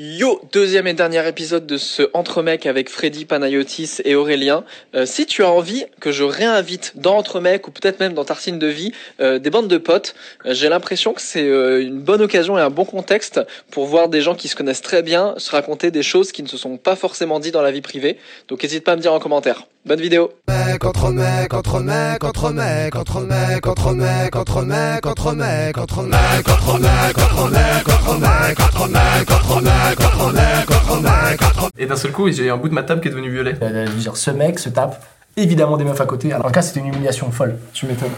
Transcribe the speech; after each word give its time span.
Yo, 0.00 0.40
deuxième 0.52 0.86
et 0.86 0.94
dernier 0.94 1.26
épisode 1.26 1.66
de 1.66 1.76
ce 1.76 2.04
Entre 2.14 2.40
mecs 2.40 2.66
avec 2.66 2.88
Freddy 2.88 3.24
Panayotis 3.24 3.96
et 4.04 4.14
Aurélien. 4.14 4.62
Euh, 4.94 5.06
si 5.06 5.26
tu 5.26 5.42
as 5.42 5.50
envie 5.50 5.86
que 5.98 6.12
je 6.12 6.22
réinvite 6.22 6.92
dans 6.94 7.16
Entre 7.16 7.40
mecs 7.40 7.66
ou 7.66 7.72
peut-être 7.72 7.98
même 7.98 8.14
dans 8.14 8.24
Tartine 8.24 8.60
de 8.60 8.68
vie 8.68 8.92
euh, 9.18 9.40
des 9.40 9.50
bandes 9.50 9.66
de 9.66 9.76
potes, 9.76 10.14
euh, 10.46 10.54
j'ai 10.54 10.68
l'impression 10.68 11.14
que 11.14 11.20
c'est 11.20 11.42
euh, 11.42 11.82
une 11.82 11.98
bonne 11.98 12.22
occasion 12.22 12.56
et 12.56 12.60
un 12.60 12.70
bon 12.70 12.84
contexte 12.84 13.40
pour 13.72 13.86
voir 13.86 14.08
des 14.08 14.20
gens 14.20 14.36
qui 14.36 14.46
se 14.46 14.54
connaissent 14.54 14.82
très 14.82 15.02
bien 15.02 15.34
se 15.36 15.50
raconter 15.50 15.90
des 15.90 16.04
choses 16.04 16.30
qui 16.30 16.44
ne 16.44 16.48
se 16.48 16.56
sont 16.56 16.76
pas 16.76 16.94
forcément 16.94 17.40
dit 17.40 17.50
dans 17.50 17.62
la 17.62 17.72
vie 17.72 17.82
privée. 17.82 18.18
Donc 18.46 18.62
n'hésite 18.62 18.84
pas 18.84 18.92
à 18.92 18.96
me 18.96 19.00
dire 19.00 19.12
en 19.12 19.18
commentaire. 19.18 19.66
Bonne 19.88 20.02
vidéo. 20.02 20.30
Mec, 20.46 20.84
entre 20.84 21.10
mecs, 21.12 21.54
entre 21.54 21.80
mecs, 21.80 22.22
entre 22.22 22.50
mecs, 22.50 22.94
entre 22.94 23.20
mecs, 23.22 23.66
entre 23.66 23.94
mecs, 23.94 24.36
entre 24.36 24.62
mecs, 24.62 25.06
entre 25.06 25.32
mecs, 25.32 25.78
entre 25.78 26.02
mecs, 26.02 26.46
entre 26.46 26.78
mecs, 26.78 27.18
entre 27.18 27.48
mecs, 27.48 27.88
entre 27.88 28.18
mecs, 28.18 28.60
entre 28.60 28.88
mecs, 28.88 29.30
entre 29.30 29.62
mecs, 29.62 30.00
entre 30.02 30.30
mecs, 30.30 30.70
entre 30.70 31.00
mecs, 31.00 31.42
entre 31.42 31.70
Et 31.78 31.86
d'un 31.86 31.96
seul 31.96 32.12
coup, 32.12 32.30
j'ai 32.30 32.50
un 32.50 32.58
bout 32.58 32.68
de 32.68 32.74
ma 32.74 32.82
table 32.82 33.00
qui 33.00 33.08
est 33.08 33.10
devenu 33.10 33.30
violet. 33.30 33.54
Euh, 33.62 33.86
je 33.86 33.92
veux 33.92 34.00
dire, 34.00 34.18
ce 34.18 34.30
mec 34.30 34.58
se 34.58 34.68
tape 34.68 35.02
évidemment 35.38 35.78
des 35.78 35.84
meufs 35.84 35.98
à 35.98 36.04
côté. 36.04 36.34
Alors, 36.34 36.44
en 36.44 36.48
tout 36.50 36.54
cas, 36.54 36.60
c'était 36.60 36.80
une 36.80 36.88
humiliation 36.88 37.30
folle. 37.30 37.56
Tu 37.72 37.86
m'étonnes. 37.86 38.10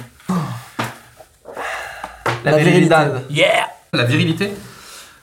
La, 2.45 2.57
virilité. 2.57 2.97
Yeah 3.31 3.69
La 3.93 4.03
virilité 4.03 4.51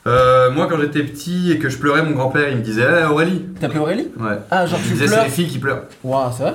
Euh, 0.08 0.52
Moi, 0.52 0.67
quand 0.67 0.80
j'étais 0.80 1.03
petit 1.03 1.52
et 1.52 1.59
que 1.59 1.69
je 1.69 1.77
pleurais, 1.77 2.02
mon 2.03 2.11
grand-père, 2.11 2.50
il 2.50 2.58
me 2.58 2.61
disait 2.61 2.86
Eh, 3.02 3.05
Aurélie 3.05 3.41
T'appelles 3.59 3.80
Aurélie? 3.80 4.08
Ouais. 4.19 4.38
Ah, 4.50 4.66
genre 4.66 4.80
Il 4.81 4.86
tu 4.88 4.89
me 4.89 4.94
disait 4.94 5.08
C'est 5.08 5.13
pleures 5.16 5.25
les 5.25 5.30
filles 5.31 5.47
qui 5.47 5.59
pleurent. 5.59 5.83
Waouh, 6.03 6.31
c'est 6.36 6.44
vrai? 6.44 6.53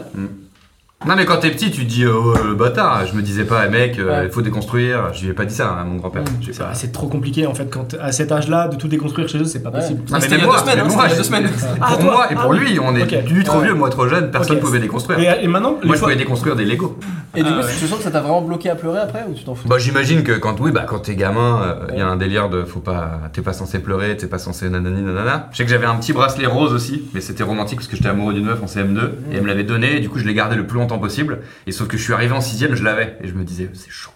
Non, 1.06 1.14
mais 1.16 1.24
quand 1.24 1.38
t'es 1.38 1.50
petit, 1.50 1.70
tu 1.70 1.84
te 1.84 1.88
dis 1.90 2.06
Oh, 2.06 2.34
le 2.44 2.54
bâtard. 2.54 3.06
Je 3.06 3.14
me 3.16 3.22
disais 3.22 3.44
pas, 3.44 3.64
Eh, 3.66 3.70
mec, 3.70 3.98
euh, 3.98 4.02
il 4.02 4.26
Ouais. 4.26 4.30
faut 4.30 4.42
déconstruire. 4.42 5.12
Je 5.14 5.22
lui 5.24 5.30
ai 5.30 5.32
pas 5.32 5.44
dit 5.44 5.54
ça 5.54 5.70
à 5.80 5.84
mon 5.84 5.96
grand-père. 5.96 6.22
Sais 6.44 6.52
C'est 6.52 6.58
pas. 6.62 6.74
c'est 6.74 6.92
trop 6.92 7.08
compliqué 7.08 7.46
en 7.46 7.54
fait. 7.54 7.68
Quand, 7.70 7.96
à 8.00 8.12
cet 8.12 8.30
âge-là, 8.30 8.68
de 8.68 8.76
tout 8.76 8.86
déconstruire 8.88 9.28
chez 9.28 9.38
eux, 9.38 9.44
c'est 9.44 9.62
pas 9.62 9.70
Ouais. 9.70 9.80
possible. 9.80 10.00
Non, 10.10 10.16
mais 10.16 10.20
C'était 10.20 10.34
il 10.36 10.38
y 10.38 10.40
même 10.42 10.50
a 10.50 10.52
moi, 10.52 10.56
deux 10.62 10.70
semaines, 10.70 10.84
hein, 10.86 10.94
moi, 10.94 11.08
deux 11.08 11.22
semaines. 11.22 11.48
Ah, 11.80 11.86
Pour 11.88 11.98
toi 11.98 12.04
moi 12.12 12.26
et 12.30 12.34
Ah 12.36 12.40
pour 12.42 12.50
oui. 12.52 12.58
lui, 12.60 12.78
on 12.78 12.94
est 12.94 13.02
Ok. 13.02 13.30
lui 13.30 13.44
trop 13.44 13.58
Ouais. 13.58 13.64
vieux, 13.64 13.74
moi 13.74 13.90
trop 13.90 14.06
jeune, 14.06 14.30
personne 14.30 14.56
Ok. 14.56 14.62
pouvait 14.62 14.78
déconstruire. 14.78 15.18
Et, 15.18 15.44
et 15.44 15.48
maintenant, 15.48 15.70
Moi, 15.72 15.80
je 15.82 15.88
fois- 15.98 16.08
pouvais 16.08 16.16
déconstruire 16.16 16.54
des 16.56 16.64
Lego. 16.64 16.98
Et 17.34 17.42
du 17.42 17.48
Ah, 17.48 17.60
coup, 17.60 17.66
ouais. 17.66 17.72
tu 17.80 17.86
sens 17.86 17.98
que 17.98 18.04
ça 18.04 18.10
t'a 18.10 18.20
vraiment 18.20 18.42
bloqué 18.42 18.68
à 18.70 18.74
pleurer 18.74 19.00
après 19.00 19.24
ou 19.28 19.32
tu 19.34 19.42
t'en 19.42 19.54
fous 19.54 19.66
Bah 19.66 19.78
j'imagine 19.78 20.22
que 20.22 20.32
quand 20.32 20.60
oui 20.60 20.70
bah 20.70 20.84
quand 20.86 20.98
t'es 21.00 21.14
gamin, 21.16 21.76
il 21.92 21.98
y 21.98 22.02
a 22.02 22.06
un 22.06 22.16
délire 22.16 22.50
de 22.50 22.62
faut 22.62 22.80
pas 22.80 23.22
t'es 23.32 23.40
pas 23.40 23.54
censé 23.54 23.78
pleurer, 23.78 24.16
t'es 24.18 24.26
pas 24.26 24.38
censé 24.38 24.68
nanani 24.68 25.00
nanana. 25.02 25.48
Je 25.50 25.56
sais 25.56 25.64
que 25.64 25.70
j'avais 25.70 25.86
un 25.86 25.94
petit 25.96 26.12
bracelet 26.12 26.46
rose 26.46 26.74
aussi, 26.74 27.04
mais 27.14 27.22
c'était 27.22 27.42
romantique 27.42 27.78
parce 27.78 27.88
que 27.88 27.96
j'étais 27.96 28.10
amoureux 28.10 28.34
d'une 28.34 28.44
meuf 28.44 28.62
en 28.62 28.66
CM2 28.66 29.00
et 29.32 29.36
elle 29.36 29.42
me 29.42 29.46
l'avait 29.48 29.64
donné 29.64 29.96
et 29.96 30.00
du 30.00 30.10
coup 30.10 30.18
je 30.18 30.26
l'ai 30.26 30.34
gardé 30.34 30.56
le 30.56 30.66
plus 30.66 30.78
longtemps 30.78 30.91
possible. 30.98 31.40
Et 31.66 31.72
sauf 31.72 31.88
que 31.88 31.96
je 31.96 32.02
suis 32.02 32.12
arrivé 32.12 32.32
en 32.32 32.40
sixième, 32.40 32.74
je 32.74 32.82
l'avais 32.84 33.16
et 33.22 33.28
je 33.28 33.34
me 33.34 33.44
disais 33.44 33.70
c'est 33.74 33.90
chaud. 33.90 34.10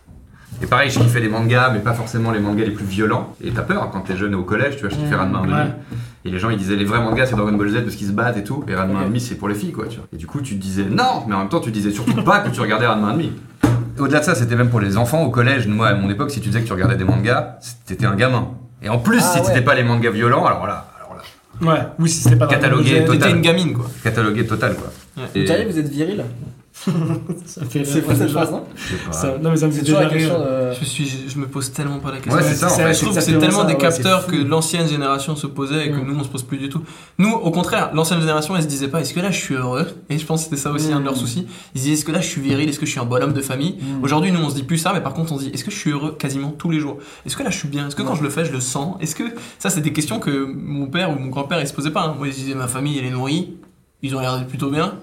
Et 0.63 0.67
pareil, 0.67 0.89
je 0.91 0.99
kiffais 0.99 1.21
les 1.21 1.29
mangas, 1.29 1.71
mais 1.71 1.81
pas 1.81 1.93
forcément 1.93 2.31
les 2.31 2.41
mangas 2.41 2.65
les 2.65 2.71
plus 2.71 2.87
violents. 2.87 3.35
Et 3.45 3.51
t'as 3.51 3.61
peur 3.63 3.91
quand 3.93 4.01
t'es 4.01 4.17
jeune 4.17 4.33
et 4.33 4.37
au 4.37 4.43
collège, 4.43 4.77
tu 4.77 4.81
vois, 4.87 4.91
je 4.91 4.95
kiffais 4.97 5.15
Ranma 5.15 5.43
Ouais. 5.43 5.49
1,5. 5.49 5.67
Et 6.25 6.31
les 6.31 6.39
gens 6.39 6.49
ils 6.51 6.57
disaient 6.57 6.77
les 6.77 6.85
vrais 6.87 7.01
mangas 7.01 7.27
c'est 7.27 7.37
Dragon 7.37 7.53
Ball 7.57 7.69
Z 7.71 7.83
parce 7.83 7.95
qu'ils 7.95 8.07
se 8.07 8.13
battent 8.13 8.39
et 8.39 8.45
tout. 8.45 8.65
Et 8.67 8.75
Ranma 8.75 9.01
Ok. 9.03 9.13
1,5 9.13 9.19
c'est 9.21 9.35
pour 9.35 9.49
les 9.49 9.55
filles 9.55 9.73
quoi, 9.73 9.87
tu 9.87 9.99
vois. 9.99 10.07
Et 10.13 10.17
du 10.17 10.27
coup 10.27 10.41
tu 10.41 10.57
te 10.57 10.61
disais 10.63 10.85
non, 10.85 11.25
mais 11.29 11.35
en 11.35 11.41
même 11.41 11.48
temps 11.51 11.61
tu 11.61 11.70
disais 11.70 11.91
surtout 11.91 12.23
pas 12.25 12.41
que 12.41 12.48
tu 12.51 12.61
regardais 12.61 12.86
Ranma 12.86 13.13
1,5. 13.15 13.31
Au-delà 13.98 14.20
de 14.20 14.25
ça, 14.25 14.35
c'était 14.35 14.57
même 14.57 14.69
pour 14.69 14.81
les 14.81 14.97
enfants 14.98 15.23
au 15.23 15.31
collège. 15.31 15.67
Moi, 15.69 15.89
à 15.89 15.95
mon 15.95 16.11
époque, 16.11 16.31
si 16.31 16.41
tu 16.42 16.48
disais 16.48 16.61
que 16.61 16.67
tu 16.67 16.73
regardais 16.75 16.97
des 16.97 17.05
mangas, 17.05 17.59
t'étais 17.86 18.05
un 18.05 18.15
gamin. 18.15 18.48
Et 18.83 18.91
en 18.91 18.98
plus, 18.98 19.20
Ah, 19.23 19.33
si 19.33 19.41
t'étais 19.41 19.55
ouais. 19.55 19.61
pas 19.63 19.75
les 19.75 19.85
mangas 19.85 20.11
violents, 20.11 20.45
alors 20.45 20.67
là, 20.67 20.86
alors 20.98 21.15
là, 21.17 21.23
Ouais, 21.73 21.81
oui, 21.98 22.11
si 22.11 22.20
c'était 22.20 22.36
pas 22.36 22.47
Catalogué, 22.47 23.05
total. 23.07 23.19
T'étais 23.19 23.31
une 23.31 23.41
gamine, 23.41 23.73
quoi. 23.73 23.86
catalogué 24.05 24.45
total, 24.45 24.75
quoi. 24.77 24.92
Ouais. 25.17 25.29
Et- 25.35 25.41
Vous 25.41 25.47
savez, 25.47 25.65
vous 25.65 25.79
êtes 25.79 25.89
viril 25.89 26.25
Ça 27.47 27.64
fait 27.64 27.85
C'est 27.85 28.03
pas 28.03 28.14
cette 28.14 28.31
phrase, 28.31 28.51
non. 28.51 28.64
Ça- 29.11 29.39
Non, 29.39 29.51
mais 29.51 29.57
ça 29.57 29.67
me 29.67 29.73
C'est 29.73 29.79
fait 29.81 29.85
toujours 29.87 30.01
déjà 30.01 30.09
la 30.11 30.14
question 30.14 30.39
rire. 30.39 30.47
de... 30.70 30.73
Je, 30.79 30.85
suis, 30.85 31.07
je, 31.07 31.17
je 31.33 31.39
me 31.39 31.47
pose 31.47 31.73
tellement 31.73 31.98
pas 31.98 32.11
la 32.13 32.19
question. 32.19 32.35
Ouais, 32.35 32.42
c'est 32.42 32.55
ça, 32.55 32.67
en 32.67 32.77
fait. 32.77 32.92
Je 32.95 33.01
trouve 33.01 33.14
que 33.14 33.20
c'est 33.20 33.39
tellement 33.39 33.61
ça, 33.63 33.64
des 33.64 33.73
ouais, 33.73 33.79
capteurs 33.79 34.27
que 34.27 34.37
l'ancienne 34.37 34.86
génération 34.86 35.35
se 35.36 35.47
posait 35.47 35.86
et 35.86 35.91
que 35.91 35.97
Mm. 35.97 36.07
nous 36.07 36.19
on 36.20 36.23
se 36.23 36.29
pose 36.29 36.42
plus 36.42 36.59
du 36.59 36.69
tout. 36.69 36.83
Nous, 37.19 37.31
au 37.33 37.51
contraire, 37.51 37.91
l'ancienne 37.95 38.20
génération 38.20 38.55
elle 38.57 38.63
se 38.63 38.69
disait 38.69 38.89
pas 38.89 39.01
est-ce 39.01 39.15
que 39.15 39.20
là 39.20 39.31
je 39.31 39.39
suis 39.41 39.55
heureux? 39.55 39.86
Et 40.11 40.19
je 40.19 40.27
pense 40.27 40.41
que 40.42 40.45
c'était 40.51 40.61
ça 40.61 40.70
aussi 40.70 40.92
un 40.92 41.01
de 41.01 41.05
leurs 41.05 41.15
Mm. 41.15 41.17
soucis. 41.17 41.47
Ils 41.75 41.81
disaient 41.81 41.95
est-ce 41.95 42.05
que 42.05 42.13
là 42.13 42.20
je 42.20 42.29
suis 42.29 42.41
viril? 42.42 42.69
Est-ce 42.69 42.79
que 42.79 42.86
je 42.86 42.91
suis 42.91 43.01
un 43.01 43.05
bonhomme 43.07 43.33
de 43.33 43.41
famille? 43.42 43.79
Mm. 43.81 44.05
Aujourd'hui, 44.05 44.31
nous 44.31 44.41
on 44.41 44.51
se 44.51 44.55
dit 44.55 44.63
plus 44.65 44.79
ça, 44.79 44.92
mais 44.92 45.01
par 45.01 45.15
contre 45.15 45.33
on 45.33 45.39
se 45.39 45.45
dit 45.45 45.51
est-ce 45.55 45.65
que 45.65 45.70
je 45.70 45.77
suis 45.79 45.91
heureux 45.91 46.15
quasiment 46.19 46.51
tous 46.51 46.70
les 46.70 46.79
jours? 46.79 46.98
Est-ce 47.25 47.36
que 47.36 47.42
là 47.42 47.51
je 47.51 47.57
suis 47.59 47.69
bien? 47.69 47.89
Est-ce 47.89 47.97
que 47.97 48.03
quand 48.03 48.15
je 48.15 48.23
le 48.23 48.31
fais, 48.31 48.45
je 48.45 48.53
le 48.53 48.61
sens? 48.61 48.97
Est-ce 49.01 49.15
que 49.15 49.25
ça 49.59 49.70
c'est 49.70 49.81
des 49.81 49.92
questions 49.92 50.20
que 50.20 50.47
mon 50.55 50.86
père 50.89 51.11
ou 51.11 51.19
mon 51.19 51.29
grand-père 51.31 51.61
ils 51.61 51.67
se 51.67 51.73
posaient 51.73 51.91
pas. 51.91 52.03
hein. 52.03 52.15
Moi 52.19 52.29
ils 52.29 52.35
disaient 52.35 52.55
ma 52.55 52.69
famille 52.69 52.98
elle 52.98 53.07
est 53.07 53.11
nourrie, 53.11 53.55
ils 54.03 54.15
ont 54.15 54.19
regardé 54.19 54.45
plutôt 54.45 54.70
bien. 54.70 54.95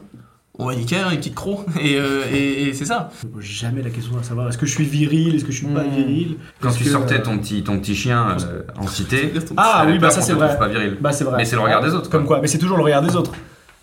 On 0.59 0.67
va 0.67 0.75
nickel, 0.75 0.99
hein, 1.03 1.09
les 1.09 1.17
petites 1.17 1.33
crocs. 1.33 1.65
Et, 1.81 1.95
euh, 1.97 2.21
et, 2.31 2.67
et 2.69 2.73
c'est 2.73 2.85
ça. 2.85 3.09
Je 3.21 3.27
me 3.27 3.31
pose 3.33 3.43
jamais 3.43 3.81
la 3.81 3.89
question 3.89 4.15
à 4.19 4.23
savoir 4.23 4.47
est-ce 4.49 4.57
que 4.59 4.67
je 4.67 4.71
suis 4.71 4.85
viril, 4.85 5.35
est-ce 5.35 5.45
que 5.45 5.51
je 5.51 5.57
suis 5.57 5.65
pas 5.67 5.83
Mm. 5.83 5.95
viril. 5.95 6.37
Quand 6.61 6.71
tu 6.71 6.83
que, 6.83 6.89
sortais 6.91 7.15
euh, 7.19 7.23
ton 7.23 7.39
petit, 7.39 7.63
ton 7.63 7.79
petit 7.79 7.95
chien 7.95 8.37
euh, 8.39 8.61
en 8.79 8.85
cité, 8.87 9.33
Ah 9.57 9.83
oui, 9.87 9.97
bah 9.97 10.11
ça 10.11 10.21
c'est 10.21 10.33
vrai. 10.33 10.55
pas 10.57 10.67
viril. 10.67 10.97
Bah 11.01 11.11
c'est 11.11 11.23
vrai. 11.23 11.37
Mais 11.37 11.45
c'est 11.45 11.55
le 11.55 11.61
regard 11.63 11.81
des 11.81 11.89
autres, 11.95 12.09
quoi. 12.09 12.19
Comme 12.19 12.27
quoi, 12.27 12.39
mais 12.39 12.47
c'est 12.47 12.59
toujours 12.59 12.77
le 12.77 12.83
regard 12.83 13.01
des 13.01 13.15
autres. 13.15 13.31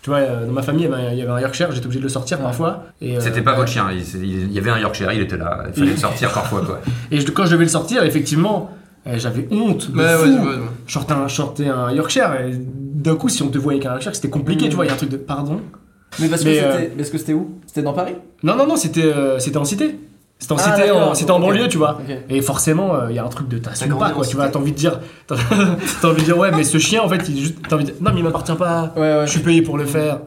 Tu 0.01 0.09
vois, 0.09 0.19
euh, 0.19 0.47
dans 0.47 0.53
ma 0.53 0.61
famille, 0.63 0.85
il 0.85 0.89
y 0.89 0.93
avait 0.93 1.03
un- 1.07 1.11
il 1.11 1.17
y 1.17 1.21
avait 1.21 1.31
un 1.31 1.39
Yorkshire, 1.41 1.71
j'étais 1.73 1.85
obligé 1.85 1.99
de 1.99 2.05
le 2.05 2.09
sortir 2.09 2.39
parfois. 2.39 2.85
et, 3.01 3.17
euh, 3.17 3.19
C'était 3.19 3.41
pas 3.41 3.53
votre 3.53 3.69
chien, 3.69 3.87
il, 3.91 4.51
y 4.51 4.57
avait 4.57 4.71
un 4.71 4.79
Yorkshire, 4.79 5.11
il 5.11 5.21
était 5.21 5.37
là, 5.37 5.65
il 5.67 5.73
fallait 5.73 5.91
le 5.91 5.97
sortir 6.07 6.31
parfois, 6.31 6.61
quoi. 6.65 6.79
Et 7.11 7.19
je- 7.19 7.29
quand 7.31 7.45
je 7.45 7.51
devais 7.51 7.65
le 7.65 7.69
sortir, 7.69 8.01
effectivement, 8.03 8.71
euh, 9.07 9.15
j'avais 9.19 9.47
honte. 9.51 9.91
de 9.91 9.97
Ouais, 9.97 10.15
fou. 10.15 10.23
ouais, 10.23 10.39
ouais, 10.39 10.45
ouais. 10.55 10.67
Je 10.87 10.93
sortais 10.93 11.67
un, 11.67 11.91
Yorkshire, 11.91 12.31
et 12.41 12.53
d'un 12.55 13.15
coup, 13.15 13.27
si 13.29 13.43
on 13.43 13.49
te 13.49 13.57
voyait 13.57 13.77
avec 13.79 13.87
un 13.87 13.91
Yorkshire, 13.91 14.15
c'était 14.15 14.29
compliqué, 14.29 14.67
Mm. 14.67 14.69
tu 14.69 14.75
vois, 14.77 14.85
il 14.85 14.87
y 14.87 14.91
a 14.91 14.93
un 14.93 14.97
truc 14.97 15.09
de 15.09 15.17
pardon? 15.17 15.59
Mais 16.19 16.27
parce 16.27 16.43
que 16.43 16.49
Mais, 16.49 16.55
c'était 16.55 16.67
euh, 16.67 16.95
parce 16.97 17.09
que 17.09 17.17
c'était 17.17 17.33
où? 17.33 17.59
C'était 17.67 17.81
dans 17.81 17.93
Paris? 17.93 18.15
Non, 18.43 18.55
non, 18.55 18.67
non, 18.67 18.75
c'était 18.75 19.03
euh, 19.03 19.39
c'était 19.39 19.57
en 19.57 19.65
cité. 19.65 19.95
C'était 20.39 20.53
en 20.53 20.57
Ah, 20.57 20.75
cité, 20.75 20.89
en, 20.89 21.13
c'était 21.13 21.31
en 21.31 21.39
banlieue, 21.39 21.67
tu 21.67 21.77
vois. 21.77 21.99
Et 22.29 22.41
forcément, 22.41 22.95
euh, 22.95 23.11
il 23.11 23.15
y 23.15 23.19
a 23.19 23.23
un 23.23 23.29
truc 23.29 23.47
de 23.47 23.59
t'assumes 23.59 23.95
pas, 23.97 24.09
quoi. 24.09 24.25
Tu 24.25 24.25
cité 24.25 24.37
vois, 24.37 24.49
t'as 24.49 24.57
envie 24.57 24.71
de 24.71 24.77
dire. 24.77 24.99
T'as 25.27 26.07
envie 26.07 26.21
de 26.21 26.25
dire, 26.25 26.37
ouais, 26.37 26.49
mais 26.51 26.63
ce 26.63 26.79
chien, 26.79 27.01
en 27.03 27.07
fait, 27.09 27.29
il 27.29 27.39
juste. 27.39 27.55
T'as 27.69 27.75
envie 27.75 27.85
de 27.85 27.91
dire, 27.91 28.01
non, 28.01 28.11
mais 28.11 28.21
il 28.21 28.23
m'appartient 28.23 28.55
pas. 28.55 28.91
Ouais, 28.95 29.01
ouais. 29.01 29.27
Je 29.27 29.31
suis 29.31 29.41
payé 29.41 29.61
pour 29.61 29.77
le 29.77 29.85
faire. 29.85 30.19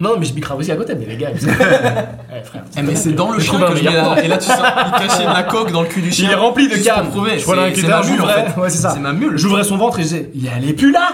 Non, 0.00 0.16
mais 0.18 0.24
je 0.24 0.32
bicrave 0.32 0.58
aussi 0.58 0.72
à 0.72 0.76
côté, 0.76 0.94
mais 0.98 1.04
les 1.04 1.16
gars. 1.18 1.28
ils- 1.30 1.46
Eh, 1.46 2.42
frère. 2.44 2.62
Eh, 2.78 2.82
mais 2.82 2.94
c'est 2.94 3.12
dans 3.12 3.30
le 3.32 3.38
chien 3.38 3.60
que 3.60 3.76
je 3.76 3.84
mets 3.84 3.90
la... 3.92 4.24
Et 4.24 4.28
là, 4.28 4.38
tu 4.38 4.46
sens, 4.46 4.56
il 4.58 4.92
cachait 5.08 5.24
la 5.26 5.42
coque 5.42 5.72
dans 5.72 5.82
le 5.82 5.88
cul 5.88 6.00
du 6.00 6.10
chien. 6.10 6.28
Il 6.28 6.32
est 6.32 6.36
rempli 6.36 6.68
de 6.68 6.76
cannes. 6.76 7.08
prouver. 7.10 7.38
Je 7.38 7.44
vois 7.44 7.56
un 7.56 7.68
en 7.68 8.02
j'ouvrais. 8.02 8.46
fait. 8.54 8.60
Ouais, 8.60 8.70
c'est 8.70 8.78
ça. 8.78 8.90
C'est 8.94 9.00
ma 9.00 9.12
mule. 9.12 9.36
J'ouvrais 9.36 9.62
son 9.62 9.76
ventre 9.76 9.98
et 9.98 10.02
je 10.02 10.08
disais, 10.08 10.30
elle 10.56 10.68
est 10.68 10.72
plus 10.72 10.90
là 10.90 11.10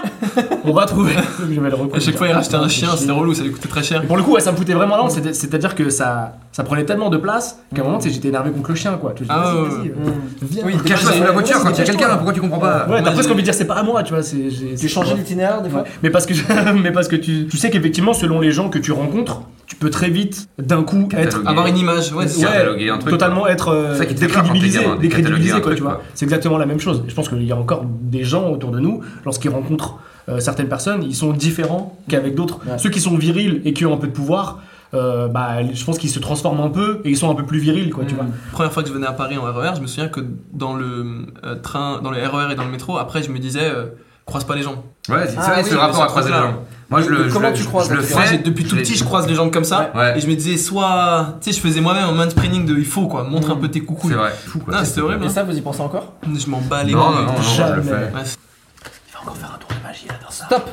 On 0.63 0.71
va 0.71 0.85
trouver. 0.85 1.13
Je 1.39 1.59
vais 1.59 1.69
le 1.69 1.75
À 1.95 1.99
chaque 1.99 2.15
fois, 2.17 2.27
il 2.27 2.33
rachetait 2.33 2.55
un 2.55 2.69
chien, 2.69 2.89
c'était 2.97 3.11
relou, 3.11 3.33
ça 3.33 3.43
lui 3.43 3.51
coûtait 3.51 3.67
très 3.67 3.83
cher. 3.83 4.03
Pour 4.03 4.15
le 4.15 4.23
coup, 4.23 4.31
ouais, 4.33 4.41
ça 4.41 4.51
me 4.53 4.57
foutait 4.57 4.73
vraiment 4.73 5.09
c'est- 5.09 5.33
c'est-à-dire 5.33 5.75
que 5.75 5.89
ça, 5.89 6.37
ça 6.57 6.63
prenait 6.63 6.85
tellement 6.85 7.11
de 7.11 7.17
place 7.17 7.59
qu'à 7.75 7.83
un 7.83 7.85
moment, 7.85 7.99
tu 7.99 8.07
sais, 8.09 8.15
j'étais 8.15 8.29
énervé 8.29 8.49
contre 8.49 8.71
le 8.71 8.75
chien, 8.75 8.93
quoi. 8.93 9.13
Tu 9.15 9.25
Ah 9.29 9.53
dis, 9.53 9.57
ouais, 9.59 9.69
vas-y, 9.69 9.77
vas-y, 9.89 9.89
euh, 9.89 10.11
viens. 10.41 10.63
Oui, 10.65 10.73
Cache-toi 10.83 11.11
sous 11.11 11.23
la 11.23 11.29
voiture 11.31 11.59
quand 11.61 11.69
il 11.69 11.77
y 11.77 11.81
a 11.81 11.83
quelqu'un, 11.83 12.15
pourquoi 12.15 12.33
tu 12.33 12.41
comprends 12.41 12.57
pas 12.57 12.87
Ouais, 12.89 13.03
t'as 13.03 13.11
presque 13.11 13.29
envie 13.29 13.41
de 13.41 13.45
dire 13.45 13.53
c'est 13.53 13.67
pas 13.67 13.75
à 13.75 13.83
moi, 13.83 14.01
tu 14.01 14.11
vois. 14.11 14.23
c'est- 14.23 14.49
j'ai- 14.49 14.73
Tu 14.75 14.97
ouais. 14.97 15.05
l'itinéraire 15.15 15.61
des 15.61 15.69
fois 15.69 15.83
Mais 16.01 16.09
parce 16.09 16.25
que, 16.25 16.33
mais 16.81 16.91
parce 16.91 17.07
que 17.07 17.15
tu, 17.15 17.45
tu 17.45 17.57
sais 17.57 17.69
qu'effectivement, 17.69 18.13
selon 18.13 18.41
les 18.41 18.49
gens 18.49 18.69
que 18.69 18.79
tu 18.79 18.91
rencontres, 18.91 19.43
tu 19.67 19.75
peux 19.75 19.91
très 19.91 20.09
vite, 20.09 20.49
d'un 20.57 20.81
coup, 20.81 21.07
être. 21.15 21.43
Avoir 21.45 21.67
une 21.67 21.77
image, 21.77 22.11
ouais, 22.13 22.27
c'est 22.27 22.39
Ouais, 22.39 22.47
ça. 22.47 22.53
cataloguer 22.53 22.89
un 22.89 22.97
truc, 22.97 23.11
totalement 23.11 23.45
être 23.47 23.67
euh, 23.67 23.91
C'est 23.91 23.99
ça 23.99 24.05
qui 24.07 24.15
te 24.15 24.19
fait 24.21 24.25
peur 24.27 24.37
quand 24.37 24.53
t'es 24.53 24.59
décrédibilisé, 24.59 24.99
décrédibilisé, 24.99 25.51
quoi, 25.51 25.61
truc, 25.61 25.75
tu 25.75 25.83
vois. 25.83 25.91
quoi. 25.93 26.01
C'est 26.15 26.25
exactement 26.25 26.57
la 26.57 26.65
même 26.65 26.79
chose. 26.79 27.03
Je 27.07 27.13
pense 27.13 27.29
qu'il 27.29 27.43
y 27.43 27.51
a 27.51 27.55
encore 27.55 27.83
des 27.85 28.23
gens 28.23 28.49
autour 28.49 28.71
de 28.71 28.79
nous, 28.79 29.01
lorsqu'ils 29.25 29.51
rencontrent 29.51 29.99
euh, 30.29 30.39
certaines 30.39 30.69
personnes, 30.69 31.03
ils 31.03 31.15
sont 31.15 31.33
différents 31.33 31.95
qu'avec 32.09 32.33
d'autres. 32.33 32.59
Ouais. 32.65 32.79
Ceux 32.79 32.89
qui 32.89 32.99
sont 32.99 33.15
virils 33.15 33.61
et 33.63 33.73
qui 33.73 33.85
ont 33.85 33.93
un 33.93 33.97
peu 33.97 34.07
de 34.07 34.11
pouvoir, 34.11 34.59
euh, 34.93 35.27
bah, 35.27 35.63
je 35.73 35.83
pense 35.85 35.97
qu'ils 35.97 36.09
se 36.09 36.19
transforment 36.19 36.61
un 36.61 36.69
peu 36.69 37.01
et 37.03 37.09
ils 37.09 37.17
sont 37.17 37.29
un 37.29 37.35
peu 37.35 37.43
plus 37.45 37.59
virils, 37.59 37.89
quoi, 37.91 38.05
tu 38.05 38.13
Mm. 38.13 38.17
vois. 38.17 38.25
Première 38.53 38.71
fois 38.73 38.83
que 38.83 38.89
je 38.89 38.93
venais 38.93 39.07
à 39.07 39.13
Paris 39.13 39.37
en 39.37 39.43
RER, 39.43 39.71
je 39.75 39.81
me 39.81 39.87
souviens 39.87 40.07
que 40.09 40.21
dans 40.53 40.73
le 40.75 41.25
euh, 41.43 41.55
train, 41.55 41.99
dans 42.01 42.11
le 42.11 42.17
RER 42.25 42.51
et 42.51 42.55
dans 42.55 42.65
le 42.65 42.71
métro, 42.71 42.97
après, 42.97 43.21
je 43.23 43.29
me 43.31 43.39
disais, 43.39 43.65
euh, 43.65 43.87
croise 44.25 44.43
pas 44.45 44.55
les 44.55 44.63
gens. 44.63 44.83
Ouais, 45.09 45.25
c'est 45.27 45.35
Ah 45.37 45.41
ça, 45.41 45.53
oui, 45.57 45.61
c'est 45.65 45.73
le 45.73 45.79
rapport 45.79 46.03
à 46.03 46.07
croiser 46.07 46.29
les 46.31 46.35
gens. 46.37 46.55
Moi, 46.89 47.01
je 47.01 47.09
le, 47.09 47.27
je 47.27 47.33
comment 47.33 47.51
tu 47.51 47.63
je- 47.63 47.67
croises 47.67 47.89
je 47.89 47.93
le 47.95 47.99
la 47.99 48.05
fais. 48.07 48.37
Depuis 48.37 48.63
tout 48.63 48.75
je 48.77 48.81
petit, 48.81 48.95
je 48.95 49.03
croise 49.03 49.27
les 49.27 49.35
gens 49.35 49.49
comme 49.49 49.65
ça. 49.65 49.91
Ouais. 49.93 50.17
Et 50.17 50.21
je 50.21 50.27
me 50.27 50.35
disais, 50.35 50.55
soit. 50.55 51.35
Tu 51.41 51.51
sais, 51.51 51.57
je 51.57 51.61
faisais 51.61 51.81
moi-même 51.81 52.05
un 52.05 52.11
mansplaining 52.13 52.65
de 52.65 52.77
il 52.77 52.85
faut, 52.85 53.07
quoi. 53.07 53.23
Montre 53.25 53.51
un 53.51 53.57
peu 53.57 53.67
tes 53.69 53.81
coucous. 53.81 54.07
C'est 54.09 54.15
vrai. 54.15 54.31
Fou, 54.45 54.59
quoi. 54.59 54.73
Non, 54.73 54.85
c'était 54.85 55.01
horrible. 55.01 55.23
Et 55.23 55.27
hein. 55.27 55.29
ça, 55.29 55.43
vous 55.43 55.57
y 55.57 55.59
pensez 55.59 55.81
encore? 55.81 56.13
Je 56.23 56.49
m'en 56.49 56.61
bats 56.61 56.83
les 56.85 56.93
Non, 56.93 57.11
non, 57.11 57.11
non, 57.11 57.21
non, 57.23 57.33
je 57.41 57.49
le 57.49 57.55
Jamais. 57.57 57.81
fais. 57.83 57.91
Ouais, 57.91 57.99
Il 58.13 59.13
va 59.13 59.21
encore 59.21 59.35
faire 59.37 59.51
un 59.53 59.57
tour 59.57 59.69
de 59.77 59.85
magie 59.85 60.07
là 60.07 60.13
dans 60.23 60.31
ça. 60.31 60.45
Stop 60.45 60.69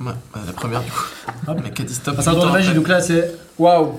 ouais, 0.00 0.12
bah, 0.34 0.40
la 0.46 0.52
première, 0.52 0.82
du 0.82 0.90
coup. 0.90 1.04
Hop. 1.46 1.56
Le 1.58 1.62
mec 1.62 1.80
a 1.80 1.84
dit 1.84 1.94
stop. 1.94 2.14
Ah, 2.18 2.22
c'est 2.22 2.28
un 2.28 2.32
tour 2.32 2.42
de 2.42 2.46
putain, 2.46 2.52
magie, 2.58 2.68
après. 2.68 2.78
donc 2.78 2.88
là 2.88 3.00
c'est. 3.00 3.34
Waouh 3.58 3.98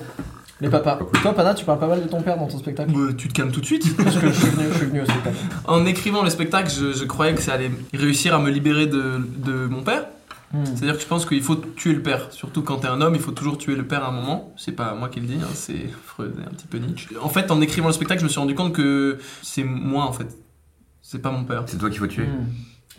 Les 0.61 0.69
papas. 0.69 0.99
Toi, 1.21 1.33
Pana, 1.33 1.53
tu 1.53 1.65
parles 1.65 1.79
pas 1.79 1.87
mal 1.87 2.03
de 2.03 2.07
ton 2.07 2.21
père 2.21 2.37
dans 2.37 2.47
ton 2.47 2.57
spectacle 2.59 2.91
Bah, 2.91 3.13
tu 3.17 3.27
te 3.27 3.33
calmes 3.33 3.51
tout 3.51 3.61
de 3.61 3.65
suite. 3.65 3.95
Parce 3.97 4.17
que 4.17 4.27
je 4.27 4.33
suis 4.33 4.49
venu, 4.49 4.65
je 4.71 4.77
suis 4.77 4.85
venu 4.87 5.01
au 5.01 5.05
spectacle. 5.05 5.35
En 5.65 5.85
écrivant 5.85 6.23
le 6.23 6.29
spectacle, 6.29 6.69
je, 6.71 6.93
je 6.93 7.03
croyais 7.05 7.33
que 7.35 7.41
ça 7.41 7.53
allait 7.53 7.71
réussir 7.93 8.33
à 8.35 8.39
me 8.39 8.49
libérer 8.49 8.87
de, 8.87 9.21
de 9.37 9.67
mon 9.67 9.83
père. 9.83 10.05
Hmm. 10.53 10.63
C'est-à-dire 10.65 10.95
que 10.95 11.01
je 11.01 11.07
pense 11.07 11.25
qu'il 11.25 11.41
faut 11.43 11.55
tuer 11.57 11.93
le 11.93 12.01
père. 12.01 12.27
Surtout 12.31 12.61
quand 12.61 12.77
t'es 12.77 12.87
un 12.87 13.01
homme, 13.01 13.15
il 13.15 13.21
faut 13.21 13.31
toujours 13.33 13.57
tuer 13.57 13.75
le 13.75 13.85
père 13.85 14.03
à 14.05 14.09
un 14.09 14.11
moment. 14.11 14.53
C'est 14.57 14.71
pas 14.71 14.93
moi 14.93 15.09
qui 15.09 15.19
le 15.19 15.27
dis, 15.27 15.39
hein, 15.41 15.47
c'est 15.53 15.89
Freud 16.05 16.33
et 16.41 16.45
un 16.47 16.51
petit 16.51 16.67
peu 16.67 16.77
Nietzsche. 16.77 17.09
En 17.21 17.27
fait, 17.29 17.51
en 17.51 17.59
écrivant 17.59 17.87
le 17.87 17.93
spectacle, 17.93 18.21
je 18.21 18.25
me 18.25 18.29
suis 18.29 18.39
rendu 18.39 18.55
compte 18.55 18.71
que 18.73 19.17
c'est 19.41 19.63
moi 19.65 20.05
en 20.05 20.13
fait. 20.13 20.27
C'est 21.01 21.21
pas 21.21 21.31
mon 21.31 21.43
père. 21.43 21.63
C'est 21.65 21.77
toi 21.77 21.89
qu'il 21.89 21.99
faut 21.99 22.07
tuer. 22.07 22.23
Hmm. 22.27 22.45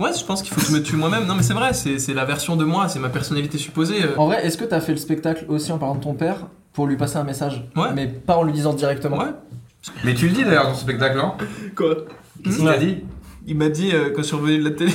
Ouais, 0.00 0.10
je 0.18 0.24
pense 0.24 0.42
qu'il 0.42 0.52
faut 0.54 0.60
que 0.60 0.66
je 0.66 0.72
me 0.72 0.82
tue 0.82 0.96
moi-même. 0.96 1.26
Non, 1.26 1.34
mais 1.34 1.42
c'est 1.42 1.54
vrai, 1.54 1.72
c'est 1.72 1.98
c'est 1.98 2.14
la 2.14 2.24
version 2.24 2.56
de 2.56 2.64
moi, 2.64 2.88
c'est 2.88 2.98
ma 3.00 3.08
personnalité 3.08 3.58
supposée. 3.58 4.04
euh. 4.04 4.16
En 4.16 4.26
vrai, 4.26 4.44
est-ce 4.46 4.56
que 4.56 4.64
t'as 4.64 4.80
fait 4.80 4.92
le 4.92 4.98
spectacle 4.98 5.44
aussi 5.48 5.72
en 5.72 5.78
parlant 5.78 5.96
de 5.96 6.02
ton 6.02 6.14
père 6.14 6.46
pour 6.72 6.86
lui 6.86 6.96
passer 6.96 7.16
un 7.16 7.24
message? 7.24 7.64
Ouais. 7.76 7.88
Mais 7.94 8.06
pas 8.06 8.36
en 8.36 8.42
lui 8.44 8.52
disant 8.52 8.72
directement. 8.74 9.18
Ouais. 9.18 9.32
Mais 10.04 10.14
tu 10.14 10.28
le 10.28 10.34
dis 10.34 10.44
d'ailleurs 10.44 10.64
dans 10.68 10.74
ce 10.74 10.82
spectacle, 10.82 11.16
non 11.16 11.34
Quoi? 11.76 11.94
Qu'est-ce 12.44 12.56
qu'il 12.58 12.66
t'a 12.66 12.78
dit? 12.78 12.98
Il 13.46 13.56
m'a 13.56 13.68
dit, 13.70 13.90
euh, 13.92 14.10
quand 14.14 14.22
je 14.22 14.26
suis 14.26 14.36
revenu 14.36 14.58
de 14.58 14.64
la 14.68 14.76
télé, 14.76 14.92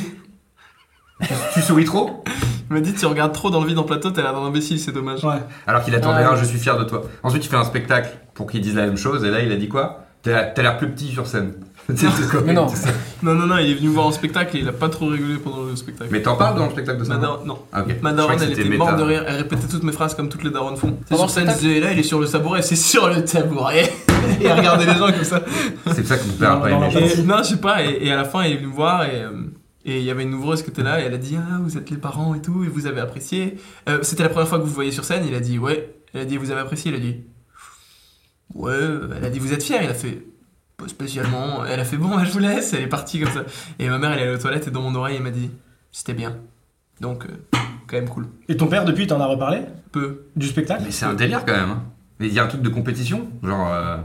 Tu 1.54 1.62
souris 1.62 1.86
trop? 1.86 2.24
Il 2.70 2.74
m'a 2.76 2.82
dit 2.82 2.94
Tu 2.94 3.06
regardes 3.06 3.34
trop 3.34 3.50
dans 3.50 3.62
le 3.62 3.68
vide 3.68 3.78
en 3.78 3.84
plateau, 3.84 4.12
t'as 4.12 4.22
l'air 4.22 4.34
d'un 4.34 4.42
imbécile, 4.46 4.80
c'est 4.80 4.92
dommage. 4.92 5.24
Ouais. 5.24 5.36
Alors 5.68 5.84
qu'il 5.84 5.96
attendait 5.96 6.24
Ah, 6.24 6.30
un 6.30 6.34
ouais. 6.34 6.40
je 6.40 6.46
suis 6.46 6.60
fier 6.60 6.78
de 6.78 6.84
toi. 6.84 7.02
Ensuite, 7.24 7.46
il 7.46 7.50
fait 7.50 7.56
un 7.56 7.64
spectacle 7.64 8.10
pour 8.34 8.50
qu'il 8.50 8.62
dise 8.62 8.76
la 8.76 8.86
même 8.86 8.98
chose, 8.98 9.24
et 9.24 9.30
là, 9.30 9.42
il 9.42 9.52
a 9.52 9.56
dit 9.56 9.68
quoi? 9.70 10.06
T'as 10.22 10.44
t'as 10.46 10.62
l'air 10.62 10.78
plus 10.78 10.90
petit 10.90 11.10
sur 11.12 11.28
scène. 11.28 11.54
Mais 12.46 12.54
non. 12.54 12.68
Non, 13.24 13.36
non, 13.36 13.46
non, 13.48 13.58
il 13.58 13.72
est 13.72 13.74
venu 13.76 13.88
me 13.88 13.94
voir 13.94 14.08
en 14.08 14.12
spectacle 14.12 14.58
et 14.58 14.60
il 14.60 14.68
a 14.68 14.74
pas 14.74 14.90
trop 14.90 15.08
rigolé 15.08 15.36
pendant 15.38 15.64
le 15.64 15.76
spectacle. 15.78 16.10
Mais 16.12 16.22
t'en 16.22 16.36
parles 16.36 16.58
dans 16.58 16.66
le 16.66 16.72
spectacle 16.72 17.00
de 17.00 17.04
ça 17.06 17.12
Ma 17.14 17.16
non 17.16 17.22
daronne- 17.22 17.48
non. 17.48 17.60
Ah, 17.72 17.84
ok. 17.84 18.02
Ma 18.02 18.12
daronne, 18.12 18.38
elle 18.42 18.52
était 18.52 18.64
méta. 18.66 18.78
morte 18.84 18.98
de 18.98 19.04
rire, 19.04 19.24
elle 19.26 19.36
répétait 19.38 19.68
toutes 19.68 19.84
mes 19.84 19.94
phrases 19.94 20.14
comme 20.14 20.28
toutes 20.28 20.44
les 20.44 20.50
daronnes 20.50 20.76
font. 20.76 20.98
C'est 21.08 21.16
sur 21.16 21.30
scène, 21.30 21.48
disait 21.58 21.80
là, 21.80 21.94
il 21.94 22.00
est 22.00 22.04
sur 22.04 22.20
le 22.20 22.28
tabouret, 22.28 22.62
c'est 22.62 22.76
sur 22.76 23.08
le 23.08 23.24
tabouret. 23.24 23.84
et 24.42 24.46
elle 24.46 24.58
regardait 24.58 24.86
les 24.86 24.96
gens 24.96 25.10
comme 25.12 25.24
ça. 25.24 25.42
C'est 25.88 26.02
pour 26.02 26.06
ça 26.08 26.18
que 26.18 26.28
mon 26.28 26.34
père 26.34 26.52
a 26.52 26.62
pas 26.62 26.70
aimé. 26.72 26.88
Et, 27.18 27.22
non, 27.24 27.38
je 27.38 27.44
sais 27.44 27.58
pas, 27.58 27.82
et, 27.84 27.98
et 28.08 28.12
à 28.12 28.18
la 28.18 28.26
fin, 28.26 28.42
elle 28.42 28.52
est 28.54 28.56
venue 28.58 28.68
me 28.68 28.74
voir 28.74 29.04
et. 29.06 29.22
euh, 29.24 29.30
et 29.86 30.00
il 30.00 30.06
y 30.06 30.12
avait 30.12 30.24
une 30.24 30.34
ouvreuse 30.34 30.64
qui 30.64 30.70
était 30.70 30.82
là 30.84 31.02
et 31.02 31.04
elle 31.04 31.14
a 31.14 31.18
dit 31.18 31.36
Ah, 31.38 31.60
vous 31.62 31.78
êtes 31.78 31.90
les 31.90 31.98
parents 31.98 32.34
et 32.36 32.42
tout, 32.42 32.64
et 32.64 32.68
vous 32.68 32.88
avez 32.88 33.02
apprécié. 33.02 33.58
Euh, 33.90 34.00
C'était 34.02 34.24
la 34.24 34.30
première 34.30 34.48
fois 34.48 34.58
que 34.58 34.64
vous 34.64 34.70
vous 34.70 34.76
voyez 34.76 34.92
sur 34.92 35.04
scène. 35.06 35.24
Il 35.28 35.36
a 35.36 35.40
dit 35.42 35.60
Ouais. 35.60 35.94
Elle 36.14 36.22
a 36.22 36.26
dit 36.26 36.38
Vous 36.38 36.52
avez 36.52 36.62
apprécié 36.62 36.92
Il 36.92 36.96
a 36.96 37.00
dit 37.00 37.18
Ouais. 38.54 38.72
Elle 39.18 39.26
a 39.26 39.30
dit 39.30 39.40
Vous 39.40 39.52
êtes 39.54 39.64
fier 39.64 39.80
Il 39.84 39.90
a 39.90 39.94
fait 39.94 40.26
Pas 40.84 40.90
spécialement. 40.90 41.66
Elle 41.66 41.80
a 41.80 41.86
fait 41.86 41.98
Bon, 41.98 42.10
bah, 42.10 42.24
je 42.26 42.32
vous 42.32 42.40
laisse. 42.40 42.74
Elle 42.74 42.82
est 42.84 42.88
partie 42.88 43.20
comme 43.20 43.32
ça. 43.32 43.44
Et 43.80 43.88
ma 43.90 43.98
mère, 43.98 44.12
elle 44.12 44.20
est 44.20 44.24
allée 44.24 44.36
aux 44.36 44.40
toilettes 44.40 44.68
et 44.68 44.72
dans 44.72 44.82
mon 44.82 44.94
oreille, 44.96 45.16
elle 45.18 45.24
m'a 45.24 45.32
dit 45.32 45.50
C'était 45.92 46.14
bien. 46.14 46.36
Donc, 47.02 47.26
euh, 47.26 47.58
quand 47.88 47.98
même 47.98 48.10
cool. 48.10 48.28
Et 48.50 48.58
ton 48.58 48.68
père, 48.68 48.86
depuis, 48.86 49.08
t'en 49.08 49.20
as 49.22 49.26
reparlé? 49.26 49.62
Peu. 49.92 50.26
Du 50.36 50.48
spectacle? 50.48 50.84
Mais 50.86 50.92
c'est 50.92 51.06
un 51.06 51.14
délire 51.14 51.46
quand 51.46 51.54
même. 51.54 51.70
hein. 51.72 51.84
Mais 52.20 52.28
il 52.28 52.34
y 52.34 52.40
a 52.40 52.44
un 52.44 52.48
truc 52.48 52.62
de 52.62 52.70
compétition 52.70 53.28
Genre, 53.44 53.74
euh, 53.74 53.98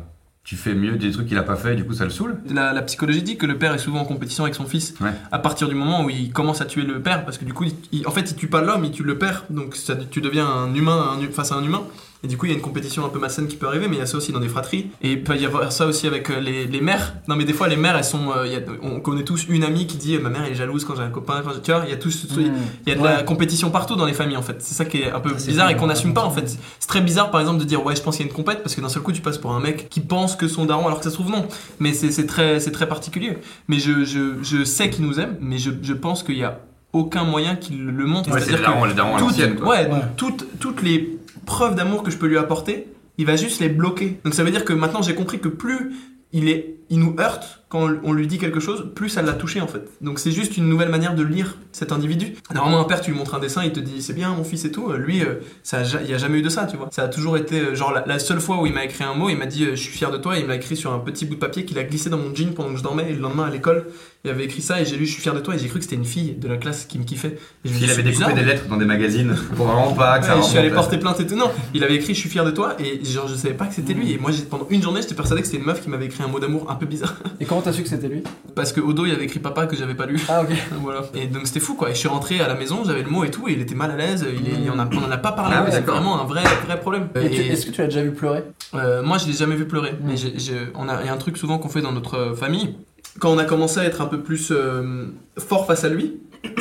tu 0.42 0.56
fais 0.56 0.74
mieux 0.74 0.96
des 0.96 1.10
trucs 1.10 1.28
qu'il 1.28 1.36
a 1.36 1.42
pas 1.42 1.56
fait, 1.56 1.76
du 1.76 1.84
coup 1.84 1.92
ça 1.92 2.04
le 2.04 2.10
saoule 2.10 2.38
La, 2.48 2.72
la 2.72 2.80
psychologie 2.82 3.22
dit 3.22 3.36
que 3.36 3.44
le 3.44 3.58
père 3.58 3.74
est 3.74 3.78
souvent 3.78 4.00
en 4.00 4.04
compétition 4.06 4.44
avec 4.44 4.54
son 4.54 4.64
fils 4.64 4.94
Ouais. 5.00 5.10
à 5.30 5.38
partir 5.38 5.68
du 5.68 5.74
moment 5.74 6.04
où 6.04 6.10
il 6.10 6.32
commence 6.32 6.62
à 6.62 6.64
tuer 6.64 6.82
le 6.84 7.02
père 7.02 7.26
parce 7.26 7.36
que 7.36 7.44
du 7.44 7.52
coup 7.52 7.64
il- 7.64 7.74
il- 7.92 8.06
en 8.08 8.10
fait 8.10 8.30
il 8.30 8.34
tue 8.34 8.46
pas 8.48 8.62
l'homme 8.62 8.82
il 8.86 8.90
tue 8.92 9.02
le 9.02 9.18
père 9.18 9.44
donc 9.50 9.76
ça, 9.76 9.94
tu 10.10 10.22
deviens 10.22 10.46
un 10.46 10.74
humain 10.74 11.18
un 11.20 11.30
face 11.32 11.52
à 11.52 11.56
un 11.56 11.62
humain 11.62 11.82
et 12.24 12.26
du 12.26 12.36
coup 12.36 12.46
il 12.46 12.50
y 12.50 12.52
a 12.52 12.56
une 12.56 12.62
compétition 12.62 13.04
un 13.04 13.08
peu 13.08 13.18
malsaine 13.18 13.46
qui 13.46 13.56
peut 13.56 13.66
arriver 13.68 13.86
mais 13.88 13.96
il 13.96 13.98
y 14.00 14.02
a 14.02 14.06
ça 14.06 14.16
aussi 14.16 14.32
dans 14.32 14.40
des 14.40 14.48
fratries 14.48 14.90
et 15.02 15.12
il 15.12 15.22
peut 15.22 15.36
y 15.36 15.44
avoir 15.46 15.70
ça 15.70 15.86
aussi 15.86 16.06
avec 16.06 16.30
euh, 16.30 16.40
les, 16.40 16.66
les 16.66 16.80
mères 16.80 17.14
non 17.28 17.36
mais 17.36 17.44
des 17.44 17.52
fois 17.52 17.68
les 17.68 17.76
mères 17.76 17.96
elles 17.96 18.04
sont 18.04 18.30
euh, 18.36 18.46
il 18.46 18.52
y 18.52 18.56
a- 18.56 18.60
on 18.82 19.00
connaît 19.00 19.22
tous 19.24 19.46
une 19.48 19.62
amie 19.64 19.86
qui 19.86 19.96
dit 19.96 20.18
ma 20.18 20.28
mère 20.28 20.42
elle 20.44 20.52
est 20.52 20.56
jalouse 20.56 20.84
quand 20.84 20.96
j'ai 20.96 21.02
un 21.02 21.10
copain 21.10 21.42
quand 21.44 21.52
tu 21.62 21.70
vois 21.70 21.82
il 21.86 21.90
y 21.90 21.94
a 21.94 21.96
tous 21.96 22.26
Hmm. 22.36 22.52
il 22.86 22.92
y 22.92 22.96
a 22.96 22.98
de 22.98 23.04
la 23.04 23.22
compétition 23.22 23.70
partout 23.70 23.94
dans 23.96 24.04
les 24.06 24.12
familles 24.12 24.36
en 24.36 24.42
fait. 24.42 24.56
C'est 24.60 24.74
ça 24.74 24.84
qui 24.84 25.02
est 25.02 25.10
un 25.10 25.20
peu 25.20 25.30
c'est 25.38 25.48
bizarre 25.48 25.70
et 25.70 25.76
qu'on 25.76 25.86
n'assume 25.86 26.14
pas 26.14 26.24
en 26.24 26.30
fait. 26.30 26.48
C'est 26.80 26.88
très 26.88 27.00
bizarre 27.00 27.30
par 27.30 27.40
exemple 27.40 27.58
de 27.60 27.64
dire 27.64 27.84
ouais 27.84 27.94
je 27.96 28.02
pense 28.02 28.16
qu'il 28.16 28.26
y 28.26 28.28
a 28.28 28.30
une 28.30 28.36
compète 28.36 28.62
parce 28.62 28.74
que 28.74 28.80
d'un 28.80 28.88
seul 28.88 29.02
coup 29.02 29.12
tu 29.12 29.22
passes 29.22 29.38
pour 29.38 29.52
un 29.52 29.60
mec 29.60 29.88
qui 29.88 30.00
pense 30.00 30.34
que 30.36 30.48
son 30.48 30.64
daron 30.66 30.86
alors 30.86 30.98
que 30.98 31.04
ça 31.04 31.10
se 31.10 31.14
trouve 31.14 31.30
non. 31.30 31.46
Mais 31.78 31.92
c'est 31.92 32.10
c'est 32.10 32.26
très, 32.26 32.58
c'est 32.60 32.72
très 32.72 32.88
particulier. 32.88 33.38
Mais 33.68 33.78
je, 33.78 34.04
je, 34.04 34.34
je 34.42 34.64
sais 34.64 34.90
qu'il 34.90 35.04
nous 35.06 35.20
aime 35.20 35.36
mais 35.40 35.58
je, 35.58 35.70
je 35.82 35.92
pense 35.92 36.22
qu'il 36.22 36.36
y 36.38 36.44
a 36.44 36.60
aucun 36.92 37.24
moyen 37.24 37.54
qu'il 37.56 37.84
le 37.86 38.06
montre. 38.06 38.30
Ouais, 38.30 38.40
c'est 38.40 38.46
C'est-à-dire 38.46 38.68
les 38.68 38.72
darons, 38.72 38.84
les 38.84 38.94
darons 38.94 39.18
toutes, 39.18 39.36
ouais, 39.66 39.84
donc 39.86 39.92
Ouais. 39.94 40.00
toutes, 40.16 40.46
toutes 40.58 40.82
les 40.82 41.18
preuves 41.48 41.74
d'amour 41.74 42.02
que 42.02 42.10
je 42.10 42.18
peux 42.18 42.26
lui 42.26 42.36
apporter, 42.36 42.86
il 43.16 43.26
va 43.26 43.34
juste 43.34 43.60
les 43.60 43.70
bloquer. 43.70 44.20
Donc 44.22 44.34
ça 44.34 44.44
veut 44.44 44.50
dire 44.50 44.64
que 44.64 44.74
maintenant 44.74 45.02
j'ai 45.02 45.14
compris 45.14 45.40
que 45.40 45.48
plus 45.48 45.96
il, 46.32 46.48
est, 46.48 46.76
il 46.90 47.00
nous 47.00 47.16
heurte 47.18 47.64
quand 47.68 47.88
on 48.02 48.12
lui 48.12 48.26
dit 48.26 48.38
quelque 48.38 48.60
chose, 48.60 48.90
plus 48.94 49.10
ça 49.10 49.20
l'a 49.20 49.34
touché 49.34 49.60
en 49.60 49.66
fait. 49.66 49.82
Donc 50.00 50.18
c'est 50.18 50.32
juste 50.32 50.56
une 50.56 50.68
nouvelle 50.68 50.88
manière 50.88 51.14
de 51.14 51.22
lire 51.22 51.56
cet 51.72 51.92
individu. 51.92 52.34
Normalement 52.54 52.80
un 52.80 52.84
père 52.84 53.00
tu 53.00 53.10
lui 53.10 53.18
montres 53.18 53.34
un 53.34 53.40
dessin, 53.40 53.62
il 53.62 53.72
te 53.72 53.80
dit 53.80 54.00
c'est 54.00 54.14
bien 54.14 54.30
mon 54.30 54.44
fils 54.44 54.64
et 54.64 54.72
tout. 54.72 54.90
Euh, 54.90 54.96
Lui, 54.96 55.22
euh, 55.22 55.40
ça 55.62 55.80
a 55.80 55.82
il 56.02 56.10
y 56.10 56.14
a 56.14 56.18
jamais 56.18 56.38
eu 56.38 56.42
de 56.42 56.48
ça, 56.48 56.66
tu 56.66 56.76
vois. 56.76 56.88
Ça 56.90 57.02
a 57.02 57.08
toujours 57.08 57.36
été 57.36 57.60
euh, 57.60 57.74
genre 57.74 57.92
la, 57.92 58.04
la 58.06 58.18
seule 58.18 58.40
fois 58.40 58.60
où 58.60 58.66
il 58.66 58.72
m'a 58.72 58.84
écrit 58.84 59.04
un 59.04 59.14
mot, 59.14 59.28
il 59.28 59.36
m'a 59.36 59.46
dit 59.46 59.66
je 59.70 59.74
suis 59.76 59.92
fier 59.92 60.10
de 60.10 60.16
toi, 60.18 60.38
et 60.38 60.40
il 60.40 60.46
m'a 60.46 60.56
écrit 60.56 60.76
sur 60.76 60.92
un 60.92 60.98
petit 60.98 61.26
bout 61.26 61.34
de 61.34 61.40
papier 61.40 61.64
qu'il 61.64 61.78
a 61.78 61.84
glissé 61.84 62.08
dans 62.08 62.18
mon 62.18 62.34
jean 62.34 62.54
pendant 62.54 62.70
que 62.70 62.78
je 62.78 62.82
dormais 62.82 63.10
et 63.10 63.14
le 63.14 63.20
lendemain 63.20 63.44
à 63.44 63.50
l'école, 63.50 63.86
il 64.24 64.30
avait 64.30 64.44
écrit 64.44 64.62
ça 64.62 64.80
et 64.80 64.84
j'ai 64.84 64.96
lu 64.96 65.06
je 65.06 65.12
suis 65.12 65.22
fier 65.22 65.34
de 65.34 65.40
toi 65.40 65.54
et 65.54 65.58
j'ai 65.58 65.68
cru 65.68 65.78
que 65.78 65.84
c'était 65.84 65.96
une 65.96 66.04
fille 66.04 66.32
de 66.34 66.48
la 66.48 66.56
classe 66.56 66.86
qui 66.86 66.98
me 66.98 67.04
kiffait. 67.04 67.38
Et 67.64 67.68
je 67.68 67.72
me 67.72 67.78
Il 67.78 67.84
avait 67.84 68.02
découpé 68.02 68.10
bizarre, 68.10 68.34
des 68.34 68.42
lettres 68.42 68.66
dans 68.66 68.76
des 68.76 68.84
magazines 68.84 69.36
pour 69.56 69.66
vraiment 69.66 69.92
pas 69.92 70.18
que 70.18 70.26
ça 70.26 70.36
Ouais, 70.36 70.42
je 70.42 70.48
suis 70.48 70.58
allé 70.58 70.70
porter 70.70 70.98
plainte 70.98 71.20
et 71.20 71.26
tout. 71.26 71.36
Non, 71.36 71.50
il 71.72 71.84
avait 71.84 71.94
écrit 71.94 72.14
Je 72.14 72.20
suis 72.20 72.28
fier 72.28 72.44
de 72.44 72.50
toi 72.50 72.76
et 72.80 73.04
genre 73.04 73.28
je 73.28 73.34
savais 73.36 73.54
pas 73.54 73.66
que 73.66 73.74
c'était 73.74 73.94
lui. 73.94 74.12
Et 74.12 74.18
moi 74.18 74.30
pendant 74.50 74.66
une 74.70 74.82
journée 74.82 75.02
j'étais 75.02 75.14
persuadé 75.14 75.42
que 75.42 75.46
c'était 75.46 75.58
une 75.58 75.66
meuf 75.66 75.82
qui 75.82 75.88
m'avait 75.88 76.06
écrit 76.06 76.24
un 76.24 76.28
mot 76.28 76.40
d'amour 76.40 76.68
un 76.70 76.74
peu 76.74 76.86
bizarre. 76.86 77.14
Et 77.40 77.44
comment 77.58 77.64
t'as 77.64 77.72
su 77.72 77.82
que 77.82 77.88
c'était 77.88 78.08
lui 78.08 78.22
Parce 78.54 78.72
que 78.72 78.80
dos 78.80 79.06
il 79.06 79.12
avait 79.12 79.24
écrit 79.24 79.40
papa 79.40 79.66
que 79.66 79.76
j'avais 79.76 79.94
pas 79.94 80.06
lu. 80.06 80.20
Ah 80.28 80.42
ok. 80.42 80.48
voilà. 80.82 81.02
Et 81.14 81.26
donc 81.26 81.46
c'était 81.46 81.60
fou 81.60 81.74
quoi. 81.74 81.90
Et 81.90 81.94
je 81.94 81.98
suis 81.98 82.08
rentré 82.08 82.40
à 82.40 82.48
la 82.48 82.54
maison, 82.54 82.82
j'avais 82.84 83.02
le 83.02 83.10
mot 83.10 83.24
et 83.24 83.30
tout, 83.30 83.48
et 83.48 83.52
il 83.52 83.60
était 83.60 83.74
mal 83.74 83.90
à 83.90 83.96
l'aise. 83.96 84.24
Il, 84.28 84.48
est- 84.48 84.60
il 84.64 84.70
en 84.70 84.78
a, 84.78 84.88
on 84.92 85.04
en 85.04 85.10
a 85.10 85.16
pas 85.18 85.32
parlé. 85.32 85.56
Ah 85.58 85.64
ouais, 85.64 85.70
c'est 85.70 85.80
d'accord. 85.80 85.96
vraiment 85.96 86.20
un 86.20 86.24
vrai, 86.26 86.42
vrai 86.66 86.78
problème. 86.80 87.08
Et 87.16 87.30
tu- 87.30 87.40
Et, 87.42 87.48
Est-ce 87.52 87.66
que 87.66 87.70
tu 87.72 87.80
l'as 87.80 87.86
déjà 87.88 88.02
vu 88.02 88.12
pleurer? 88.12 88.44
Euh, 88.74 89.02
moi 89.02 89.18
je 89.18 89.26
l'ai 89.26 89.32
jamais 89.32 89.56
vu 89.56 89.66
pleurer. 89.66 89.92
Mm. 89.92 89.96
Mais 90.06 90.16
j'ai- 90.16 90.38
j'ai- 90.38 90.68
on 90.74 90.88
a, 90.88 91.00
il 91.02 91.06
y 91.06 91.08
a 91.08 91.12
un 91.12 91.16
truc 91.18 91.36
souvent 91.36 91.58
qu'on 91.58 91.68
fait 91.68 91.80
dans 91.82 91.92
notre 91.92 92.14
euh, 92.16 92.34
famille. 92.34 92.76
Quand 93.20 93.30
on 93.32 93.38
a 93.38 93.44
commencé 93.44 93.80
à 93.80 93.84
être 93.84 94.00
un 94.00 94.06
peu 94.06 94.20
plus 94.20 94.52
euh, 94.52 95.06
fort 95.38 95.66
face 95.66 95.82
à 95.84 95.88
lui, 95.88 96.16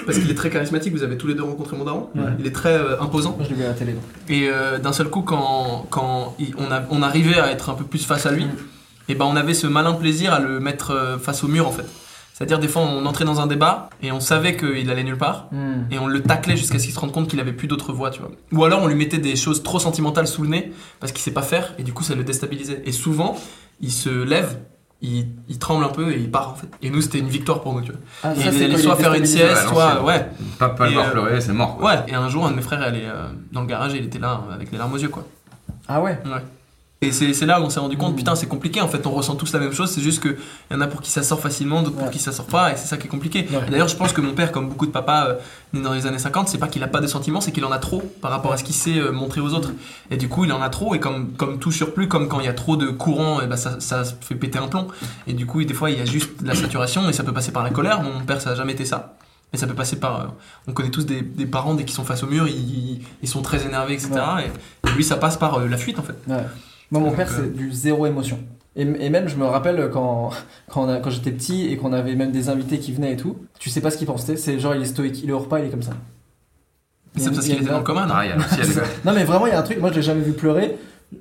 parce 0.05 0.17
qu'il 0.17 0.29
est 0.31 0.35
très 0.35 0.49
charismatique, 0.49 0.91
vous 0.94 1.03
avez 1.03 1.17
tous 1.17 1.27
les 1.27 1.35
deux 1.35 1.44
rencontré 1.44 1.77
mon 1.77 1.83
daron, 1.83 2.09
Ouais. 2.15 2.21
il 2.39 2.47
est 2.47 2.51
très 2.55 2.73
euh, 2.75 2.99
imposant. 2.99 3.35
Moi 3.38 3.45
je 3.45 3.49
l'ai 3.49 3.55
vu 3.55 3.63
à 3.63 3.67
la 3.67 3.73
télé. 3.73 3.91
donc. 3.94 4.01
Et 4.29 4.49
euh, 4.49 4.79
d'un 4.79 4.91
seul 4.94 5.09
coup, 5.09 5.21
quand, 5.21 5.85
quand 5.91 6.35
il- 6.39 6.55
on, 6.57 6.71
a- 6.71 6.83
on 6.89 7.03
arrivait 7.03 7.39
à 7.39 7.51
être 7.51 7.69
un 7.69 7.73
peu 7.75 7.83
plus 7.83 8.05
face 8.05 8.25
à 8.25 8.31
lui, 8.31 8.45
Mm. 8.45 8.49
Et 9.09 9.15
ben 9.15 9.25
on 9.25 9.36
avait 9.36 9.54
ce 9.54 9.68
malin 9.68 9.94
plaisir 9.94 10.33
à 10.33 10.39
le 10.39 10.59
mettre 10.59 10.92
euh, 10.92 11.18
face 11.18 11.44
au 11.44 11.48
mur 11.48 11.68
en 11.68 11.71
fait. 11.71 11.86
C'est-à-dire 12.33 12.59
des 12.59 12.68
fois 12.68 12.83
on 12.83 13.06
entrait 13.07 13.25
dans 13.25 13.39
un 13.42 13.48
débat 13.48 13.89
et 14.04 14.12
on 14.12 14.19
savait 14.19 14.56
qu'il 14.56 14.89
allait 14.92 15.04
nulle 15.04 15.18
part 15.18 15.48
Hmm. 15.51 15.86
et 15.92 15.98
on 15.98 16.06
le 16.07 16.21
taclait 16.21 16.56
jusqu'à 16.56 16.77
ce 16.77 16.83
qu'il 16.86 16.94
se 16.94 17.00
rende 17.00 17.12
compte 17.12 17.27
qu'il 17.27 17.39
avait 17.39 17.54
plus 17.54 17.68
d'autre 17.68 17.94
voix, 17.94 18.12
tu 18.12 18.19
vois. 18.21 18.30
Ou 18.51 18.63
alors 18.63 18.81
on 18.83 18.88
lui 18.88 18.95
mettait 18.95 19.18
des 19.18 19.36
choses 19.36 19.63
trop 19.63 19.80
sentimentales 19.80 20.27
sous 20.27 20.44
le 20.44 20.50
nez 20.50 20.71
parce 21.00 21.12
qu'il 21.12 21.21
sait 21.21 21.31
pas 21.31 21.42
faire 21.42 21.74
et 21.80 21.83
du 21.83 21.94
coup 21.94 22.04
ça 22.04 22.13
le 22.15 22.24
déstabilisait. 22.24 22.83
Et 22.86 22.92
souvent 22.92 23.36
il 23.81 23.92
se 23.92 24.09
lève, 24.09 24.59
il, 25.01 25.27
il 25.50 25.57
tremble 25.59 25.83
un 25.83 25.89
peu 25.89 26.12
et 26.12 26.18
il 26.19 26.30
part 26.30 26.50
en 26.50 26.56
fait. 26.56 26.68
Et 26.83 26.89
nous 26.92 27.01
c'était 27.01 27.18
une 27.19 27.27
victoire 27.27 27.62
pour 27.62 27.74
nous, 27.74 27.81
tu 27.81 27.92
vois. 27.92 28.01
Ah, 28.24 28.33
Et 28.36 28.42
ça, 28.42 28.51
il 28.51 28.63
allait 28.63 28.77
soit 28.77 28.95
faire 28.98 29.13
une 29.15 29.25
sieste, 29.25 29.68
soit 29.69 30.04
ouais. 30.04 30.28
Pas, 30.59 30.69
pas 30.69 30.90
le 30.90 30.97
euh, 30.97 31.09
pleurer, 31.11 31.42
c'est 31.42 31.54
mort. 31.54 31.78
quoi. 31.78 31.90
Ouais, 31.92 31.99
et 32.07 32.14
un 32.14 32.30
jour, 32.30 32.45
un 32.45 32.52
de 32.52 32.56
mes 32.56 32.61
frères 32.61 32.81
allait 32.83 33.06
euh, 33.06 33.28
dans 33.52 33.61
le 33.61 33.68
garage 33.68 33.95
et 33.95 33.97
il 33.97 34.06
était 34.06 34.19
là 34.19 34.42
euh, 34.49 34.54
avec 34.54 34.71
les 34.71 34.78
larmes 34.78 34.94
aux 34.94 34.97
yeux, 34.97 35.09
quoi. 35.09 35.23
Ah 35.87 36.02
ouais 36.02 36.19
Et 36.99 37.11
c'est 37.11 37.45
là 37.45 37.61
où 37.61 37.63
on 37.63 37.69
s'est 37.69 37.80
rendu 37.80 37.95
compte, 37.95 38.13
Mm. 38.13 38.18
putain, 38.18 38.35
c'est 38.35 38.47
compliqué. 38.47 38.81
En 38.81 38.87
fait, 38.87 39.06
on 39.06 39.11
ressent 39.11 39.35
tous 39.35 39.54
la 39.54 39.59
même 39.59 39.71
chose. 39.71 39.92
C'est 39.92 40.01
juste 40.01 40.19
qu'il 40.19 40.35
y 40.71 40.73
en 40.73 40.81
a 40.81 40.87
pour 40.87 41.01
qui 41.01 41.11
ça 41.11 41.21
sort 41.21 41.39
facilement, 41.39 41.83
d'autres 41.83 41.95
Ouais. 41.97 42.01
pour 42.04 42.11
qui 42.11 42.18
ça 42.18 42.31
sort 42.31 42.47
pas. 42.47 42.71
Et 42.73 42.75
c'est 42.75 42.87
ça 42.87 42.97
qui 42.97 43.06
est 43.06 43.09
compliqué. 43.09 43.47
Ouais. 43.51 43.69
D'ailleurs, 43.69 43.87
je 43.87 43.95
pense 43.95 44.13
que 44.13 44.21
mon 44.21 44.33
père, 44.33 44.51
comme 44.51 44.68
beaucoup 44.68 44.87
de 44.87 44.92
papas 44.92 45.27
euh, 45.27 45.35
nés 45.73 45.81
dans 45.81 45.94
les 45.94 46.07
années 46.07 46.18
50, 46.18 46.47
c'est 46.49 46.57
pas 46.57 46.68
qu'il 46.68 46.81
a 46.83 46.87
pas 46.87 46.99
de 46.99 47.06
sentiments, 47.06 47.39
c'est 47.39 47.51
qu'il 47.51 47.63
en 47.66 47.71
a 47.71 47.77
trop 47.77 48.01
par 48.19 48.31
rapport 48.31 48.51
à 48.51 48.57
ce 48.57 48.63
qu'il 48.63 48.73
sait 48.73 48.97
euh, 48.97 49.11
montrer 49.11 49.42
aux 49.42 49.54
autres. 49.54 49.69
Et 50.09 50.18
du 50.18 50.27
coup, 50.27 50.45
il 50.45 50.51
en 50.51 50.59
a 50.59 50.69
trop. 50.69 50.95
Et 50.95 50.99
comme, 50.99 51.33
comme 51.33 51.59
tout 51.59 51.71
surplus, 51.71 52.07
comme 52.07 52.27
quand 52.30 52.39
il 52.39 52.47
y 52.47 52.49
a 52.49 52.54
trop 52.54 52.77
de 52.77 52.87
courant, 52.87 53.42
et 53.42 53.45
ben 53.45 53.57
ça, 53.57 53.80
ça 53.80 54.04
fait 54.04 54.33
péter 54.33 54.57
un 54.57 54.68
plomb. 54.68 54.87
Et 55.27 55.33
du 55.33 55.45
coup, 55.45 55.63
des 55.63 55.73
fois, 55.75 55.92
il 55.92 55.99
y 55.99 56.01
a 56.01 56.06
juste 56.06 56.42
de 56.42 56.47
la 56.47 56.56
saturation 56.56 57.07
et 57.07 57.13
ça 57.13 57.23
peut 57.23 57.31
passer 57.33 57.51
par 57.51 57.63
la 57.63 57.69
colère. 57.69 58.01
Mon 58.01 58.25
père, 58.25 58.42
ça 58.42 58.49
a 58.51 58.56
jamais 58.56 58.73
été 58.73 58.85
ça. 58.85 59.13
Mais 59.54 59.59
ça 59.59 59.68
peut 59.68 59.75
passer 59.75 59.97
par. 59.99 60.19
euh, 60.21 60.23
on 60.68 60.73
connaît 60.73 60.89
tous 60.89 61.06
des, 61.06 61.21
des 61.21 61.45
parents, 61.45 61.75
dès 61.75 61.85
qu'ils 61.85 61.95
sont 61.95 62.04
face 62.06 62.23
au 62.23 62.27
mur, 62.27 62.47
ils, 62.47 63.01
ils 63.21 63.30
sont 63.30 63.44
très 63.44 63.66
énervés, 63.68 63.94
etc. 63.94 64.09
Et, 64.83 64.87
et 64.89 64.92
lui, 64.94 65.04
ça 65.04 65.16
passe 65.16 65.37
par 65.37 65.59
euh, 65.59 65.68
la 65.68 65.77
fuite, 65.77 65.99
en 65.99 66.04
fait. 66.04 66.16
Moi, 66.91 67.01
mon 67.01 67.07
Donc, 67.07 67.17
père, 67.17 67.29
euh, 67.31 67.44
c'est 67.44 67.53
du 67.53 67.71
zéro 67.71 68.06
émotion. 68.06 68.39
Et, 68.75 68.81
et 68.81 69.09
même, 69.09 69.27
je 69.27 69.35
me 69.35 69.45
rappelle 69.45 69.89
quand, 69.91 70.29
quand, 70.69 71.09
j'étais 71.09 71.31
petit 71.31 71.67
et 71.67 71.77
qu'on 71.77 71.94
avait 71.94 72.15
même 72.15 72.31
des 72.31 72.49
invités 72.49 72.79
qui 72.79 72.91
venaient 72.91 73.13
et 73.13 73.17
tout, 73.17 73.37
tu 73.59 73.69
sais 73.69 73.81
pas 73.81 73.91
ce 73.91 73.97
qu'il 73.97 74.07
pensait. 74.07 74.37
C'est 74.37 74.59
genre, 74.59 74.75
il 74.75 74.81
est 74.81 74.85
stoïque. 74.85 75.23
Il 75.23 75.29
est 75.29 75.33
au 75.33 75.39
repas, 75.39 75.59
il 75.59 75.65
est 75.65 75.69
comme 75.69 75.83
ça. 75.83 75.94
C'est 77.15 77.31
parce 77.31 77.45
qu'il 77.45 77.56
était 77.56 77.65
dans 77.65 77.79
le 77.79 77.83
Pareil, 77.83 78.31
à 78.31 78.35
l'ancienne, 78.35 78.73
quoi. 78.73 78.83
Non, 79.06 79.13
mais 79.13 79.23
vraiment, 79.23 79.47
il 79.47 79.49
y 79.49 79.53
a 79.53 79.59
un 79.59 79.63
truc. 79.63 79.79
Moi, 79.79 79.89
je 79.91 79.95
l'ai 79.95 80.01
jamais 80.03 80.21
vu 80.21 80.33
pleurer. 80.33 80.77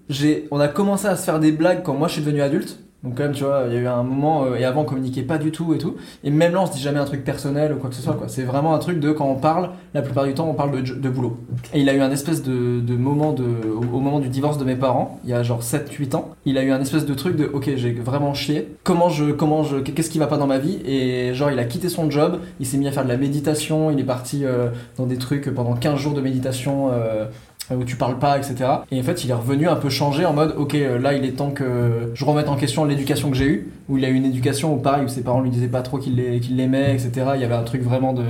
J'ai, 0.09 0.49
on 0.51 0.61
a 0.61 0.69
commencé 0.69 1.07
à 1.07 1.17
se 1.17 1.25
faire 1.25 1.39
des 1.41 1.53
blagues 1.53 1.83
quand 1.83 1.95
moi 1.95 2.09
je 2.09 2.15
suis 2.15 2.23
devenu 2.23 2.43
adulte. 2.43 2.81
Donc, 3.05 3.15
quand 3.17 3.23
même, 3.25 3.33
tu 3.33 3.45
vois, 3.45 3.65
il 3.69 3.75
y 3.75 3.77
a 3.77 3.81
eu 3.81 3.87
un 3.87 4.03
moment. 4.03 4.45
euh, 4.47 4.57
et 4.57 4.65
avant, 4.65 4.81
on 4.83 4.85
communiquait 4.85 5.23
pas 5.23 5.39
du 5.39 5.53
tout 5.53 5.75
et 5.75 5.79
tout. 5.79 5.95
Et 6.25 6.31
même 6.31 6.53
là, 6.55 6.63
on 6.63 6.67
se 6.67 6.73
dit 6.73 6.81
jamais 6.81 6.99
un 6.99 7.05
truc 7.05 7.25
personnel 7.25 7.73
ou 7.73 7.77
quoi 7.77 7.89
que 7.91 7.95
ce 7.97 8.03
soit. 8.03 8.15
Quoi. 8.15 8.27
C'est 8.29 8.43
vraiment 8.43 8.75
un 8.75 8.79
truc 8.79 8.99
de 8.99 9.13
quand 9.13 9.27
on 9.27 9.37
parle, 9.37 9.71
la 9.95 10.03
plupart 10.03 10.25
du 10.25 10.35
temps, 10.35 10.49
on 10.49 10.55
parle 10.55 10.73
de, 10.73 10.95
de 10.95 11.09
boulot. 11.09 11.39
Et 11.73 11.81
il 11.81 11.89
a 11.89 11.95
eu 11.95 12.01
un 12.01 12.11
espèce 12.11 12.43
de, 12.43 12.97
moment 12.97 13.33
de, 13.33 13.45
au, 13.45 13.97
au 13.97 14.01
moment 14.01 14.19
du 14.19 14.29
divorce 14.29 14.59
de 14.59 14.65
mes 14.65 14.75
parents, 14.77 15.21
il 15.25 15.31
y 15.31 15.35
a 15.35 15.43
genre 15.43 15.63
7-8 15.63 16.17
ans, 16.17 16.31
il 16.47 16.59
a 16.59 16.63
eu 16.65 16.71
un 16.73 16.81
espèce 16.81 17.07
de 17.07 17.15
truc 17.15 17.37
de 17.37 17.45
ok, 17.53 17.71
j'ai 17.77 17.93
vraiment 17.93 18.35
chié. 18.35 18.75
Comment 18.83 19.09
je, 19.09 19.27
comment 19.31 19.63
je, 19.63 19.77
qu'est-ce 19.77 20.11
qui 20.11 20.19
va 20.19 20.27
pas 20.27 20.39
dans 20.39 20.47
ma 20.49 20.59
vie? 20.59 20.79
Et 20.87 21.33
genre, 21.35 21.51
il 21.51 21.59
a 21.59 21.65
quitté 21.65 21.89
son 21.89 22.11
job, 22.11 22.41
il 22.59 22.67
s'est 22.67 22.79
mis 22.79 22.89
à 22.89 22.93
faire 22.93 23.05
de 23.05 23.09
la 23.09 23.17
méditation, 23.19 23.91
il 23.93 24.01
est 24.01 24.05
parti 24.05 24.45
euh, 24.45 24.71
dans 24.97 25.07
des 25.07 25.19
trucs 25.19 25.53
pendant 25.55 25.75
15 25.75 25.99
jours 25.99 26.15
de 26.15 26.21
méditation. 26.21 26.91
euh, 26.93 27.27
où 27.75 27.85
tu 27.85 27.97
parles 27.97 28.19
pas, 28.19 28.39
etc. 28.39 28.55
Et 28.93 29.01
en 29.01 29.03
fait, 29.03 29.25
il 29.25 29.31
est 29.31 29.35
revenu 29.35 29.69
un 29.69 29.77
peu 29.77 29.89
changé 29.89 30.25
en 30.25 30.33
mode, 30.33 30.55
ok, 30.57 30.75
euh, 30.75 30.99
là, 30.99 31.15
il 31.15 31.25
est 31.25 31.33
temps 31.33 31.51
que 31.51 32.11
je 32.15 32.25
remette 32.25 32.49
en 32.49 32.57
question 32.57 32.85
l'éducation 32.85 33.31
que 33.31 33.37
j'ai 33.37 33.47
eue, 33.47 33.73
où 33.89 33.99
il 33.99 34.05
a 34.05 34.09
eu 34.09 34.15
une 34.15 34.25
éducation 34.25 34.75
où 34.75 34.77
pareil, 34.77 35.05
où 35.05 35.09
ses 35.09 35.23
parents 35.23 35.41
lui 35.41 35.51
disaient 35.51 35.67
pas 35.69 35.83
trop 35.83 35.99
qu'il 35.99 36.17
l'ai- 36.17 36.39
qu'il 36.41 36.57
l'aimait, 36.57 36.93
etc. 36.95 37.11
Il 37.35 37.41
y 37.41 37.45
avait 37.45 37.55
un 37.55 37.63
truc 37.65 37.83
vraiment 37.83 38.13
de, 38.13 38.23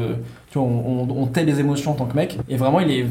tu 0.50 0.58
vois, 0.58 0.66
on, 0.66 1.26
tait 1.26 1.44
les 1.44 1.60
émotions 1.60 1.90
en 1.90 1.94
tant 1.94 2.06
que 2.06 2.16
mec. 2.16 2.38
Et 2.48 2.56
vraiment, 2.56 2.80
il 2.80 2.90
est, 2.90 3.04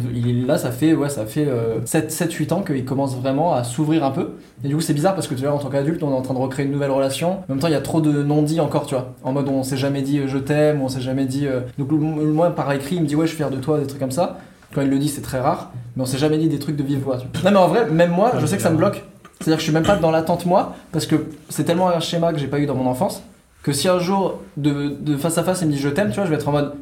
là, 0.48 0.58
ça 0.58 0.72
fait, 0.72 0.94
ouais, 0.96 1.10
ça 1.10 1.25
fait 1.25 1.48
7-8 1.86 2.53
ans 2.53 2.62
qu'il 2.62 2.86
commence 2.86 3.15
vraiment 3.15 3.53
à 3.53 3.63
s'ouvrir 3.63 4.03
un 4.03 4.12
peu. 4.12 4.32
Et 4.63 4.67
du 4.67 4.75
coup, 4.75 4.82
c'est 4.82 4.94
bizarre 4.94 5.13
parce 5.15 5.27
que 5.27 5.36
tu 5.36 5.41
vois, 5.44 5.53
en 5.53 5.58
tant 5.60 5.70
qu'adulte, 5.70 6.01
on 6.03 6.12
est 6.12 6.15
en 6.15 6.22
train 6.22 6.34
de 6.34 6.39
recréer 6.39 6.65
une 6.65 6.72
nouvelle 6.72 6.91
relation. 6.91 7.32
En 7.34 7.44
même 7.50 7.60
temps, 7.60 7.67
il 7.67 7.74
y 7.74 7.77
a 7.77 7.82
trop 7.82 8.01
de 8.01 8.24
non-dits 8.24 8.60
encore, 8.60 8.86
tu 8.88 8.96
vois. 8.96 9.13
En 9.24 9.32
mode, 9.34 9.48
on 9.50 9.63
s'est 9.63 9.77
jamais 9.77 10.01
dit 10.01 10.20
euh, 10.20 10.27
je 10.27 10.38
t'aime, 10.38 10.82
on 10.82 10.88
s'est 10.89 11.01
jamais 11.01 11.25
dit. 11.25 11.46
euh, 11.46 11.62
Donc, 11.77 11.91
moi, 11.91 12.50
par 12.55 12.72
écrit, 12.72 12.96
il 12.96 13.01
me 13.03 13.08
dit 13.08 13.15
ouais, 13.15 13.25
je 13.25 13.29
suis 13.29 13.38
fier 13.38 13.51
de 13.51 13.58
toi, 13.58 13.79
des 13.79 13.86
trucs 13.88 14.00
comme 14.00 14.12
ça. 14.12 14.39
Quand 14.75 14.82
il 14.82 14.89
le 14.89 15.00
dit, 15.00 15.08
c'est 15.10 15.22
très 15.22 15.39
rare. 15.39 15.72
Mais 15.96 16.03
on 16.03 16.05
s'est 16.05 16.17
jamais 16.17 16.38
dit 16.38 16.50
des 16.50 16.60
trucs 16.60 16.75
de 16.75 16.84
vive 16.84 17.00
voix. 17.00 17.17
Non, 17.46 17.51
mais 17.51 17.55
en 17.58 17.67
vrai, 17.70 17.89
même 17.89 18.12
moi, 18.12 18.34
je 18.39 18.46
sais 18.46 18.58
que 18.58 18.62
ça 18.62 18.70
me 18.70 18.77
bloque. 18.77 19.03
C'est-à-dire 19.39 19.55
que 19.55 19.62
je 19.62 19.65
suis 19.65 19.74
même 19.74 19.84
pas 19.84 19.96
dans 19.96 20.12
l'attente, 20.12 20.46
moi, 20.46 20.75
parce 20.91 21.05
que 21.05 21.27
c'est 21.50 21.63
tellement 21.63 21.89
un 21.89 22.00
schéma 22.01 22.32
que 22.34 22.39
j'ai 22.39 22.48
pas 22.48 22.60
eu 22.60 22.65
dans 22.65 22.75
mon 22.75 22.88
enfance 22.89 23.22
que 23.63 23.72
si 23.72 23.88
un 23.88 23.98
jour, 24.00 24.41
de, 24.58 24.96
de 25.00 25.17
face 25.17 25.38
à 25.39 25.44
face, 25.44 25.62
il 25.62 25.67
me 25.67 25.72
dit 25.74 25.79
je 25.79 25.89
t'aime, 25.89 26.10
tu 26.10 26.15
vois, 26.15 26.25
je 26.25 26.29
vais 26.29 26.36
être 26.36 26.48
en 26.48 26.51
mode. 26.51 26.74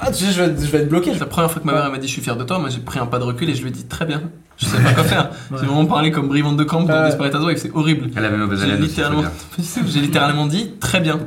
Ah, 0.00 0.08
tu 0.12 0.24
sais, 0.24 0.32
je 0.32 0.42
vais, 0.42 0.48
être- 0.50 0.60
je 0.60 0.66
vais 0.70 0.78
être 0.78 0.88
bloqué. 0.88 1.12
La 1.14 1.26
première 1.26 1.50
fois 1.50 1.60
que 1.62 1.66
ma 1.66 1.72
mère 1.72 1.84
elle 1.86 1.92
m'a 1.92 1.98
dit 1.98 2.06
je 2.06 2.12
suis 2.12 2.20
fier 2.22 2.36
de 2.36 2.44
toi, 2.44 2.58
moi 2.58 2.68
j'ai 2.68 2.80
pris 2.80 2.98
un 2.98 3.06
pas 3.06 3.18
de 3.18 3.24
recul 3.24 3.48
et 3.48 3.54
je 3.54 3.62
lui 3.62 3.68
ai 3.68 3.72
dit 3.72 3.84
très 3.86 4.04
bien. 4.04 4.22
Je 4.58 4.66
sais 4.66 4.76
pas 4.78 4.92
quoi 4.92 5.04
faire. 5.04 5.30
J'ai 5.50 5.66
vraiment 5.66 5.84
parlé 5.86 6.10
comme 6.10 6.28
Brivante 6.28 6.56
de 6.56 6.64
Camp 6.64 6.82
dans 6.82 6.92
Ouais. 6.94 7.06
Desperate 7.06 7.34
Housewives, 7.34 7.58
c'est 7.58 7.72
horrible. 7.74 8.10
Elle 8.16 8.24
avait 8.24 8.36
mauvaise 8.36 8.62
littéralement, 8.78 9.22
j'ai 9.86 10.00
littéralement 10.00 10.46
dit 10.46 10.72
très 10.80 11.00
bien. 11.00 11.18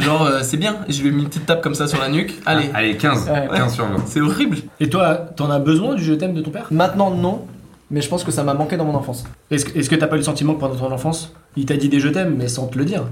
Genre 0.00 0.22
euh, 0.26 0.40
c'est 0.42 0.56
bien. 0.56 0.78
Et 0.88 0.92
je 0.92 1.02
lui 1.02 1.08
ai 1.08 1.12
mis 1.12 1.22
une 1.22 1.28
petite 1.28 1.46
tape 1.46 1.62
comme 1.62 1.74
ça 1.74 1.86
sur 1.86 1.98
la 2.00 2.08
nuque. 2.08 2.34
Allez, 2.46 2.70
Ah, 2.74 2.78
Allez, 2.78 2.96
15. 2.96 3.28
Ouais. 3.30 3.48
15 3.54 3.74
sur 3.74 3.84
20. 3.86 3.96
c'est 4.06 4.20
horrible. 4.20 4.58
Et 4.80 4.88
toi, 4.88 5.14
t'en 5.36 5.50
as 5.50 5.58
besoin 5.58 5.94
du 5.94 6.04
je 6.04 6.14
t'aime 6.14 6.34
de 6.34 6.40
ton 6.40 6.50
père? 6.50 6.66
Maintenant, 6.70 7.10
non. 7.10 7.42
Mais 7.92 8.00
je 8.00 8.08
pense 8.08 8.22
que 8.22 8.30
ça 8.30 8.44
m'a 8.44 8.54
manqué 8.54 8.76
dans 8.76 8.84
mon 8.84 8.94
enfance. 8.94 9.24
Est-ce 9.50 9.64
que 9.64 9.76
est-ce 9.78 9.90
que 9.90 9.96
t'as 9.96 10.06
pas 10.06 10.14
eu 10.14 10.20
le 10.20 10.24
sentiment 10.24 10.54
que 10.54 10.60
pendant 10.60 10.76
ton 10.76 10.92
enfance, 10.92 11.32
il 11.56 11.66
t'a 11.66 11.76
dit 11.76 11.88
des 11.88 11.98
je 11.98 12.08
t'aime, 12.08 12.36
mais 12.38 12.46
sans 12.46 12.68
te 12.68 12.78
le 12.78 12.84
dire? 12.84 13.02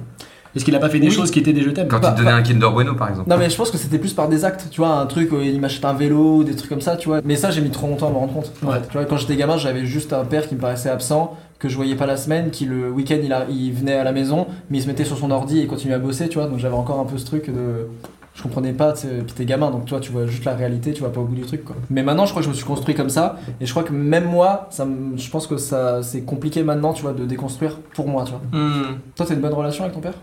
Est-ce 0.56 0.64
qu'il 0.64 0.74
a 0.74 0.78
pas 0.78 0.88
fait 0.88 0.98
des 0.98 1.08
Oui. 1.08 1.12
choses 1.12 1.30
qui 1.30 1.38
étaient 1.38 1.52
des 1.52 1.62
je 1.62 1.70
t'aime 1.70 1.88
Quand 1.88 2.00
Bah, 2.00 2.08
il 2.10 2.14
te 2.14 2.18
donnait 2.18 2.32
un 2.34 2.42
Kinder 2.42 2.70
Bueno, 2.72 2.94
par 2.94 3.08
exemple. 3.10 3.28
Non 3.28 3.36
mais 3.36 3.50
je 3.50 3.56
pense 3.56 3.70
que 3.70 3.78
c'était 3.78 3.98
plus 3.98 4.12
par 4.14 4.28
des 4.28 4.44
actes, 4.44 4.68
tu 4.70 4.80
vois, 4.80 4.90
un 5.00 5.06
truc 5.06 5.30
où 5.32 5.40
il 5.40 5.60
m'achète 5.60 5.84
un 5.84 5.92
vélo 5.92 6.36
ou 6.38 6.44
des 6.44 6.56
trucs 6.56 6.70
comme 6.70 6.80
ça, 6.80 6.96
tu 6.96 7.08
vois. 7.08 7.20
Mais 7.24 7.36
ça 7.36 7.50
j'ai 7.50 7.60
mis 7.60 7.70
trop 7.70 7.86
longtemps 7.86 8.08
à 8.08 8.10
me 8.10 8.16
rendre 8.16 8.32
compte. 8.32 8.52
en 8.64 8.68
Ouais. 8.68 8.74
fait. 8.74 8.86
Tu 8.88 8.92
vois, 8.94 9.04
quand 9.04 9.16
j'étais 9.16 9.36
gamin, 9.36 9.56
j'avais 9.56 9.84
juste 9.86 10.12
un 10.12 10.24
père 10.24 10.48
qui 10.48 10.54
me 10.54 10.60
paraissait 10.60 10.90
absent, 10.90 11.36
que 11.58 11.68
je 11.68 11.76
voyais 11.76 11.96
pas 11.96 12.06
la 12.06 12.16
semaine, 12.16 12.50
qui 12.50 12.64
le 12.66 12.90
week-end 12.90 13.18
il, 13.22 13.32
a- 13.32 13.46
il 13.50 13.72
venait 13.72 13.94
à 13.94 14.04
la 14.04 14.12
maison, 14.12 14.46
mais 14.70 14.78
il 14.78 14.82
se 14.82 14.86
mettait 14.86 15.04
sur 15.04 15.18
son 15.18 15.30
ordi 15.30 15.60
et 15.60 15.66
continuait 15.66 15.94
à 15.96 15.98
bosser, 15.98 16.28
tu 16.28 16.38
vois. 16.38 16.46
Donc 16.48 16.58
j'avais 16.58 16.76
encore 16.76 16.98
un 17.00 17.04
peu 17.04 17.18
ce 17.18 17.26
truc 17.26 17.46
de 17.48 17.88
je 18.34 18.42
comprenais 18.44 18.72
pas, 18.72 18.92
tu 18.92 19.00
sais, 19.00 19.08
puis 19.26 19.34
t'es 19.34 19.44
gamin, 19.44 19.68
donc 19.72 19.84
toi 19.86 19.98
tu 19.98 20.12
vois 20.12 20.24
juste 20.26 20.44
la 20.44 20.54
réalité, 20.54 20.92
tu 20.92 21.00
vois 21.00 21.12
pas 21.12 21.20
au 21.20 21.24
bout 21.24 21.34
du 21.34 21.40
truc 21.42 21.64
quoi. 21.64 21.74
Mais 21.90 22.04
maintenant 22.04 22.24
je 22.24 22.30
crois 22.30 22.40
que 22.40 22.44
je 22.44 22.50
me 22.50 22.54
suis 22.54 22.64
construit 22.64 22.94
comme 22.94 23.08
ça, 23.10 23.36
et 23.60 23.66
je 23.66 23.70
crois 23.72 23.82
que 23.82 23.92
même 23.92 24.26
moi, 24.26 24.68
ça 24.70 24.86
je 25.16 25.28
pense 25.30 25.48
que 25.48 25.56
ça 25.56 26.04
c'est 26.04 26.20
compliqué 26.20 26.62
maintenant, 26.62 26.92
tu 26.92 27.02
vois, 27.02 27.12
de 27.14 27.24
déconstruire 27.24 27.78
pour 27.94 28.06
moi, 28.06 28.22
tu 28.24 28.30
vois. 28.30 28.40
Hmm. 28.52 28.98
Toi 29.16 29.26
t'as 29.26 29.34
une 29.34 29.40
bonne 29.40 29.52
relation 29.54 29.82
avec 29.82 29.94
ton 29.94 30.00
père? 30.00 30.14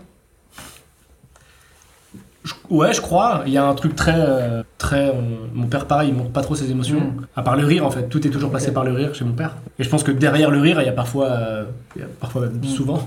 Ouais, 2.70 2.92
je 2.92 3.00
crois. 3.00 3.42
Il 3.46 3.52
y 3.52 3.58
a 3.58 3.64
un 3.66 3.74
truc 3.74 3.94
très. 3.94 4.14
euh, 4.16 4.62
très 4.78 5.10
on- 5.10 5.46
Mon 5.58 5.66
père, 5.66 5.86
pareil, 5.86 6.10
il 6.10 6.14
montre 6.14 6.30
pas 6.30 6.42
trop 6.42 6.54
ses 6.54 6.70
émotions. 6.70 7.00
Mm. 7.00 7.26
À 7.36 7.42
part 7.42 7.56
le 7.56 7.64
rire, 7.64 7.86
en 7.86 7.90
fait. 7.90 8.08
Tout 8.08 8.26
est 8.26 8.30
toujours 8.30 8.50
passé 8.50 8.72
par 8.72 8.84
le 8.84 8.92
rire 8.92 9.14
chez 9.14 9.24
mon 9.24 9.32
père. 9.32 9.52
Et 9.78 9.84
je 9.84 9.88
pense 9.88 10.02
que 10.02 10.10
derrière 10.12 10.50
le 10.50 10.60
rire, 10.60 10.80
il 10.80 10.86
y 10.86 10.88
a 10.88 10.92
parfois. 10.92 11.26
euh, 11.30 11.64
il 11.94 12.02
y 12.02 12.04
a 12.04 12.08
parfois, 12.20 12.42
même 12.42 12.58
Mm. 12.62 12.64
souvent, 12.64 13.00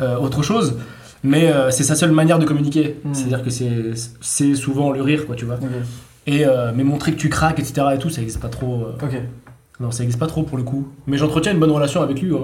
euh, 0.00 0.16
autre 0.16 0.42
chose. 0.42 0.76
Mais 1.24 1.52
euh, 1.52 1.70
c'est 1.70 1.84
sa 1.84 1.94
seule 1.94 2.12
manière 2.12 2.38
de 2.38 2.44
communiquer. 2.44 2.96
Mm. 3.04 3.14
C'est-à-dire 3.14 3.42
que 3.42 3.50
c'est 3.50 3.92
c'est 4.20 4.54
souvent 4.54 4.90
le 4.92 5.02
rire, 5.02 5.26
quoi, 5.26 5.36
tu 5.36 5.44
vois. 5.44 5.58
Et 6.26 6.46
euh, 6.46 6.70
mais 6.74 6.84
montrer 6.84 7.12
que 7.12 7.18
tu 7.18 7.28
craques, 7.28 7.58
etc. 7.58 7.82
et 7.94 7.98
tout, 7.98 8.08
ça 8.10 8.20
existe 8.22 8.40
pas 8.40 8.48
trop. 8.48 8.84
euh, 8.86 9.04
Ok. 9.06 9.20
Non, 9.80 9.90
ça 9.90 10.04
existe 10.04 10.20
pas 10.20 10.28
trop 10.28 10.44
pour 10.44 10.56
le 10.58 10.62
coup. 10.62 10.86
Mais 11.08 11.16
j'entretiens 11.16 11.50
une 11.52 11.58
bonne 11.58 11.70
relation 11.72 12.02
avec 12.02 12.20
lui. 12.22 12.30
Ouais. 12.30 12.38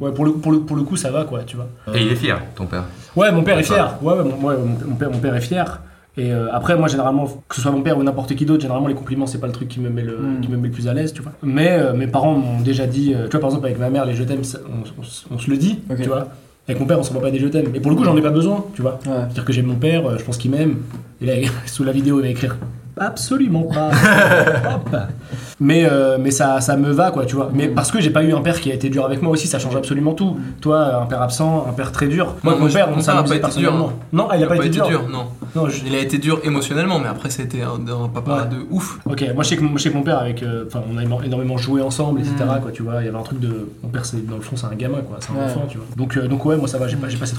Ouais, 0.00 0.12
pour, 0.12 0.24
le, 0.24 0.32
pour, 0.32 0.52
le, 0.52 0.60
pour 0.60 0.74
le 0.76 0.82
coup, 0.84 0.96
ça 0.96 1.10
va, 1.10 1.24
quoi, 1.24 1.42
tu 1.44 1.56
vois. 1.56 1.68
Et 1.94 2.00
il 2.02 2.10
est 2.12 2.16
fier, 2.16 2.40
ton 2.54 2.64
père. 2.64 2.84
Ouais, 3.14 3.30
mon 3.30 3.42
père 3.42 3.58
est 3.58 3.62
fier. 3.64 3.94
Ouais, 4.00 4.14
ouais, 4.14 4.24
mon, 4.24 4.46
ouais, 4.48 4.54
mon- 4.56 4.88
mon 4.90 4.94
père, 4.96 5.10
mon 5.10 5.18
père 5.18 5.34
est 5.36 5.40
fier. 5.42 5.80
Et 6.18 6.32
euh, 6.32 6.48
après, 6.52 6.76
moi, 6.76 6.88
généralement, 6.88 7.26
que 7.48 7.54
ce 7.54 7.60
soit 7.62 7.70
mon 7.70 7.80
père 7.80 7.96
ou 7.96 8.02
n'importe 8.02 8.34
qui 8.34 8.44
d'autre, 8.44 8.60
généralement, 8.62 8.88
les 8.88 8.94
compliments, 8.94 9.26
c'est 9.28 9.38
pas 9.38 9.46
le 9.46 9.52
truc 9.52 9.68
qui 9.68 9.78
me 9.78 9.88
met 9.88 10.02
le, 10.02 10.18
Mm. 10.18 10.40
qui 10.40 10.48
me 10.50 10.56
met 10.56 10.66
le 10.66 10.72
plus 10.74 10.88
à 10.88 10.92
l'aise, 10.92 11.12
tu 11.12 11.22
vois. 11.22 11.32
Mais 11.44 11.70
euh, 11.70 11.94
mes 11.94 12.08
parents 12.08 12.34
m'ont 12.34 12.60
déjà 12.60 12.86
dit, 12.86 13.14
euh, 13.14 13.24
tu 13.26 13.30
vois, 13.30 13.40
par 13.40 13.50
exemple, 13.50 13.66
avec 13.66 13.78
ma 13.78 13.88
mère, 13.88 14.04
les 14.04 14.14
je 14.14 14.24
t'aime, 14.24 14.42
on, 14.68 15.34
on 15.34 15.38
se 15.38 15.48
le 15.50 15.56
dit, 15.56 15.78
tu 15.96 16.08
vois. 16.08 16.26
Avec 16.66 16.80
mon 16.80 16.86
père, 16.86 16.98
on 16.98 17.02
s'envoie 17.04 17.22
pas 17.22 17.30
des 17.30 17.38
je 17.38 17.46
t'aime. 17.46 17.70
Et 17.74 17.80
pour 17.80 17.90
le 17.92 17.96
coup, 17.96 18.04
j'en 18.04 18.16
ai 18.16 18.20
pas 18.20 18.30
besoin, 18.30 18.64
tu 18.74 18.82
vois. 18.82 18.98
Ouais. 19.06 19.12
C'est-à-dire 19.12 19.44
que 19.44 19.52
j'aime 19.52 19.66
mon 19.66 19.76
père, 19.76 20.18
je 20.18 20.24
pense 20.24 20.36
qu'il 20.36 20.50
m'aime. 20.50 20.78
Et 21.22 21.26
là, 21.26 21.32
sous 21.66 21.84
la 21.84 21.92
vidéo, 21.92 22.18
il 22.18 22.22
va 22.22 22.28
écrire 22.28 22.56
absolument 23.00 23.62
pas. 23.64 23.90
Hop. 24.74 24.96
Mais, 25.60 25.88
euh, 25.90 26.18
mais 26.20 26.30
ça, 26.30 26.60
ça 26.60 26.76
me 26.76 26.90
va, 26.92 27.10
quoi, 27.10 27.24
tu 27.26 27.34
vois. 27.34 27.50
Mais 27.52 27.66
Mm. 27.66 27.74
parce 27.74 27.90
que 27.90 28.00
j'ai 28.00 28.10
pas 28.10 28.22
eu 28.22 28.32
un 28.32 28.40
père 28.42 28.60
qui 28.60 28.70
a 28.70 28.74
été 28.74 28.88
dur 28.90 29.04
avec 29.04 29.22
moi 29.22 29.32
aussi, 29.32 29.48
ça 29.48 29.58
change 29.58 29.74
absolument 29.74 30.12
tout. 30.14 30.36
Toi, 30.60 31.02
un 31.02 31.06
père 31.06 31.20
absent, 31.20 31.66
un 31.68 31.72
père 31.72 31.90
très 31.90 32.06
dur. 32.06 32.36
Moi, 32.44 32.52
Non, 32.52 32.58
mon 32.60 32.66
moi, 32.66 32.74
père, 32.74 32.88
on 32.96 33.00
s'amusait 33.00 33.22
pas 33.22 33.22
été 33.24 33.34
dur, 33.34 33.40
personnellement. 33.72 33.92
Non, 34.12 34.28
ah, 34.30 34.36
il 34.36 34.44
a 34.44 34.46
pas, 34.46 34.56
été 34.56 34.68
dur. 34.68 35.08
non. 35.10 35.24
Non, 35.56 35.68
je- 35.68 35.80
Il 35.86 35.94
a 35.96 35.98
été 35.98 36.18
dur 36.18 36.40
émotionnellement, 36.44 36.98
mais 37.00 37.08
après 37.08 37.30
c'était 37.30 37.62
un, 37.62 37.80
un 38.04 38.08
papa 38.08 38.44
de 38.44 38.58
ouf. 38.70 38.98
Ok, 39.06 39.24
moi 39.34 39.42
je 39.42 39.48
sais 39.48 39.56
que, 39.56 39.62
moi, 39.62 39.72
je 39.76 39.82
sais 39.82 39.90
que 39.90 39.96
mon 39.96 40.02
père, 40.04 40.18
avec, 40.18 40.42
euh, 40.42 40.64
enfin, 40.68 40.82
on 40.92 40.96
a 40.98 41.02
énormément 41.24 41.56
joué 41.56 41.80
ensemble, 41.82 42.20
etc. 42.20 42.34
Mm. 42.44 42.60
Quoi, 42.62 42.70
tu 42.70 42.82
vois, 42.82 43.00
il 43.02 43.06
y 43.06 43.08
avait 43.08 43.18
un 43.18 43.22
truc 43.22 43.40
de, 43.40 43.68
mon 43.82 43.88
père, 43.88 44.04
c'est 44.04 44.24
dans 44.28 44.36
le 44.36 44.42
fond, 44.42 44.56
c'est 44.56 44.66
un 44.66 44.74
gamin, 44.76 44.98
quoi, 44.98 45.16
c'est 45.20 45.32
un 45.32 45.36
Ouais. 45.36 45.44
enfant, 45.46 45.64
tu 45.68 45.78
vois. 45.78 45.86
Donc, 45.96 46.16
euh, 46.16 46.28
donc 46.28 46.44
ouais, 46.44 46.56
moi 46.56 46.68
ça 46.68 46.78
va, 46.78 46.86
j'ai 46.86 46.96
pas, 46.96 47.08
pas 47.08 47.26
cette 47.26 47.38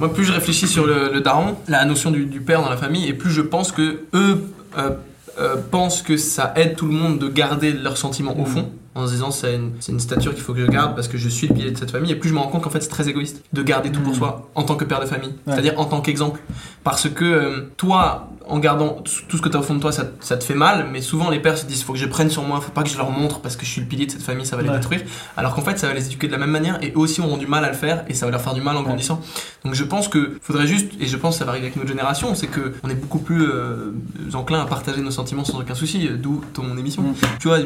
moi, 0.00 0.12
plus 0.12 0.24
je 0.24 0.32
réfléchis 0.32 0.66
sur 0.66 0.84
le, 0.86 1.10
le 1.14 1.20
daron, 1.20 1.54
la 1.68 1.84
notion 1.86 2.10
du, 2.10 2.26
du 2.26 2.40
père 2.40 2.60
dans 2.60 2.68
la 2.70 2.76
famille, 2.76 3.08
et 3.08 3.14
plus 3.14 3.30
je 3.30 3.40
pense 3.40 3.72
que 3.72 4.00
eux 4.14 4.42
euh, 4.78 4.90
euh, 5.38 5.56
pensent 5.70 6.02
que 6.02 6.16
ça 6.16 6.52
aide 6.56 6.76
tout 6.76 6.86
le 6.86 6.92
monde 6.92 7.18
de 7.18 7.28
garder 7.28 7.72
leurs 7.72 7.96
sentiments 7.96 8.38
au 8.38 8.44
fond. 8.44 8.70
En 8.96 9.06
se 9.06 9.12
disant 9.12 9.30
c'est 9.32 9.54
une, 9.56 9.72
c'est 9.80 9.90
une 9.92 9.98
stature 10.00 10.32
qu'il 10.34 10.42
faut 10.44 10.54
que 10.54 10.60
je 10.60 10.66
garde 10.70 10.94
parce 10.94 11.08
que 11.08 11.18
je 11.18 11.28
suis 11.28 11.48
le 11.48 11.54
pilier 11.54 11.70
de 11.72 11.76
cette 11.78 11.90
famille 11.90 12.12
et 12.12 12.16
plus 12.16 12.28
je 12.28 12.34
me 12.34 12.38
rends 12.38 12.46
compte 12.48 12.62
qu'en 12.62 12.70
fait 12.70 12.80
c'est 12.80 12.88
très 12.88 13.08
égoïste 13.08 13.42
de 13.52 13.62
garder 13.62 13.90
tout 13.90 14.00
pour 14.00 14.14
soi 14.14 14.48
en 14.54 14.62
tant 14.62 14.76
que 14.76 14.84
père 14.84 15.00
de 15.00 15.06
famille 15.06 15.30
Ouais. 15.46 15.52
c'est-à-dire 15.52 15.74
en 15.80 15.84
tant 15.86 16.00
qu'exemple 16.00 16.40
parce 16.84 17.08
que 17.08 17.24
euh, 17.24 17.60
toi 17.76 18.28
en 18.46 18.58
gardant 18.58 19.02
tout 19.28 19.36
ce 19.38 19.42
que 19.42 19.48
tu 19.48 19.56
as 19.56 19.60
au 19.60 19.62
fond 19.62 19.74
de 19.74 19.80
toi 19.80 19.90
ça, 19.90 20.04
ça 20.20 20.36
te 20.36 20.44
fait 20.44 20.54
mal 20.54 20.86
mais 20.92 21.00
souvent 21.00 21.30
les 21.30 21.40
pères 21.40 21.56
se 21.58 21.64
disent 21.66 21.82
faut 21.82 21.94
que 21.94 21.98
je 21.98 22.06
prenne 22.06 22.30
sur 22.30 22.42
moi 22.42 22.60
faut 22.60 22.70
pas 22.72 22.82
que 22.82 22.88
je 22.90 22.96
leur 22.98 23.10
montre 23.10 23.40
parce 23.40 23.56
que 23.56 23.64
je 23.64 23.70
suis 23.70 23.80
le 23.80 23.86
pilier 23.88 24.06
de 24.06 24.12
cette 24.12 24.22
famille 24.22 24.46
ça 24.46 24.54
va 24.54 24.62
les 24.62 24.68
Ouais. 24.68 24.76
détruire 24.76 25.00
alors 25.36 25.54
qu'en 25.54 25.62
fait 25.62 25.76
ça 25.78 25.88
va 25.88 25.94
les 25.94 26.06
éduquer 26.06 26.26
de 26.28 26.32
la 26.32 26.38
même 26.38 26.50
manière 26.50 26.78
et 26.82 26.92
eux 26.92 26.98
aussi 26.98 27.20
auront 27.20 27.36
du 27.38 27.46
mal 27.48 27.64
à 27.64 27.68
le 27.70 27.74
faire 27.76 28.04
et 28.08 28.14
ça 28.14 28.26
va 28.26 28.32
leur 28.32 28.40
faire 28.42 28.54
du 28.54 28.60
mal 28.60 28.76
en 28.76 28.82
grandissant 28.82 29.20
donc 29.64 29.74
je 29.74 29.82
pense 29.84 30.08
que 30.08 30.36
faudrait 30.42 30.66
juste, 30.66 30.92
et 31.00 31.06
je 31.06 31.16
pense 31.16 31.34
que 31.34 31.38
ça 31.38 31.44
va 31.46 31.52
arriver 31.52 31.66
avec 31.68 31.76
notre 31.76 31.88
génération, 31.88 32.34
c'est 32.34 32.48
que 32.48 32.74
on 32.82 32.90
est 32.90 32.94
beaucoup 32.94 33.18
plus 33.18 33.44
euh, 33.50 33.92
enclin 34.34 34.60
à 34.60 34.66
partager 34.66 35.00
nos 35.00 35.10
sentiments 35.10 35.42
sans 35.42 35.58
aucun 35.58 35.74
souci, 35.74 36.06
euh, 36.06 36.16
d'où 36.18 36.42
ton 36.52 36.76
émission. 36.76 37.00
Mm. 37.00 37.14
Tu 37.40 37.48
vois, 37.48 37.60
euh, 37.60 37.64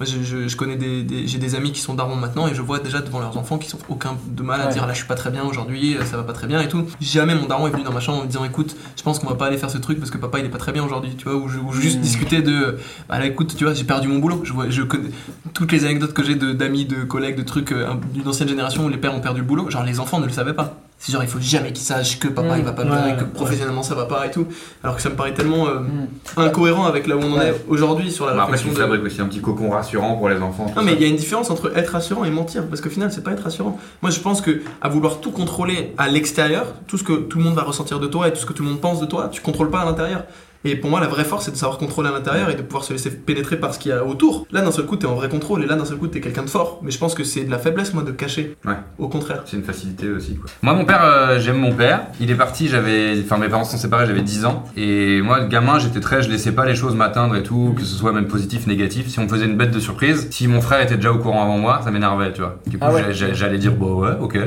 moi 0.00 0.08
je, 0.10 0.24
je- 0.24 0.48
je 0.48 0.56
connais 0.56 0.65
des, 0.74 1.04
des- 1.04 1.28
j'ai 1.28 1.38
des 1.38 1.54
amis 1.54 1.70
qui 1.70 1.80
sont 1.80 1.94
darons 1.94 2.16
maintenant 2.16 2.48
et 2.48 2.54
je 2.54 2.62
vois 2.62 2.80
déjà 2.80 3.00
devant 3.00 3.20
leurs 3.20 3.36
enfants 3.36 3.58
qui 3.58 3.68
sont 3.68 3.78
aucun 3.88 4.16
de 4.26 4.42
mal 4.42 4.60
à 4.60 4.66
Ouais. 4.66 4.72
dire 4.72 4.86
là 4.86 4.92
je 4.92 4.98
suis 4.98 5.06
pas 5.06 5.14
très 5.14 5.30
bien 5.30 5.44
aujourd'hui, 5.44 5.96
euh, 5.96 6.04
ça 6.04 6.16
va 6.16 6.24
pas 6.24 6.32
très 6.32 6.48
bien 6.48 6.60
et 6.60 6.68
tout. 6.68 6.84
Jamais 7.00 7.34
mon 7.36 7.46
daron 7.46 7.68
est 7.68 7.70
venu 7.70 7.84
dans 7.84 7.92
ma 7.92 8.00
chambre 8.00 8.18
en 8.18 8.22
me 8.22 8.26
disant 8.26 8.44
écoute, 8.44 8.74
je 8.96 9.02
pense 9.04 9.18
qu'on 9.20 9.28
va 9.28 9.36
pas 9.36 9.46
aller 9.46 9.58
faire 9.58 9.70
ce 9.70 9.78
truc 9.78 9.98
parce 10.00 10.10
que 10.10 10.18
papa 10.18 10.40
il 10.40 10.44
est 10.46 10.48
pas 10.48 10.58
très 10.58 10.72
bien 10.72 10.82
aujourd'hui, 10.84 11.14
tu 11.16 11.24
vois, 11.28 11.36
ou, 11.36 11.48
je- 11.48 11.58
ou 11.58 11.72
juste 11.72 11.98
Mm. 11.98 12.02
discuter 12.02 12.42
de 12.42 12.78
bah 13.08 13.18
là 13.20 13.26
écoute, 13.26 13.54
tu 13.56 13.64
vois, 13.64 13.74
j'ai 13.74 13.84
perdu 13.84 14.08
mon 14.08 14.18
boulot. 14.18 14.40
Je 14.42 14.52
vois, 14.52 14.68
je 14.70 14.82
connais 14.82 15.10
toutes 15.54 15.70
les 15.70 15.84
anecdotes 15.84 16.12
que 16.14 16.24
j'ai 16.24 16.34
de- 16.34 16.52
d'amis, 16.52 16.84
de, 16.86 17.04
collègues, 17.04 17.36
de 17.36 17.42
trucs 17.42 17.70
euh, 17.72 17.94
d'une 18.12 18.26
ancienne 18.26 18.48
génération 18.48 18.84
où 18.84 18.88
les 18.88 18.96
pères 18.96 19.14
ont 19.14 19.20
perdu 19.20 19.40
le 19.42 19.46
boulot, 19.46 19.70
genre 19.70 19.84
les 19.84 20.00
enfants 20.00 20.18
ne 20.20 20.26
le 20.26 20.32
savaient 20.32 20.54
pas. 20.54 20.74
C'est 20.98 21.12
genre 21.12 21.22
il 21.22 21.28
faut 21.28 21.38
jamais 21.40 21.72
qu'ils 21.72 21.84
sachent 21.84 22.18
que 22.18 22.26
papa 22.26 22.56
il 22.56 22.64
va 22.64 22.72
pas 22.72 22.82
bien 22.84 22.94
Ouais, 23.04 23.12
et 23.12 23.16
que 23.16 23.20
ouais. 23.20 23.26
professionnellement 23.32 23.82
ça 23.82 23.94
va 23.94 24.06
pas 24.06 24.26
et 24.26 24.30
tout. 24.30 24.46
Alors 24.82 24.96
que 24.96 25.02
ça 25.02 25.10
me 25.10 25.14
paraît 25.14 25.34
tellement 25.34 25.66
euh, 25.68 25.80
Mm. 25.80 26.08
incohérent 26.38 26.86
avec 26.86 27.06
là 27.06 27.16
où 27.16 27.20
on 27.20 27.32
en 27.34 27.38
Ouais. 27.38 27.48
est 27.48 27.64
aujourd'hui 27.68 28.10
sur 28.10 28.26
la 28.26 28.32
Bah, 28.34 28.44
après, 28.44 28.56
tu 28.58 28.70
fabriques 28.70 29.04
aussi 29.04 29.20
un 29.20 29.26
petit 29.26 29.40
cocon 29.42 29.70
rassurant 29.70 30.16
pour 30.16 30.28
les 30.30 30.40
enfants. 30.40 30.72
Non 30.74 30.82
mais 30.82 30.94
il 30.94 31.00
y 31.02 31.04
a 31.04 31.08
une 31.08 31.16
différence 31.16 31.50
entre 31.50 31.70
être 31.76 31.90
rassurant 31.90 32.24
et 32.24 32.30
mentir 32.30 32.66
parce 32.66 32.80
qu'au 32.80 32.88
final 32.90 33.12
c'est 33.12 33.22
pas 33.22 33.32
être 33.32 33.44
rassurant. 33.44 33.78
Moi 34.02 34.10
je 34.10 34.20
pense 34.20 34.40
que 34.40 34.62
à 34.80 34.88
vouloir 34.88 35.20
tout 35.20 35.30
contrôler 35.32 35.92
à 35.98 36.08
l'extérieur, 36.08 36.66
tout 36.88 36.96
ce 36.98 37.04
que 37.04 37.12
tout 37.12 37.38
le 37.38 37.44
monde 37.44 37.54
va 37.54 37.62
ressentir 37.62 38.00
de 38.00 38.06
toi 38.06 38.28
et 38.28 38.32
tout 38.32 38.40
ce 38.40 38.46
que 38.46 38.54
tout 38.54 38.62
le 38.62 38.70
monde 38.70 38.80
pense 38.80 38.98
de 39.00 39.06
toi, 39.06 39.28
tu 39.30 39.42
contrôles 39.42 39.70
pas 39.70 39.80
à 39.80 39.84
l'intérieur. 39.84 40.24
Et 40.68 40.74
pour 40.76 40.90
moi 40.90 41.00
la 41.00 41.06
vraie 41.06 41.24
force 41.24 41.44
c'est 41.44 41.52
de 41.52 41.56
savoir 41.56 41.78
contrôler 41.78 42.08
à 42.08 42.12
l'intérieur 42.12 42.50
et 42.50 42.54
de 42.54 42.62
pouvoir 42.62 42.82
se 42.84 42.92
laisser 42.92 43.10
pénétrer 43.10 43.56
par 43.56 43.72
ce 43.72 43.78
qu'il 43.78 43.90
y 43.90 43.94
a 43.94 44.04
autour. 44.04 44.46
Là 44.50 44.62
d'un 44.62 44.72
seul 44.72 44.84
coup 44.86 44.96
t'es 44.96 45.06
en 45.06 45.14
vrai 45.14 45.28
contrôle 45.28 45.62
et 45.62 45.66
là 45.66 45.76
d'un 45.76 45.84
seul 45.84 45.96
coup 45.96 46.08
t'es 46.08 46.20
quelqu'un 46.20 46.42
de 46.42 46.50
fort. 46.50 46.80
Mais 46.82 46.90
je 46.90 46.98
pense 46.98 47.14
que 47.14 47.22
c'est 47.24 47.44
de 47.44 47.50
la 47.50 47.58
faiblesse 47.58 47.94
moi 47.94 48.02
de 48.02 48.10
cacher. 48.10 48.56
Ouais. 48.64 48.74
Au 48.98 49.08
contraire. 49.08 49.42
C'est 49.46 49.56
une 49.56 49.62
facilité 49.62 50.08
aussi. 50.10 50.36
Quoi. 50.36 50.50
Moi, 50.62 50.74
mon 50.74 50.84
père, 50.84 51.02
euh, 51.04 51.38
j'aime 51.38 51.58
mon 51.58 51.72
père. 51.72 52.06
Il 52.20 52.30
est 52.30 52.34
parti, 52.34 52.68
j'avais. 52.68 53.14
Enfin, 53.24 53.38
mes 53.38 53.48
parents 53.48 53.64
sont 53.64 53.76
séparés, 53.76 54.06
j'avais 54.06 54.22
10 54.22 54.44
ans. 54.44 54.64
Et 54.76 55.20
moi, 55.22 55.44
gamin, 55.44 55.78
j'étais 55.78 56.00
très. 56.00 56.22
Je 56.22 56.28
laissais 56.30 56.52
pas 56.52 56.64
les 56.66 56.74
choses 56.74 56.94
m'atteindre 56.94 57.36
et 57.36 57.42
tout, 57.42 57.74
que 57.76 57.82
ce 57.82 57.94
soit 57.94 58.12
même 58.12 58.26
positif, 58.26 58.66
négatif. 58.66 59.08
Si 59.08 59.18
on 59.18 59.24
me 59.24 59.28
faisait 59.28 59.44
une 59.46 59.56
bête 59.56 59.70
de 59.70 59.78
surprise, 59.80 60.28
si 60.30 60.48
mon 60.48 60.60
frère 60.60 60.80
était 60.80 60.96
déjà 60.96 61.12
au 61.12 61.18
courant 61.18 61.42
avant 61.42 61.58
moi, 61.58 61.80
ça 61.84 61.90
m'énervait, 61.90 62.32
tu 62.32 62.40
vois. 62.40 62.56
Du 62.66 62.78
coup, 62.78 62.84
Ah 62.88 62.92
ouais. 62.92 63.12
j'allais 63.12 63.58
dire, 63.58 63.72
bon, 63.72 64.00
ouais, 64.00 64.12
ok. 64.20 64.38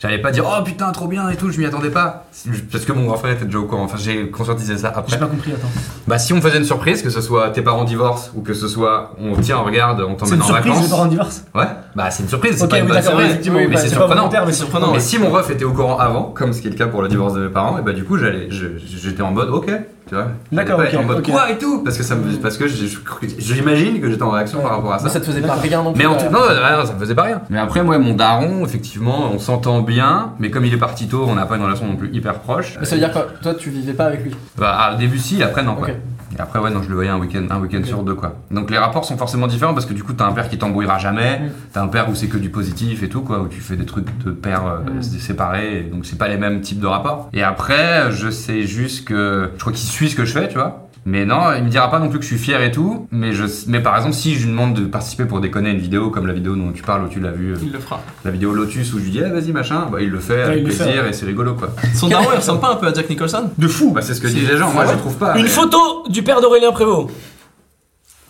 J'allais 0.00 0.18
pas 0.20 0.30
dire, 0.30 0.44
oh 0.46 0.62
putain, 0.64 0.90
trop 0.92 1.08
bien 1.08 1.28
et 1.28 1.36
tout, 1.36 1.50
je 1.50 1.58
m'y 1.58 1.66
attendais 1.66 1.90
pas. 1.90 2.26
Parce 2.72 2.84
que 2.84 2.92
mon 2.92 3.04
grand 3.06 3.16
frère 3.16 3.32
était 3.32 3.44
déjà 3.44 3.58
au 3.58 3.64
courant. 3.64 3.84
Enfin, 3.84 3.98
j'ai 3.98 4.30
conscientisé 4.30 4.78
ça 4.78 4.88
après. 4.94 5.12
J'ai 5.12 5.18
pas 5.18 5.26
compris, 5.26 5.52
attends. 5.52 5.65
Bah, 6.06 6.18
si 6.18 6.32
on 6.32 6.40
faisait 6.40 6.58
une 6.58 6.64
surprise, 6.64 7.02
que 7.02 7.10
ce 7.10 7.20
soit 7.20 7.50
tes 7.50 7.62
parents 7.62 7.84
divorcent 7.84 8.30
ou 8.36 8.40
que 8.42 8.54
ce 8.54 8.68
soit 8.68 9.12
on 9.20 9.40
tiens, 9.40 9.56
regarde, 9.58 10.00
on 10.00 10.10
C'est 10.10 10.16
t'emmène 10.16 10.34
une 10.36 10.42
en 10.42 10.46
surprise, 10.46 10.66
vacances. 10.72 10.84
mes 10.84 10.90
parents 10.90 11.06
divorcent. 11.06 11.42
Ouais, 11.54 11.64
bah, 11.94 12.10
c'est 12.10 12.22
une 12.22 12.28
surprise. 12.28 12.56
c'est 12.56 12.64
Ok, 12.64 12.70
pas 12.70 12.78
une 12.78 12.86
bonne 12.86 13.02
c'est 13.02 13.12
effectivement, 13.24 13.58
Oui, 13.58 13.64
oui, 13.64 13.70
mais 13.70 13.76
c'est 13.76 13.88
surprenant. 13.88 14.28
mais 14.30 14.38
C'est 14.46 14.52
c'est 14.52 14.58
surprenant. 14.58 14.92
Mais 14.92 15.00
si 15.00 15.18
mon 15.18 15.30
ref 15.30 15.50
était 15.50 15.64
au 15.64 15.72
courant 15.72 15.98
avant, 15.98 16.24
comme 16.34 16.52
ce 16.52 16.60
qui 16.60 16.68
est 16.68 16.70
le 16.70 16.76
cas 16.76 16.86
pour 16.86 17.02
le 17.02 17.08
divorce 17.08 17.34
de 17.34 17.40
mes 17.40 17.48
parents, 17.52 17.78
et 17.78 17.82
bah 17.82 17.92
du 17.92 18.04
coup 18.04 18.16
j'allais, 18.18 18.48
j'étais 18.50 19.22
en 19.22 19.32
mode 19.32 19.48
ok, 19.50 19.70
Tu 20.08 20.14
vois 20.14 20.28
D'accord, 20.52 20.78
ok, 20.78 20.94
En 20.98 21.02
mode 21.02 21.18
ok. 21.18 21.30
quoi 21.32 21.50
et 21.50 21.58
tout 21.58 21.82
Parce 21.82 21.96
que, 21.98 22.04
ça 22.04 22.14
me, 22.14 22.36
parce 22.36 22.56
que 22.56 22.68
je- 22.68 22.86
je- 22.86 22.98
j'imagine 23.38 24.00
que 24.00 24.08
j'étais 24.08 24.22
en 24.22 24.30
réaction 24.30 24.60
par 24.60 24.76
rapport 24.76 24.92
à 24.92 24.98
ça. 24.98 25.04
Mais 25.06 25.10
ça 25.10 25.18
te 25.20 25.24
faisait 25.24 25.40
pas 25.40 25.54
rien 25.54 25.82
non 25.82 25.92
plus. 25.92 25.98
Mais 25.98 26.06
en 26.06 26.12
là. 26.14 26.22
tout, 26.22 26.32
non, 26.32 26.38
non, 26.40 26.78
non, 26.78 26.86
ça 26.86 26.92
me 26.94 26.98
faisait 27.00 27.14
pas 27.16 27.22
rien. 27.24 27.40
Mais 27.50 27.58
après, 27.58 27.82
moi, 27.82 27.98
mon 27.98 28.14
daron, 28.14 28.64
effectivement, 28.64 29.30
on 29.32 29.38
s'entend 29.40 29.80
bien, 29.82 30.32
mais 30.38 30.50
comme 30.50 30.64
il 30.64 30.72
est 30.72 30.78
parti 30.78 31.08
tôt, 31.08 31.24
on 31.28 31.34
n'a 31.34 31.44
pas 31.46 31.56
une 31.56 31.64
relation 31.64 31.86
non 31.86 31.96
plus 31.96 32.10
hyper 32.12 32.34
proche. 32.38 32.76
Mais 32.78 32.86
ça 32.86 32.94
veut 32.94 33.00
dire 33.00 33.12
que 33.12 33.42
toi, 33.42 33.54
tu 33.54 33.70
vivais 33.70 33.94
pas 33.94 34.04
avec 34.06 34.22
lui? 34.22 34.36
Bah, 34.56 34.92
au 34.94 34.98
début, 34.98 35.18
si, 35.18 35.42
après, 35.42 35.64
non, 35.64 35.74
quoi. 35.74 35.88
Ok. 35.88 35.94
Et 36.36 36.40
après, 36.40 36.58
ouais, 36.58 36.70
non, 36.70 36.82
je 36.82 36.88
le 36.88 36.94
voyais 36.94 37.10
un 37.10 37.18
week-end 37.18 37.44
un 37.50 37.60
week 37.60 37.86
sur 37.86 38.02
deux, 38.02 38.14
quoi. 38.14 38.34
Donc 38.50 38.70
les 38.70 38.78
rapports 38.78 39.04
sont 39.04 39.16
forcément 39.16 39.46
différents 39.46 39.74
parce 39.74 39.86
que 39.86 39.94
du 39.94 40.02
coup, 40.02 40.12
t'as 40.12 40.26
un 40.26 40.32
père 40.32 40.48
qui 40.48 40.58
t'embrouillera 40.58 40.98
jamais, 40.98 41.38
Mm. 41.40 41.50
t'as 41.72 41.82
un 41.82 41.88
père 41.88 42.08
où 42.08 42.14
c'est 42.14 42.26
que 42.28 42.36
du 42.38 42.50
positif 42.50 43.02
et 43.02 43.08
tout, 43.08 43.20
quoi, 43.22 43.40
où 43.40 43.48
tu 43.48 43.60
fais 43.60 43.76
des 43.76 43.86
trucs 43.86 44.06
de 44.24 44.30
père 44.32 44.66
euh, 44.66 44.78
Mm. 44.98 45.02
séparés, 45.02 45.78
et 45.78 45.82
donc 45.82 46.04
c'est 46.06 46.18
pas 46.18 46.28
les 46.28 46.36
mêmes 46.36 46.60
types 46.60 46.80
de 46.80 46.86
rapports. 46.86 47.28
Et 47.32 47.42
après, 47.42 48.10
je 48.10 48.28
sais 48.30 48.62
juste 48.62 49.06
que 49.06 49.50
je 49.54 49.60
crois 49.60 49.72
qu'il 49.72 49.88
suit 49.88 50.10
ce 50.10 50.16
que 50.16 50.24
je 50.24 50.32
fais, 50.32 50.48
tu 50.48 50.54
vois. 50.58 50.85
Mais 51.08 51.24
non, 51.24 51.52
il 51.56 51.62
me 51.62 51.68
dira 51.68 51.88
pas 51.88 52.00
non 52.00 52.08
plus 52.08 52.18
que 52.18 52.24
je 52.24 52.30
suis 52.30 52.38
fier 52.38 52.60
et 52.62 52.72
tout. 52.72 53.06
Mais 53.12 53.32
je, 53.32 53.44
mais 53.68 53.80
par 53.80 53.96
exemple, 53.96 54.14
si 54.14 54.34
je 54.34 54.40
lui 54.44 54.50
demande 54.50 54.74
de 54.74 54.86
participer 54.86 55.24
pour 55.24 55.40
déconner 55.40 55.70
à 55.70 55.72
une 55.72 55.78
vidéo 55.78 56.10
comme 56.10 56.26
la 56.26 56.32
vidéo 56.32 56.56
dont 56.56 56.72
tu 56.72 56.82
parles, 56.82 57.04
où 57.04 57.08
tu 57.08 57.20
l'as 57.20 57.30
vu, 57.30 57.52
euh, 57.52 57.56
Il 57.62 57.70
le 57.70 57.78
fera. 57.78 58.02
la 58.24 58.32
vidéo 58.32 58.52
Lotus 58.52 58.92
où 58.92 58.98
je 58.98 59.04
lui 59.04 59.10
dis, 59.12 59.20
eh, 59.24 59.30
vas-y 59.30 59.52
machin, 59.52 59.86
bah 59.90 59.98
il 60.02 60.10
le 60.10 60.18
fait 60.18 60.42
avec 60.42 60.58
fait, 60.58 60.64
plaisir 60.84 61.04
ouais. 61.04 61.10
et 61.10 61.12
c'est 61.12 61.24
rigolo 61.26 61.54
quoi. 61.54 61.70
Son 61.94 62.08
daron, 62.08 62.26
il 62.32 62.36
ressemble 62.38 62.60
pas 62.60 62.72
un 62.72 62.76
peu 62.76 62.88
à 62.88 62.92
Jack 62.92 63.08
Nicholson 63.08 63.50
De 63.56 63.68
fou 63.68 63.92
Bah 63.92 64.02
c'est 64.02 64.14
ce 64.14 64.20
que 64.20 64.26
disent 64.26 64.48
les 64.50 64.56
gens, 64.56 64.72
moi 64.72 64.84
Ouais. 64.84 64.92
je 64.94 64.98
trouve 64.98 65.14
pas. 65.16 65.36
Une 65.36 65.44
mais- 65.44 65.48
photo 65.48 65.78
du 66.10 66.24
père 66.24 66.40
d'Aurélien 66.40 66.72
Prévost. 66.72 67.10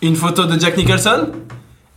Une 0.03 0.15
photo 0.15 0.45
de 0.45 0.59
Jack 0.59 0.77
Nicholson 0.77 1.29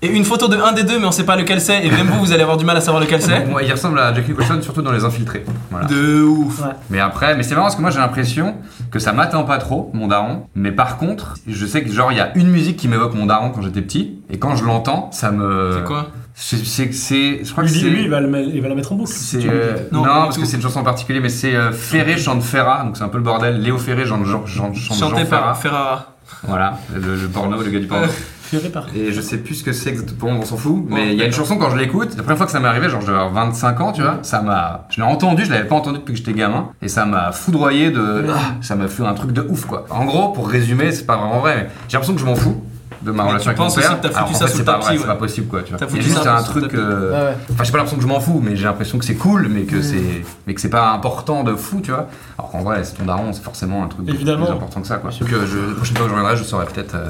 et 0.03 0.09
une 0.09 0.25
photo 0.25 0.49
de 0.49 0.57
un 0.57 0.73
des 0.73 0.83
deux, 0.85 0.99
mais 0.99 1.05
on 1.07 1.13
sait 1.13 1.25
pas 1.25 1.37
lequel 1.37 1.61
c'est, 1.61 1.85
et 1.85 1.91
même 1.91 2.07
vous, 2.09 2.21
vous 2.21 2.33
allez 2.33 2.43
avoir 2.43 2.57
du 2.57 2.65
mal 2.65 2.77
à 2.77 2.81
savoir 2.81 3.03
lequel 3.03 3.21
c'est. 3.21 3.45
Moi, 3.47 3.63
il 3.63 3.71
ressemble 3.73 3.99
à 3.99 4.15
Jack 4.15 4.29
Nicholson 4.29 4.59
surtout 4.63 4.83
dans 4.83 4.93
les 4.93 5.05
infiltrés. 5.05 5.45
Voilà. 5.71 5.87
De 5.87 6.23
ouf. 6.23 6.63
Mais 6.91 7.01
après, 7.01 7.37
mais 7.37 7.43
c'est 7.43 7.55
marrant 7.55 7.67
parce 7.67 7.77
que 7.77 7.83
moi 7.83 7.91
j'ai 7.91 7.99
l'impression 7.99 8.55
que 8.91 8.99
ça 8.99 9.13
m'atteint 9.13 9.43
pas 9.43 9.59
trop, 9.59 9.91
mon 9.95 10.09
daron. 10.09 10.45
Mais 10.55 10.73
par 10.73 10.97
contre, 10.97 11.35
je 11.47 11.67
sais 11.67 11.83
que 11.83 11.93
genre 11.93 12.13
il 12.13 12.19
y 12.19 12.21
a 12.21 12.33
une 12.37 12.49
musique 12.51 12.77
qui 12.77 12.89
m'évoque 12.89 13.15
mon 13.15 13.27
daron 13.27 13.51
quand 13.51 13.63
j'étais 13.63 13.83
petit, 13.83 14.21
et 14.31 14.39
quand 14.39 14.57
je 14.57 14.65
l'entends, 14.65 15.11
ça 15.13 15.31
me. 15.31 15.73
C'est 15.79 15.85
quoi? 15.85 16.09
C'est, 16.35 16.65
c'est, 16.65 16.93
c'est- 16.95 17.41
je 17.45 17.53
crois 17.53 17.65
Lui, 17.65 17.71
que 17.73 17.79
c'est. 17.79 17.85
lui, 17.91 18.03
il 18.05 18.09
va, 18.09 18.21
le, 18.21 18.41
il 18.41 18.63
va 18.63 18.69
la 18.69 18.75
mettre 18.75 18.93
en 18.93 18.95
boucle. 18.95 19.13
Euh, 19.35 19.77
non, 19.93 20.05
parce 20.05 20.39
que 20.39 20.47
c'est 20.47 20.57
une 20.57 20.63
chanson 20.63 20.81
en 20.81 20.85
particulier, 20.85 21.21
mais 21.21 21.29
c'est 21.29 21.55
euh, 21.55 21.71
Ferré 21.73 22.17
chante 22.17 22.43
Ferra, 22.43 22.85
donc 22.85 22.97
c'est 22.97 23.03
un 23.05 23.09
peu 23.09 23.19
le 23.19 23.25
bordel. 23.25 23.61
Léo 23.61 23.77
Ferré 23.77 24.07
chante 24.07 24.25
Jean, 24.25 24.47
Jean, 24.47 24.73
chante 24.73 24.99
Jean 24.99 25.27
par 25.27 25.59
Ferrara. 25.59 26.15
Voilà, 26.45 26.79
le, 26.95 27.17
le 27.17 27.29
porno, 27.29 27.61
le 27.63 27.69
gars 27.69 27.79
du 27.81 27.87
porno. 27.87 28.07
Par. 28.73 28.87
Et 28.97 29.13
je 29.13 29.21
sais 29.21 29.39
plus 29.39 29.57
ce 29.57 29.65
que 29.65 29.73
c'est 29.73 29.91
exactement, 29.91 30.33
on 30.33 30.45
s'en 30.45 30.57
fout. 30.57 30.85
Mais 30.89 31.13
il 31.13 31.19
y 31.19 31.23
a 31.23 31.27
une 31.27 31.33
chanson 31.33 31.57
quand 31.57 31.71
je 31.71 31.77
l'écoute, 31.77 32.17
la 32.17 32.23
première 32.23 32.37
fois 32.37 32.47
que 32.47 32.53
ça 32.53 32.59
m'est 32.59 32.69
arrivé, 32.69 32.89
genre 32.91 33.01
je 33.01 33.07
devais 33.07 33.19
avoir 33.19 33.47
25 33.47 33.81
ans, 33.81 33.93
tu 33.93 34.03
vois, 34.03 34.19
ça 34.23 34.43
m'a. 34.43 34.87
Je 34.91 34.97
l'ai 34.97 35.07
entendu, 35.07 35.45
je 35.45 35.51
l'avais 35.51 35.69
pas 35.69 35.77
entendu 35.77 35.99
depuis 35.99 36.13
que 36.13 36.19
j'étais 36.19 36.33
gamin, 36.33 36.71
et 36.83 36.89
ça 36.89 37.07
m'a 37.07 37.33
foudroyé 37.33 37.91
de. 37.91 38.27
Ah, 38.29 38.57
ça 38.61 38.75
m'a 38.75 38.89
fait 38.89 39.05
un 39.05 39.15
truc 39.15 39.33
de 39.33 39.43
ouf 39.43 39.67
quoi. 39.67 39.87
En 39.91 40.05
gros, 40.05 40.33
pour 40.33 40.49
résumer, 40.49 40.91
c'est 40.93 41.07
pas 41.07 41.17
vraiment 41.17 41.39
vrai, 41.39 41.57
mais 41.57 41.71
j'ai 41.89 41.95
l'impression 41.95 42.15
que 42.15 42.21
je 42.21 42.27
m'en 42.27 42.35
fous 42.35 42.61
de 43.03 43.11
ma 43.13 43.23
Mais 43.23 43.29
relation 43.31 43.49
avec 43.51 43.59
mon 43.61 43.71
père. 43.71 44.01
que 44.01 44.03
t'as 44.03 44.09
foutu 44.09 44.17
Alors, 44.19 44.31
en 44.31 44.35
ça 44.35 44.45
fait, 44.47 44.51
sous 44.53 44.59
c'est 44.59 44.65
pas 44.65 44.79
ouais. 44.81 44.99
pas 45.07 45.15
possible 45.15 45.47
quoi, 45.49 45.63
tu 45.63 45.71
vois. 45.71 45.79
T'as 45.79 45.87
Il 45.87 45.97
y 45.97 45.99
a 45.99 46.03
foutu 46.03 46.15
juste 46.15 46.27
un 46.27 46.43
truc. 46.43 46.75
euh, 46.75 47.31
ouais. 47.31 47.37
Enfin, 47.53 47.65
j'ai 47.65 47.71
pas 47.73 47.79
l'impression 47.79 47.97
que 47.97 48.03
je 48.03 48.09
m'en 48.09 48.21
fous, 48.21 48.41
mais 48.45 48.57
j'ai 48.57 48.65
l'impression 48.65 48.99
que 48.99 49.05
c'est 49.05 49.15
cool, 49.15 49.49
mais 49.49 49.63
que 49.63 49.81
c'est, 49.81 50.25
mais 50.47 50.55
que 50.55 50.61
c'est 50.61 50.69
pas 50.71 50.91
important 50.91 51.43
de 51.45 51.55
fou, 51.55 51.81
tu 51.83 51.91
vois. 51.93 52.09
Alors 52.39 52.51
qu'en 52.51 52.63
vrai, 52.63 52.85
c'est 52.85 52.95
ton 52.97 53.05
daron, 53.05 53.33
c'est 53.33 53.43
forcément 53.43 53.85
un 53.85 53.89
truc 53.89 54.09
Évidemment. 54.09 54.45
plus 54.47 54.55
important 54.55 54.81
que 54.81 54.87
ça, 54.87 54.97
quoi. 54.97 55.11
Donc, 55.11 55.33
euh, 55.33 55.47
je, 55.47 55.59
la 55.71 55.75
prochaine 55.77 55.97
fois 55.97 56.07
que 56.07 56.11
je 56.11 56.15
reviendrai, 56.17 56.37
je 56.37 56.45
saurais 56.45 56.67
peut-être 56.67 56.95
euh, 56.95 57.07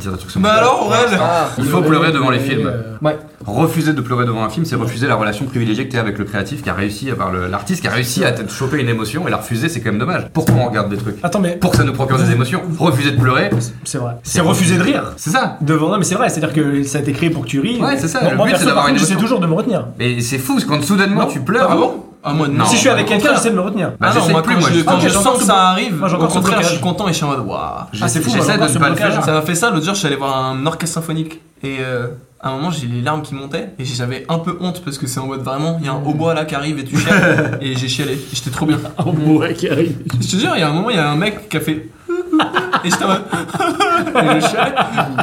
dire 0.00 0.12
des 0.12 0.18
trucs 0.18 0.30
sur 0.30 0.40
mon 0.40 0.46
Bah 0.48 0.54
père. 0.54 0.62
alors, 0.62 0.86
Aurel 0.86 1.18
Ah, 1.20 1.46
Il 1.58 1.64
faut 1.64 1.80
pleurer 1.82 2.12
devant 2.12 2.30
les 2.30 2.38
films. 2.40 2.72
Ouais. 3.00 3.18
Refuser 3.46 3.92
de 3.92 4.00
pleurer 4.00 4.24
devant 4.26 4.44
un 4.44 4.48
film, 4.50 4.64
c'est 4.64 4.76
refuser 4.76 5.06
la 5.06 5.14
relation 5.16 5.44
privilégiée 5.46 5.86
que 5.86 5.92
tu 5.92 5.98
as 5.98 6.00
avec 6.00 6.18
le 6.18 6.24
créatif 6.24 6.62
qui 6.62 6.70
a 6.70 6.74
réussi, 6.74 7.10
à 7.10 7.30
le- 7.32 7.48
l'artiste 7.48 7.80
qui 7.82 7.88
a 7.88 7.90
réussi 7.90 8.24
à 8.24 8.32
te 8.32 8.50
choper 8.50 8.80
une 8.80 8.88
émotion 8.88 9.26
et 9.26 9.30
la 9.30 9.38
refuser, 9.38 9.68
c'est 9.68 9.80
quand 9.80 9.90
même 9.90 9.98
dommage. 9.98 10.26
Pourquoi 10.32 10.54
on 10.56 10.68
regarde 10.68 10.88
des 10.90 10.96
trucs 10.96 11.16
Attends, 11.22 11.40
mais 11.40 11.56
Pour 11.56 11.70
que 11.72 11.76
ça 11.76 11.84
nous 11.84 11.92
procure 11.92 12.18
des 12.18 12.30
émotions. 12.32 12.62
Refuser 12.78 13.12
de 13.12 13.20
pleurer, 13.20 13.50
c'est 13.84 13.98
vrai. 13.98 14.12
C'est 14.22 14.40
refuser 14.40 14.76
de 14.76 14.82
rire. 14.82 15.12
c'est 15.16 15.30
ça. 15.30 15.56
Devant, 15.60 15.88
non, 15.90 15.98
mais 15.98 16.04
c'est 16.04 16.14
vrai, 16.14 16.28
c'est-à-dire 16.28 16.52
que 16.54 16.82
ça 16.84 16.98
a 16.98 17.00
été 17.00 17.12
créé 17.12 17.30
pour 17.30 17.42
que 17.42 17.48
tu 17.48 17.60
ris. 17.60 17.80
Ouais, 17.80 17.96
c'est 17.98 18.08
ça, 18.08 18.20
Moi, 18.22 18.30
le 18.30 18.36
moi, 18.36 18.46
but, 18.46 18.56
c'est 18.58 18.66
d'avoir 18.66 18.88
une 18.88 18.96
émotion. 18.96 19.18
toujours 19.18 19.40
de 19.40 19.46
me 19.46 19.54
retenir. 19.54 19.86
Mais 19.98 20.20
c'est 20.20 20.38
fou, 20.38 20.58
c'est 20.58 20.66
quand 20.66 20.82
soudainement 20.82 21.22
Non. 21.22 21.26
tu 21.26 21.40
pleures. 21.40 21.68
Ah 21.70 21.76
bon 21.76 22.04
Ah 22.24 22.32
moi 22.32 22.46
non. 22.48 22.64
si 22.66 22.76
je 22.76 22.80
suis 22.80 22.88
avec 22.88 23.06
quelqu'un, 23.06 23.30
j'essaie 23.34 23.50
de 23.50 23.56
me 23.56 23.60
retenir. 23.60 23.90
Bah, 23.98 24.08
Ah 24.10 24.14
non, 24.14 24.20
j'essaie 24.20 24.32
moi 24.32 24.42
plus, 24.42 24.54
quand 24.54 24.60
moi, 24.60 24.68
je, 24.72 24.78
je- 24.78 24.84
quand 24.84 24.94
Ok, 24.94 25.00
je 25.02 25.08
j'ai 25.08 25.14
sens 25.14 25.38
que 25.38 25.44
ça 25.44 25.56
arrive, 25.70 25.98
moi, 25.98 26.12
au 26.12 26.26
contraire, 26.28 26.62
je 26.62 26.68
suis 26.68 26.80
content 26.80 27.08
et 27.08 27.12
je 27.12 27.16
suis 27.16 27.24
en 27.24 27.28
mode 27.30 27.40
waouh. 27.40 27.58
Ah, 28.00 28.08
c'est 28.08 28.20
fou, 28.20 28.30
J'essaie 28.32 28.58
de 28.58 28.62
ne 28.62 28.78
pas 28.78 28.88
le 28.90 28.94
faire. 28.94 29.24
Ça 29.24 29.32
m'a 29.32 29.42
fait 29.42 29.54
ça 29.56 29.70
l'autre 29.70 29.84
jour, 29.84 29.94
je 29.94 29.98
suis 29.98 30.06
allé 30.06 30.16
voir 30.16 30.36
un 30.46 30.64
orchestre 30.66 30.94
symphonique 30.94 31.40
et 31.62 31.78
euh, 31.80 32.08
à 32.40 32.50
un 32.50 32.56
moment 32.56 32.70
j'ai 32.70 32.86
les 32.86 33.00
larmes 33.00 33.22
qui 33.22 33.34
montaient 33.34 33.70
et 33.78 33.84
j'avais 33.84 34.24
un 34.28 34.38
peu 34.38 34.56
honte 34.60 34.82
parce 34.84 34.98
que 34.98 35.06
c'est 35.06 35.20
en 35.20 35.26
mode 35.26 35.42
vraiment 35.42 35.78
il 35.80 35.86
y 35.86 35.88
a 35.88 35.92
un 35.92 36.02
hautbois 36.04 36.34
là 36.34 36.44
qui 36.44 36.54
arrive 36.54 36.78
et 36.78 36.84
tu 36.84 36.96
chiales 36.96 37.58
et 37.62 37.76
j'ai 37.76 37.88
chialé 37.88 38.14
et 38.14 38.34
j'étais 38.34 38.50
trop 38.50 38.66
bien. 38.66 38.80
Oh, 39.04 39.12
ouais, 39.38 39.54
qui 39.54 39.68
arrive. 39.68 39.96
Je 40.20 40.28
te 40.28 40.36
jure, 40.36 40.52
il 40.54 40.60
y 40.60 40.62
a 40.62 40.68
un 40.68 40.72
moment 40.72 40.90
il 40.90 40.96
y 40.96 40.98
a 40.98 41.10
un 41.10 41.16
mec 41.16 41.48
qui 41.48 41.56
a 41.56 41.60
fait 41.60 41.72
et 42.84 42.90
j'étais 42.90 43.04
en 43.04 43.08
mode 43.08 43.22
et 44.36 44.40
je 44.40 44.46
chialais. 44.46 44.74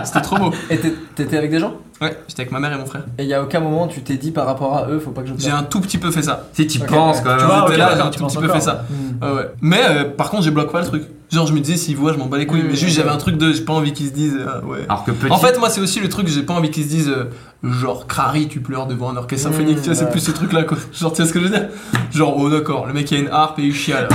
C'était 0.05 0.21
trop 0.21 0.37
beau. 0.37 0.53
Et 0.69 0.79
t'étais 1.15 1.37
avec 1.37 1.51
des 1.51 1.59
gens? 1.59 1.75
Ouais, 2.01 2.17
j'étais 2.27 2.41
avec 2.43 2.51
ma 2.53 2.59
mère 2.59 2.71
et 2.73 2.77
mon 2.77 2.85
frère. 2.85 3.03
Et 3.17 3.23
il 3.23 3.29
y 3.29 3.33
a 3.33 3.43
aucun 3.43 3.59
moment 3.59 3.87
tu 3.87 4.01
t'es 4.01 4.15
dit 4.15 4.31
par 4.31 4.45
rapport 4.45 4.75
à 4.77 4.87
eux, 4.89 4.99
faut 4.99 5.11
pas 5.11 5.21
que 5.21 5.27
je 5.27 5.33
J'ai 5.37 5.51
un 5.51 5.63
tout 5.63 5.81
petit 5.81 5.97
peu 5.97 6.11
fait 6.11 6.21
ça. 6.23 6.47
Si 6.53 6.65
tu 6.67 6.81
Ok, 6.81 6.87
penses 6.87 7.17
ouais. 7.17 7.23
quand 7.23 7.29
même. 7.31 7.39
Tu 7.39 7.45
vois, 7.45 7.77
là, 7.77 7.91
j'ai 7.95 8.01
un 8.01 8.09
tout 8.09 8.25
petit 8.25 8.37
peu 8.37 8.47
fait 8.47 8.61
ça. 8.61 8.85
Hmm. 8.89 9.23
Ouais, 9.25 9.31
ouais. 9.33 9.51
Mais 9.61 9.81
euh, 9.89 10.03
par 10.05 10.29
contre, 10.29 10.43
j'ai 10.43 10.51
bloqué 10.51 10.71
pas 10.71 10.79
le 10.81 10.85
truc. 10.87 11.03
Genre, 11.31 11.45
je 11.45 11.53
me 11.53 11.59
disais, 11.59 11.77
s'ils 11.77 11.95
voient, 11.95 12.11
je 12.13 12.17
m'en 12.17 12.25
bats 12.25 12.37
les 12.39 12.47
couilles. 12.47 12.63
Mais 12.67 12.75
juste, 12.75 12.95
j'avais 12.95 13.09
un 13.11 13.17
truc 13.17 13.37
de, 13.37 13.53
j'ai 13.53 13.61
pas 13.61 13.73
envie 13.73 13.93
qu'ils 13.93 14.07
se 14.07 14.13
disent, 14.13 14.37
euh, 14.39 14.61
ouais. 14.65 14.79
Alors 14.89 15.03
que 15.03 15.11
petit. 15.11 15.31
En 15.31 15.37
fait, 15.37 15.59
moi, 15.59 15.69
c'est 15.69 15.79
aussi 15.81 15.99
le 15.99 16.09
truc, 16.09 16.27
j'ai 16.27 16.41
pas 16.41 16.53
envie 16.55 16.71
qu'ils 16.71 16.85
se 16.85 16.89
disent, 16.89 17.09
euh, 17.09 17.25
genre, 17.63 18.07
Crary, 18.07 18.47
tu 18.47 18.61
pleures 18.61 18.87
devant 18.87 19.11
un 19.11 19.15
orchestre 19.17 19.49
Mm, 19.49 19.51
symphonique. 19.51 19.77
tu 19.81 19.85
vois, 19.89 19.95
c'est 19.95 20.09
plus 20.09 20.21
ce 20.21 20.31
truc-là, 20.31 20.63
quoi. 20.63 20.77
Genre, 20.91 21.11
tu 21.13 21.21
vois 21.21 21.27
ce 21.29 21.33
que 21.33 21.39
je 21.39 21.43
veux 21.45 21.51
dire? 21.51 21.67
Genre, 22.11 22.35
oh, 22.35 22.49
d'accord, 22.49 22.87
le 22.87 22.93
mec, 22.93 23.11
il 23.11 23.17
a 23.17 23.19
une 23.19 23.27
harpe 23.27 23.59
et 23.59 23.63
il 23.63 23.75
chiale. 23.75 24.07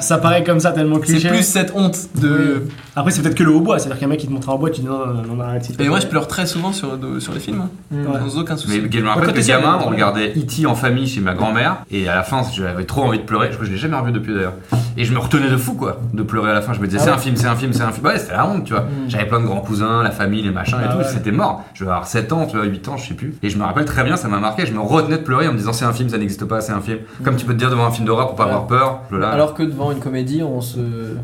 Ça 0.00 0.18
paraît 0.18 0.44
comme 0.44 0.60
ça 0.60 0.72
tellement 0.72 0.96
C'est 1.04 1.12
cliché. 1.12 1.28
plus 1.28 1.42
cette 1.42 1.72
honte 1.74 1.98
de. 2.20 2.62
Après, 2.96 3.10
c'est 3.10 3.20
peut-être 3.22 3.34
que 3.36 3.44
le 3.44 3.50
hautbois, 3.52 3.78
c'est-à-dire 3.78 4.00
qu'un 4.00 4.06
mec 4.08 4.20
qui 4.20 4.26
te 4.28 4.32
montre 4.32 4.48
un 4.50 4.56
bois, 4.56 4.70
tu 4.70 4.80
dis 4.80 4.86
non, 4.86 5.06
non, 5.06 5.22
non, 5.22 5.34
non, 5.34 5.40
arrête. 5.44 5.68
Et 5.78 5.88
moi, 5.88 6.00
je 6.00 6.06
pleure 6.06 6.26
très 6.26 6.46
souvent 6.46 6.67
sur, 6.72 6.96
de- 6.98 7.18
sur 7.20 7.32
les 7.32 7.40
films, 7.40 7.62
hein. 7.62 7.68
Ouais. 7.92 8.18
sans 8.20 8.38
aucun 8.38 8.56
souci. 8.56 8.80
Mais 8.82 8.90
je 8.90 9.02
me 9.02 9.08
rappelle 9.08 9.26
Quand 9.28 9.32
que 9.34 9.46
gamin, 9.46 9.78
on 9.84 9.88
regardait 9.90 10.32
E.T. 10.36 10.66
en 10.66 10.74
famille 10.74 11.06
chez 11.06 11.20
ma 11.20 11.34
grand-mère, 11.34 11.78
et 11.90 12.08
à 12.08 12.14
la 12.14 12.22
fin, 12.22 12.42
j'avais 12.54 12.84
trop 12.84 13.02
envie 13.04 13.18
de 13.18 13.24
pleurer. 13.24 13.46
Je 13.48 13.52
crois 13.54 13.60
que 13.62 13.66
je 13.66 13.72
l'ai 13.72 13.78
jamais 13.78 13.96
revu 13.96 14.12
depuis 14.12 14.34
d'ailleurs. 14.34 14.54
Et 14.96 15.04
je 15.04 15.12
me 15.12 15.18
retenais 15.18 15.48
de 15.48 15.56
fou, 15.56 15.74
quoi, 15.74 16.00
de 16.12 16.22
pleurer 16.22 16.50
à 16.50 16.54
la 16.54 16.60
fin. 16.62 16.72
Je 16.72 16.80
me 16.80 16.86
disais, 16.86 16.98
Ah 17.00 17.04
c'est 17.04 17.10
ouais. 17.10 17.16
un 17.16 17.18
film, 17.20 17.36
c'est 17.36 17.46
un 17.46 17.54
film, 17.56 17.72
c'est 17.72 17.82
un 17.82 17.92
film. 17.92 18.04
Ouais, 18.06 18.18
c'était 18.18 18.32
la 18.32 18.46
honte, 18.48 18.64
tu 18.64 18.72
vois. 18.72 18.82
Mm. 18.82 19.08
J'avais 19.08 19.26
plein 19.26 19.40
de 19.40 19.46
grands 19.46 19.60
cousins, 19.60 20.02
la 20.02 20.10
famille, 20.10 20.42
les 20.42 20.50
machins 20.50 20.78
et 20.80 20.84
Ah 20.88 20.92
tout. 20.92 20.98
ouais. 20.98 21.04
C'était 21.04 21.30
mort. 21.30 21.64
Je 21.74 21.84
vais 21.84 21.90
avoir 21.90 22.06
7 22.06 22.32
ans, 22.32 22.46
tu 22.46 22.56
vois, 22.56 22.66
8 22.66 22.88
ans, 22.88 22.96
je 22.96 23.06
sais 23.08 23.14
plus. 23.14 23.34
Et 23.42 23.48
je 23.50 23.58
me 23.58 23.62
rappelle 23.64 23.84
très 23.84 24.02
bien, 24.02 24.16
ça 24.16 24.26
m'a 24.28 24.38
marqué. 24.38 24.66
Je 24.66 24.72
me 24.72 24.80
retenais 24.80 25.18
de 25.18 25.22
pleurer 25.22 25.46
en 25.46 25.52
me 25.52 25.58
disant, 25.58 25.72
c'est 25.72 25.84
un 25.84 25.92
film, 25.92 26.08
ça 26.08 26.18
n'existe 26.18 26.44
pas, 26.46 26.60
c'est 26.60 26.72
un 26.72 26.80
film. 26.80 26.98
Comme 27.22 27.36
tu 27.36 27.46
peux 27.46 27.52
te 27.54 27.58
dire 27.58 27.70
devant 27.70 27.86
un 27.86 27.90
film 27.92 28.06
d'horreur 28.06 28.26
pour 28.28 28.36
pas 28.36 28.44
avoir 28.44 28.66
peur. 28.66 29.00
Là. 29.12 29.28
Alors 29.30 29.54
que 29.54 29.62
devant 29.62 29.92
une 29.92 30.00
comédie, 30.00 30.42
on 30.42 30.60
se, 30.60 30.78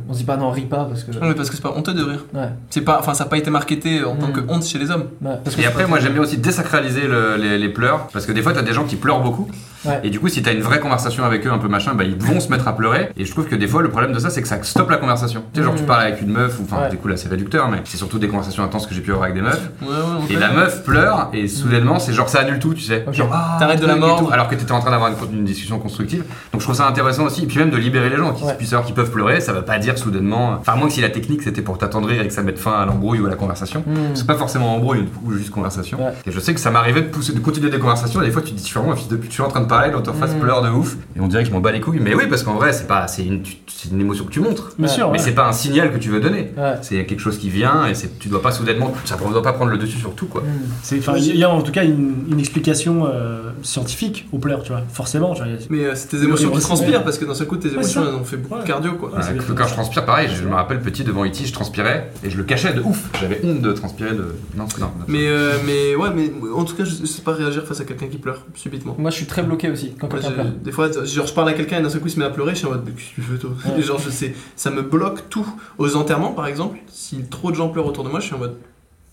on 0.08 0.12
se 0.12 0.18
dit 0.18 0.24
pas 0.24 0.36
non, 0.36 0.50
ris 0.50 0.66
pas 0.66 0.84
parce 0.84 1.02
que. 1.02 1.10
Non, 1.12 1.26
mais 1.28 1.34
parce 1.34 1.50
que 1.50 1.56
c'est 1.56 1.62
pas 1.62 1.74
honteux 1.76 1.94
de 1.94 2.02
rire. 2.04 2.24
Ouais. 2.32 2.50
C'est 2.70 2.80
pas, 2.82 2.98
enfin, 3.00 3.12
ça 3.14 3.24
n'a 3.24 3.30
pas 3.30 3.38
été 3.38 3.50
marketé 3.50 4.04
en 4.04 4.14
tant 4.16 4.28
Mm. 4.28 4.32
que 4.32 4.40
honte 4.48 4.64
chez 4.64 4.78
les 4.78 4.90
hommes. 4.90 5.04
ouais. 5.22 5.33
Parce 5.42 5.56
que 5.56 5.62
Et 5.62 5.66
après, 5.66 5.86
moi 5.86 5.98
j'aime 6.00 6.12
bien 6.12 6.22
aussi 6.22 6.36
désacraliser 6.38 7.06
le- 7.06 7.36
les, 7.36 7.58
les 7.58 7.68
pleurs, 7.68 8.08
parce 8.12 8.26
que 8.26 8.32
des 8.32 8.42
fois 8.42 8.52
t'as 8.52 8.62
des 8.62 8.72
gens 8.72 8.84
qui 8.84 8.96
pleurent 8.96 9.20
beaucoup, 9.22 9.48
Ouais. 9.84 10.00
et 10.02 10.08
du 10.10 10.18
coup 10.18 10.28
si 10.28 10.42
t'as 10.42 10.52
une 10.54 10.62
vraie 10.62 10.80
conversation 10.80 11.24
avec 11.24 11.46
eux, 11.46 11.50
un 11.52 11.58
peu 11.58 11.68
machin, 11.68 11.92
bah 11.94 12.04
ils 12.04 12.16
vont 12.16 12.40
se 12.40 12.48
mettre 12.48 12.66
à 12.68 12.74
pleurer, 12.76 13.10
et 13.18 13.24
je 13.26 13.30
trouve 13.30 13.46
que 13.46 13.54
des 13.54 13.66
fois 13.66 13.82
le 13.82 13.90
problème 13.90 14.12
de 14.12 14.18
ça 14.18 14.30
c'est 14.30 14.40
que 14.40 14.48
ça 14.48 14.62
stoppe 14.62 14.90
la 14.90 14.96
conversation. 14.96 15.42
Tu 15.52 15.60
sais, 15.60 15.64
genre 15.66 15.74
tu 15.74 15.82
Mm. 15.82 15.86
parles 15.86 16.02
avec 16.04 16.22
une 16.22 16.30
meuf, 16.32 16.58
ou 16.58 16.62
enfin 16.64 16.84
Ouais. 16.84 16.90
du 16.90 16.96
coup 16.96 17.08
là 17.08 17.16
c'est 17.16 17.28
réducteur, 17.28 17.68
mais 17.68 17.78
c'est 17.84 17.96
surtout 17.98 18.18
des 18.18 18.28
conversations 18.28 18.62
intenses 18.64 18.86
que 18.86 18.94
j'ai 18.94 19.00
pu 19.02 19.10
avoir 19.10 19.24
avec 19.24 19.34
des 19.36 19.42
meufs, 19.42 19.70
Ouais, 19.82 19.88
ouais, 19.88 19.94
on 20.20 20.24
et 20.24 20.34
fait. 20.34 20.40
la 20.40 20.50
meuf 20.52 20.84
pleure, 20.84 21.28
et 21.34 21.48
soudainement 21.48 21.98
c'est 21.98 22.12
genre 22.12 22.28
ça 22.28 22.40
annule 22.40 22.58
tout, 22.58 22.72
tu 22.74 22.80
sais. 22.82 23.04
Ok. 23.06 23.14
Genre, 23.14 23.28
ah, 23.32 23.56
T'arrêtes 23.58 23.80
de 23.80 23.86
la 23.86 23.94
tout, 23.94 24.28
alors 24.32 24.48
que 24.48 24.54
t'étais 24.54 24.72
en 24.72 24.80
train 24.80 24.90
d'avoir 24.90 25.10
une, 25.10 25.38
une 25.38 25.44
discussion 25.44 25.78
constructive. 25.78 26.24
Donc 26.52 26.60
je 26.60 26.66
trouve 26.66 26.74
ça 26.76 26.86
intéressant 26.86 27.24
aussi, 27.24 27.44
et 27.44 27.46
puis 27.46 27.58
même 27.58 27.70
de 27.70 27.76
libérer 27.76 28.08
les 28.10 28.16
gens, 28.16 28.32
qui 28.32 28.44
Ouais. 28.44 28.54
puissent 28.54 28.70
savoir 28.70 28.86
qu'ils 28.86 28.94
peuvent 28.94 29.10
pleurer, 29.10 29.40
ça 29.40 29.52
veut 29.52 29.62
pas 29.62 29.78
dire 29.78 29.98
soudainement, 29.98 30.56
enfin 30.60 30.72
à 30.72 30.76
moins 30.76 30.88
que 30.88 30.94
si 30.94 31.00
la 31.02 31.10
technique 31.10 31.42
c'était 31.42 31.62
pour 31.62 31.76
t'attendrir 31.78 32.20
et 32.22 32.26
que 32.28 32.32
ça 32.32 32.42
mette 32.42 32.58
fin 32.58 32.72
à 32.72 32.86
l'embrouille 32.86 33.20
ou 33.20 33.26
à 33.26 33.30
la 33.30 33.36
conversation. 33.36 33.80
Hmm. 33.86 34.14
C'est 34.14 34.26
pas 34.26 34.34
forcément 34.36 34.74
embrouille 34.74 35.04
ou 35.24 35.32
juste 35.32 35.50
conversation. 35.50 35.98
Ouais. 36.04 36.12
Et 36.26 36.32
je 36.32 36.40
sais 36.40 36.54
que 36.54 36.60
ça 36.60 36.70
m'arrivait 36.70 37.02
de 37.02 37.08
pousser, 37.08 37.32
de 37.32 37.40
continuer 37.40 37.70
des 37.70 37.78
conversations. 37.78 38.20
Et 38.22 38.26
des 38.26 38.30
fois, 38.30 38.42
tu 38.42 38.50
te 38.52 38.56
dis, 38.56 38.62
je 38.62 38.66
suis 38.68 38.74
vraiment 38.78 38.92
un 38.92 38.96
fils 38.96 39.08
de 39.08 39.16
pute, 39.16 39.30
je 39.30 39.34
suis 39.34 39.42
en 39.42 39.48
train 39.48 39.60
de 39.60 39.66
parler, 39.66 39.90
l'autre 39.90 40.10
en 40.10 40.14
face 40.14 40.34
Mm. 40.34 40.40
pleure 40.40 40.62
de 40.62 40.68
ouf. 40.70 40.96
Et 41.16 41.20
on 41.20 41.26
dirait 41.28 41.42
que 41.42 41.48
je 41.48 41.54
m'en 41.54 41.60
bats 41.60 41.72
les 41.72 41.80
couilles. 41.80 42.00
Mais 42.00 42.14
oui, 42.14 42.24
parce 42.28 42.42
qu'en 42.42 42.54
vrai, 42.54 42.72
c'est 42.72 42.86
pas, 42.86 43.06
c'est 43.08 43.24
une, 43.24 43.42
tu- 43.42 43.56
c'est 43.66 43.90
une 43.90 44.00
émotion 44.00 44.24
que 44.24 44.30
tu 44.30 44.40
montres. 44.40 44.72
Bien 44.78 44.88
sûr, 44.88 45.06
Mais 45.10 45.18
ouais. 45.18 45.24
c'est 45.24 45.32
pas 45.34 45.46
un 45.48 45.52
signal 45.52 45.92
que 45.92 45.98
tu 45.98 46.08
veux 46.10 46.20
donner. 46.20 46.52
Ouais. 46.56 46.74
C'est 46.82 47.04
quelque 47.06 47.20
chose 47.20 47.38
qui 47.38 47.50
vient 47.50 47.86
et 47.86 47.94
c'est, 47.94 48.18
tu 48.18 48.28
dois 48.28 48.42
pas 48.42 48.52
soudainement, 48.52 48.92
ça 49.04 49.16
ne 49.16 49.32
doit 49.32 49.42
pas 49.42 49.52
prendre 49.52 49.70
le 49.70 49.78
dessus 49.78 49.98
sur 49.98 50.14
tout, 50.14 50.26
quoi. 50.26 50.42
C'est- 50.82 50.98
enfin, 50.98 51.14
Il 51.16 51.36
y 51.36 51.44
a 51.44 51.50
en 51.50 51.62
tout 51.62 51.72
cas 51.72 51.84
une, 51.84 52.24
une 52.30 52.38
explication 52.38 53.06
euh, 53.06 53.50
scientifique 53.62 54.28
aux 54.32 54.38
pleurs, 54.38 54.62
tu 54.62 54.72
vois. 54.72 54.82
Forcément, 54.92 55.34
tu 55.34 55.42
vois. 55.42 55.52
Mais 55.70 55.84
euh, 55.84 55.92
c'est 55.94 56.08
tes 56.08 56.22
émotions 56.22 56.50
qui 56.50 56.60
transpirent 56.60 56.98
ouais. 56.98 57.04
parce 57.04 57.18
que 57.18 57.24
d'un 57.24 57.34
seul 57.34 57.46
coup 57.46 57.56
tes 57.56 57.68
émotions 57.68 58.02
elles 58.06 58.14
ont 58.14 58.24
fait 58.24 58.36
beaucoup 58.36 58.58
de 58.60 58.64
cardio 58.66 58.92
quoi. 58.94 59.10
Quand 59.56 59.66
je 59.66 59.72
transpire, 59.72 60.04
pareil, 60.04 60.28
je 60.34 60.44
me 60.46 60.54
rappelle 60.54 60.80
petit 60.80 61.04
devant 61.04 61.24
E.T., 61.24 61.44
je 61.46 61.52
transpirais 61.52 62.10
et 62.22 62.30
je 62.30 62.36
le 62.36 62.44
cachais 62.44 62.72
de 62.72 62.80
ouf. 62.82 63.08
J'avais 63.20 63.40
honte 63.44 63.60
de 63.60 63.72
transpirer 63.72 64.12
de. 64.12 64.34
Non, 64.56 64.66
non. 64.80 64.90
Mais, 65.08 65.26
euh, 65.26 65.52
mais 65.66 65.94
ouais, 65.96 66.08
mais 66.14 66.30
en 66.54 66.64
tout 66.64 66.74
cas, 66.74 66.84
je 66.84 67.04
sais 67.06 67.22
pas 67.22 67.32
réagir 67.32 67.64
face 67.66 67.80
à 67.80 67.84
quelqu'un 67.84 68.06
qui 68.08 68.18
pleure 68.18 68.44
subitement. 68.54 68.94
Moi, 68.98 69.10
je 69.10 69.16
suis 69.16 69.26
très 69.26 69.42
bloqué 69.42 69.68
aussi 69.70 69.94
quand 69.98 70.08
quelqu'un 70.08 70.28
je- 70.28 70.34
pleure. 70.34 70.46
des 70.50 70.72
fois, 70.72 70.90
genre, 71.04 71.26
je 71.26 71.32
parle 71.34 71.48
à 71.48 71.52
quelqu'un 71.54 71.78
et 71.78 71.82
d'un 71.82 71.88
seul 71.90 72.00
coup 72.00 72.08
il 72.08 72.12
se 72.12 72.18
met 72.18 72.24
à 72.24 72.30
pleurer, 72.30 72.52
je 72.52 72.58
suis 72.58 72.66
en 72.66 72.70
mode, 72.70 72.84
qu'est-ce 72.86 73.10
que 73.10 73.14
tu 73.14 73.20
fais 73.22 73.38
toi 73.38 73.50
Ouais. 73.76 73.82
Genre, 73.82 73.98
je 73.98 74.10
sais, 74.10 74.34
ça 74.56 74.70
me 74.70 74.82
bloque 74.82 75.28
tout. 75.28 75.46
Aux 75.78 75.96
enterrements 75.96 76.32
par 76.32 76.46
exemple, 76.46 76.78
si 76.88 77.22
trop 77.30 77.50
de 77.50 77.56
gens 77.56 77.68
pleurent 77.68 77.86
autour 77.86 78.04
de 78.04 78.08
moi, 78.10 78.20
je 78.20 78.26
suis 78.26 78.34
en 78.34 78.38
mode, 78.38 78.56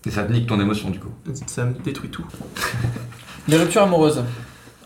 Et 0.06 0.10
ça 0.10 0.22
te 0.24 0.32
nique 0.32 0.46
ton 0.46 0.60
émotion, 0.60 0.90
du 0.90 0.98
coup. 0.98 1.10
ça 1.46 1.64
me 1.64 1.74
détruit 1.84 2.10
tout. 2.10 2.24
Les 3.48 3.56
ruptures 3.56 3.82
amoureuses. 3.82 4.22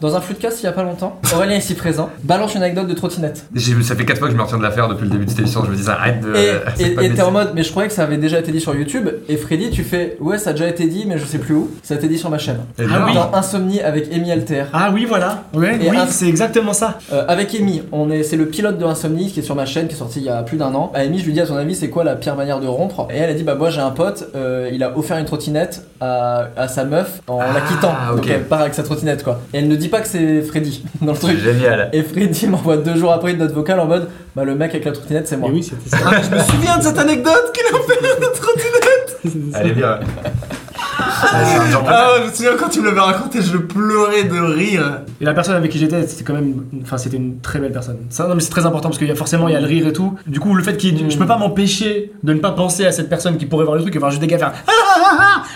Dans 0.00 0.14
un 0.14 0.20
floodcast 0.20 0.60
il 0.62 0.66
y 0.66 0.68
a 0.68 0.72
pas 0.72 0.82
longtemps, 0.82 1.18
Aurélien 1.34 1.56
ici 1.56 1.74
présent 1.74 2.10
balance 2.22 2.54
une 2.54 2.62
anecdote 2.62 2.86
de 2.88 2.94
trottinette. 2.94 3.46
J'ai- 3.54 3.80
Ça 3.82 3.94
fait 3.96 4.04
4 4.04 4.18
fois 4.18 4.28
que 4.28 4.32
je 4.32 4.38
me 4.38 4.42
retiens 4.42 4.58
de 4.58 4.62
la 4.62 4.70
faire 4.70 4.88
depuis 4.88 5.04
le 5.04 5.10
début 5.10 5.24
de 5.24 5.30
cette 5.30 5.38
émission. 5.40 5.64
Je 5.64 5.70
me 5.70 5.76
dis 5.76 5.88
arrête 5.88 6.20
de. 6.20 6.34
Et 6.34 6.50
c'est 6.76 6.82
et- 6.82 6.94
pas 6.94 7.02
et 7.02 7.08
des- 7.08 7.14
t'es 7.14 7.22
en 7.22 7.30
mode, 7.30 7.52
mais 7.54 7.62
je 7.62 7.70
croyais 7.70 7.88
que 7.88 7.94
ça 7.94 8.02
avait 8.02 8.16
déjà 8.18 8.38
été 8.38 8.52
dit 8.52 8.60
sur 8.60 8.74
YouTube. 8.74 9.08
Et 9.28 9.36
Freddy, 9.36 9.70
tu 9.70 9.84
fais, 9.84 10.16
ouais, 10.20 10.38
ça 10.38 10.50
a 10.50 10.52
déjà 10.52 10.68
été 10.68 10.86
dit, 10.86 11.04
mais 11.06 11.18
je 11.18 11.24
sais 11.24 11.38
plus 11.38 11.54
où. 11.54 11.70
Ça 11.82 11.94
a 11.94 11.96
été 11.96 12.08
dit 12.08 12.18
sur 12.18 12.28
ma 12.30 12.38
chaîne. 12.38 12.58
Eh 12.78 12.82
Ah 12.84 12.86
bien, 12.98 13.04
oui. 13.06 13.14
Dans 13.14 13.32
Insomnie 13.32 13.80
avec 13.80 14.12
Amy 14.12 14.30
Alter. 14.32 14.64
Ah 14.72 14.90
oui, 14.92 15.04
voilà. 15.06 15.44
Ouais, 15.54 15.76
Et 15.80 15.88
oui, 15.90 15.96
un- 15.96 16.06
c'est 16.06 16.26
exactement 16.28 16.72
ça. 16.72 16.98
Euh, 17.12 17.24
avec 17.28 17.54
Amy, 17.54 17.82
on 17.92 18.10
est, 18.10 18.22
c'est 18.22 18.36
le 18.36 18.46
pilote 18.46 18.78
de 18.78 18.84
Insomnie 18.84 19.30
qui 19.30 19.40
est 19.40 19.42
sur 19.42 19.54
ma 19.54 19.66
chaîne, 19.66 19.86
qui 19.88 19.94
est 19.94 19.98
sorti 19.98 20.18
il 20.20 20.24
y 20.26 20.28
a 20.28 20.42
plus 20.42 20.56
d'un 20.58 20.74
an. 20.74 20.90
À 20.94 21.00
Amy, 21.00 21.18
je 21.20 21.24
lui 21.24 21.32
dis 21.32 21.40
à 21.40 21.46
son 21.46 21.56
avis, 21.56 21.74
c'est 21.74 21.88
quoi 21.90 22.04
la 22.04 22.16
pire 22.16 22.36
manière 22.36 22.60
de 22.60 22.66
rompre? 22.66 23.08
Et 23.10 23.16
elle 23.16 23.30
a 23.30 23.34
dit, 23.34 23.44
bah 23.44 23.54
moi 23.54 23.70
j'ai 23.70 23.80
un 23.80 23.90
pote, 23.90 24.28
euh, 24.34 24.68
il 24.72 24.82
a 24.82 24.96
offert 24.98 25.16
une 25.16 25.24
trottinette 25.26 25.86
à, 26.00 26.48
à 26.56 26.68
sa 26.68 26.84
meuf 26.84 27.20
en 27.28 27.38
la 27.38 27.46
Ah, 27.56 27.60
quittant. 27.68 27.94
Donc 28.10 28.18
ok. 28.24 28.30
elle 28.30 28.44
part 28.44 28.60
avec 28.60 28.74
sa 28.74 28.82
trottinette 28.82 29.22
quoi. 29.24 29.40
Et 29.54 29.58
elle 29.58 29.68
ne 29.68 29.76
dit 29.76 29.85
pas 29.88 30.00
que 30.00 30.08
c'est 30.08 30.42
Freddy 30.42 30.84
dans 31.00 31.12
le 31.12 31.18
C'est 31.18 31.26
truc. 31.28 31.38
génial. 31.38 31.90
Et 31.92 32.02
Freddy 32.02 32.46
m'envoie 32.48 32.76
deux 32.76 32.96
jours 32.96 33.12
après 33.12 33.32
une 33.32 33.38
note 33.38 33.52
vocale 33.52 33.80
en 33.80 33.86
mode, 33.86 34.08
bah 34.34 34.44
le 34.44 34.54
mec 34.54 34.70
avec 34.70 34.84
la 34.84 34.92
trottinette 34.92 35.28
c'est 35.28 35.36
moi. 35.36 35.48
Et 35.48 35.52
oui, 35.52 35.62
c'était 35.62 35.88
ça. 35.88 35.98
Ah, 36.04 36.20
je 36.22 36.34
me 36.34 36.40
souviens 36.42 36.78
de 36.78 36.82
cette 36.82 36.98
anecdote 36.98 37.52
qu'il 37.54 37.64
a 37.66 37.78
fait 37.82 38.20
de 38.20 38.36
trottinette. 38.38 39.52
Elle 39.60 39.66
est 39.68 39.72
bien. 39.72 39.98
Ouais, 39.98 41.80
Ah, 41.88 42.14
je 42.22 42.28
me 42.28 42.32
souviens 42.34 42.52
quand 42.58 42.68
tu 42.68 42.80
me 42.80 42.86
l'avais 42.86 43.00
raconté, 43.00 43.40
je 43.42 43.56
pleurais 43.56 44.24
de 44.24 44.38
rire. 44.38 45.00
Et 45.20 45.24
la 45.24 45.34
personne 45.34 45.54
avec 45.54 45.70
qui 45.70 45.78
j'étais, 45.78 46.06
c'était 46.06 46.24
quand 46.24 46.34
même, 46.34 46.64
enfin, 46.82 46.98
c'était 46.98 47.16
une 47.16 47.40
très 47.40 47.58
belle 47.58 47.72
personne. 47.72 47.98
Ça, 48.10 48.26
non, 48.28 48.34
mais 48.34 48.40
c'est 48.40 48.50
très 48.50 48.66
important 48.66 48.88
parce 48.88 48.98
qu'il 48.98 49.08
y 49.08 49.10
a 49.10 49.14
forcément, 49.14 49.48
il 49.48 49.52
y 49.52 49.56
a 49.56 49.60
le 49.60 49.66
rire 49.66 49.86
et 49.86 49.92
tout. 49.92 50.14
Du 50.26 50.40
coup, 50.40 50.54
le 50.54 50.62
fait 50.62 50.76
qu'il, 50.76 50.94
Mm. 51.06 51.10
je 51.10 51.18
peux 51.18 51.26
pas 51.26 51.38
m'empêcher 51.38 52.12
de 52.22 52.32
ne 52.32 52.38
pas 52.38 52.52
penser 52.52 52.86
à 52.86 52.92
cette 52.92 53.08
personne 53.08 53.36
qui 53.36 53.46
pourrait 53.46 53.64
voir 53.64 53.76
le 53.76 53.82
truc 53.82 53.94
et 53.96 53.98
voir 53.98 54.10
juste 54.10 54.20
des 54.20 54.26
gars 54.26 54.38
faire 54.38 54.52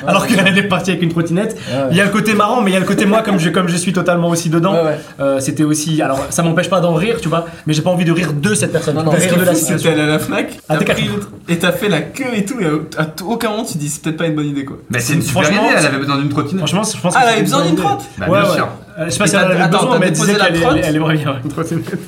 alors 0.06 0.26
qu'elle 0.26 0.58
est 0.58 0.62
partie 0.64 0.90
avec 0.90 1.02
une 1.02 1.10
trottinette. 1.10 1.54
Ouais, 1.70 1.76
ouais. 1.76 1.88
Il 1.90 1.96
y 1.96 2.00
a 2.00 2.04
le 2.04 2.10
côté 2.10 2.34
marrant, 2.34 2.60
mais 2.62 2.70
il 2.70 2.74
y 2.74 2.76
a 2.76 2.80
le 2.80 2.86
côté 2.86 3.06
moi 3.06 3.22
comme 3.22 3.38
je, 3.38 3.50
comme 3.50 3.68
je 3.68 3.76
suis 3.76 3.92
totalement 3.92 4.28
aussi 4.28 4.50
dedans. 4.50 4.72
Ouais, 4.74 4.82
ouais. 4.82 4.98
Euh, 5.20 5.40
c'était 5.40 5.64
aussi, 5.64 6.00
alors 6.02 6.26
ça 6.30 6.42
m'empêche 6.42 6.68
pas 6.70 6.80
d'en 6.80 6.94
rire, 6.94 7.18
tu 7.20 7.28
vois, 7.28 7.46
mais 7.66 7.72
j'ai 7.74 7.82
pas 7.82 7.90
envie 7.90 8.04
de 8.04 8.12
rire 8.12 8.32
de 8.32 8.54
cette 8.54 8.72
personne. 8.72 8.96
Non, 8.96 9.08
rire 9.10 9.34
que 9.34 9.38
de 9.40 9.44
la 9.44 9.54
situation. 9.54 9.92
allé 9.92 10.02
à 10.02 10.06
la 10.06 10.18
Fnac, 10.18 10.58
Ah, 10.68 10.76
t'as 10.76 10.92
pris 10.94 11.08
et 11.48 11.58
t'as 11.58 11.72
fait 11.72 11.88
la 11.88 12.00
queue 12.00 12.34
et 12.34 12.44
tout, 12.44 12.60
et 12.60 12.66
à, 12.98 13.06
aucun 13.24 13.50
moment 13.50 13.64
tu 13.64 13.78
dis 13.78 13.88
c'est 13.88 14.02
peut-être 14.02 14.16
pas 14.16 14.26
une 14.26 14.34
bonne 14.34 14.46
idée 14.46 14.64
quoi. 14.64 14.76
Mais 14.90 15.00
c'est 15.00 15.14
une 15.14 15.22
super 15.22 15.42
Franchement, 15.44 15.66
idée, 15.68 15.74
elle 15.78 15.86
avait 15.86 15.98
besoin 15.98 16.18
d'une 16.18 16.28
trottinette. 16.28 16.58
Franchement, 16.66 16.82
je 16.96 17.00
pense 17.00 17.14
Ah, 17.16 17.20
que 17.20 17.26
elle 17.26 17.32
avait 17.34 17.42
besoin 17.42 17.64
d'une 17.66 17.76
trotte 17.76 18.02
Bah, 18.18 18.26
Ouais, 18.28 18.40
bien 18.40 18.48
ouais. 18.48 18.54
sûr. 18.56 18.68
Euh, 18.98 19.04
Je 19.06 19.10
sais 19.10 19.18
pas 19.18 19.26
si 19.26 19.36
elle 19.36 19.42
avait 19.42 19.68
besoin, 19.68 19.98
mais 19.98 20.06
elle 20.06 20.12
disait 20.12 20.34
qu'elle 20.82 20.96
aimerait 20.96 21.16
bien 21.16 21.36
une 21.44 21.50
trottinette. 21.50 21.98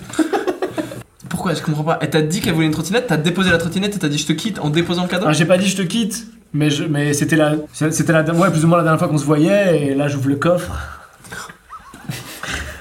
Pourquoi 1.42 1.58
Je 1.58 1.62
comprends 1.64 1.82
pas. 1.82 1.98
Elle 2.00 2.10
t'a 2.10 2.22
dit 2.22 2.40
qu'elle 2.40 2.54
voulait 2.54 2.66
une 2.66 2.72
trottinette, 2.72 3.08
t'as 3.08 3.16
déposé 3.16 3.50
la 3.50 3.58
trottinette 3.58 3.96
et 3.96 3.98
t'as 3.98 4.06
dit 4.08 4.16
je 4.16 4.26
te 4.28 4.32
quitte 4.32 4.60
en 4.60 4.70
déposant 4.70 5.02
le 5.02 5.08
cadeau 5.08 5.26
Ah, 5.28 5.32
j'ai 5.32 5.44
pas 5.44 5.58
dit 5.58 5.66
je 5.66 5.76
te 5.76 5.82
quitte, 5.82 6.28
mais, 6.52 6.70
je, 6.70 6.84
mais 6.84 7.12
c'était 7.14 7.34
la, 7.34 7.54
c'était 7.72 8.12
la, 8.12 8.22
ouais, 8.32 8.48
plus 8.52 8.64
ou 8.64 8.68
moins 8.68 8.76
la 8.78 8.84
dernière 8.84 9.00
fois 9.00 9.08
qu'on 9.08 9.18
se 9.18 9.24
voyait, 9.24 9.88
et 9.88 9.94
là 9.96 10.06
j'ouvre 10.06 10.28
le 10.28 10.36
coffre. 10.36 10.70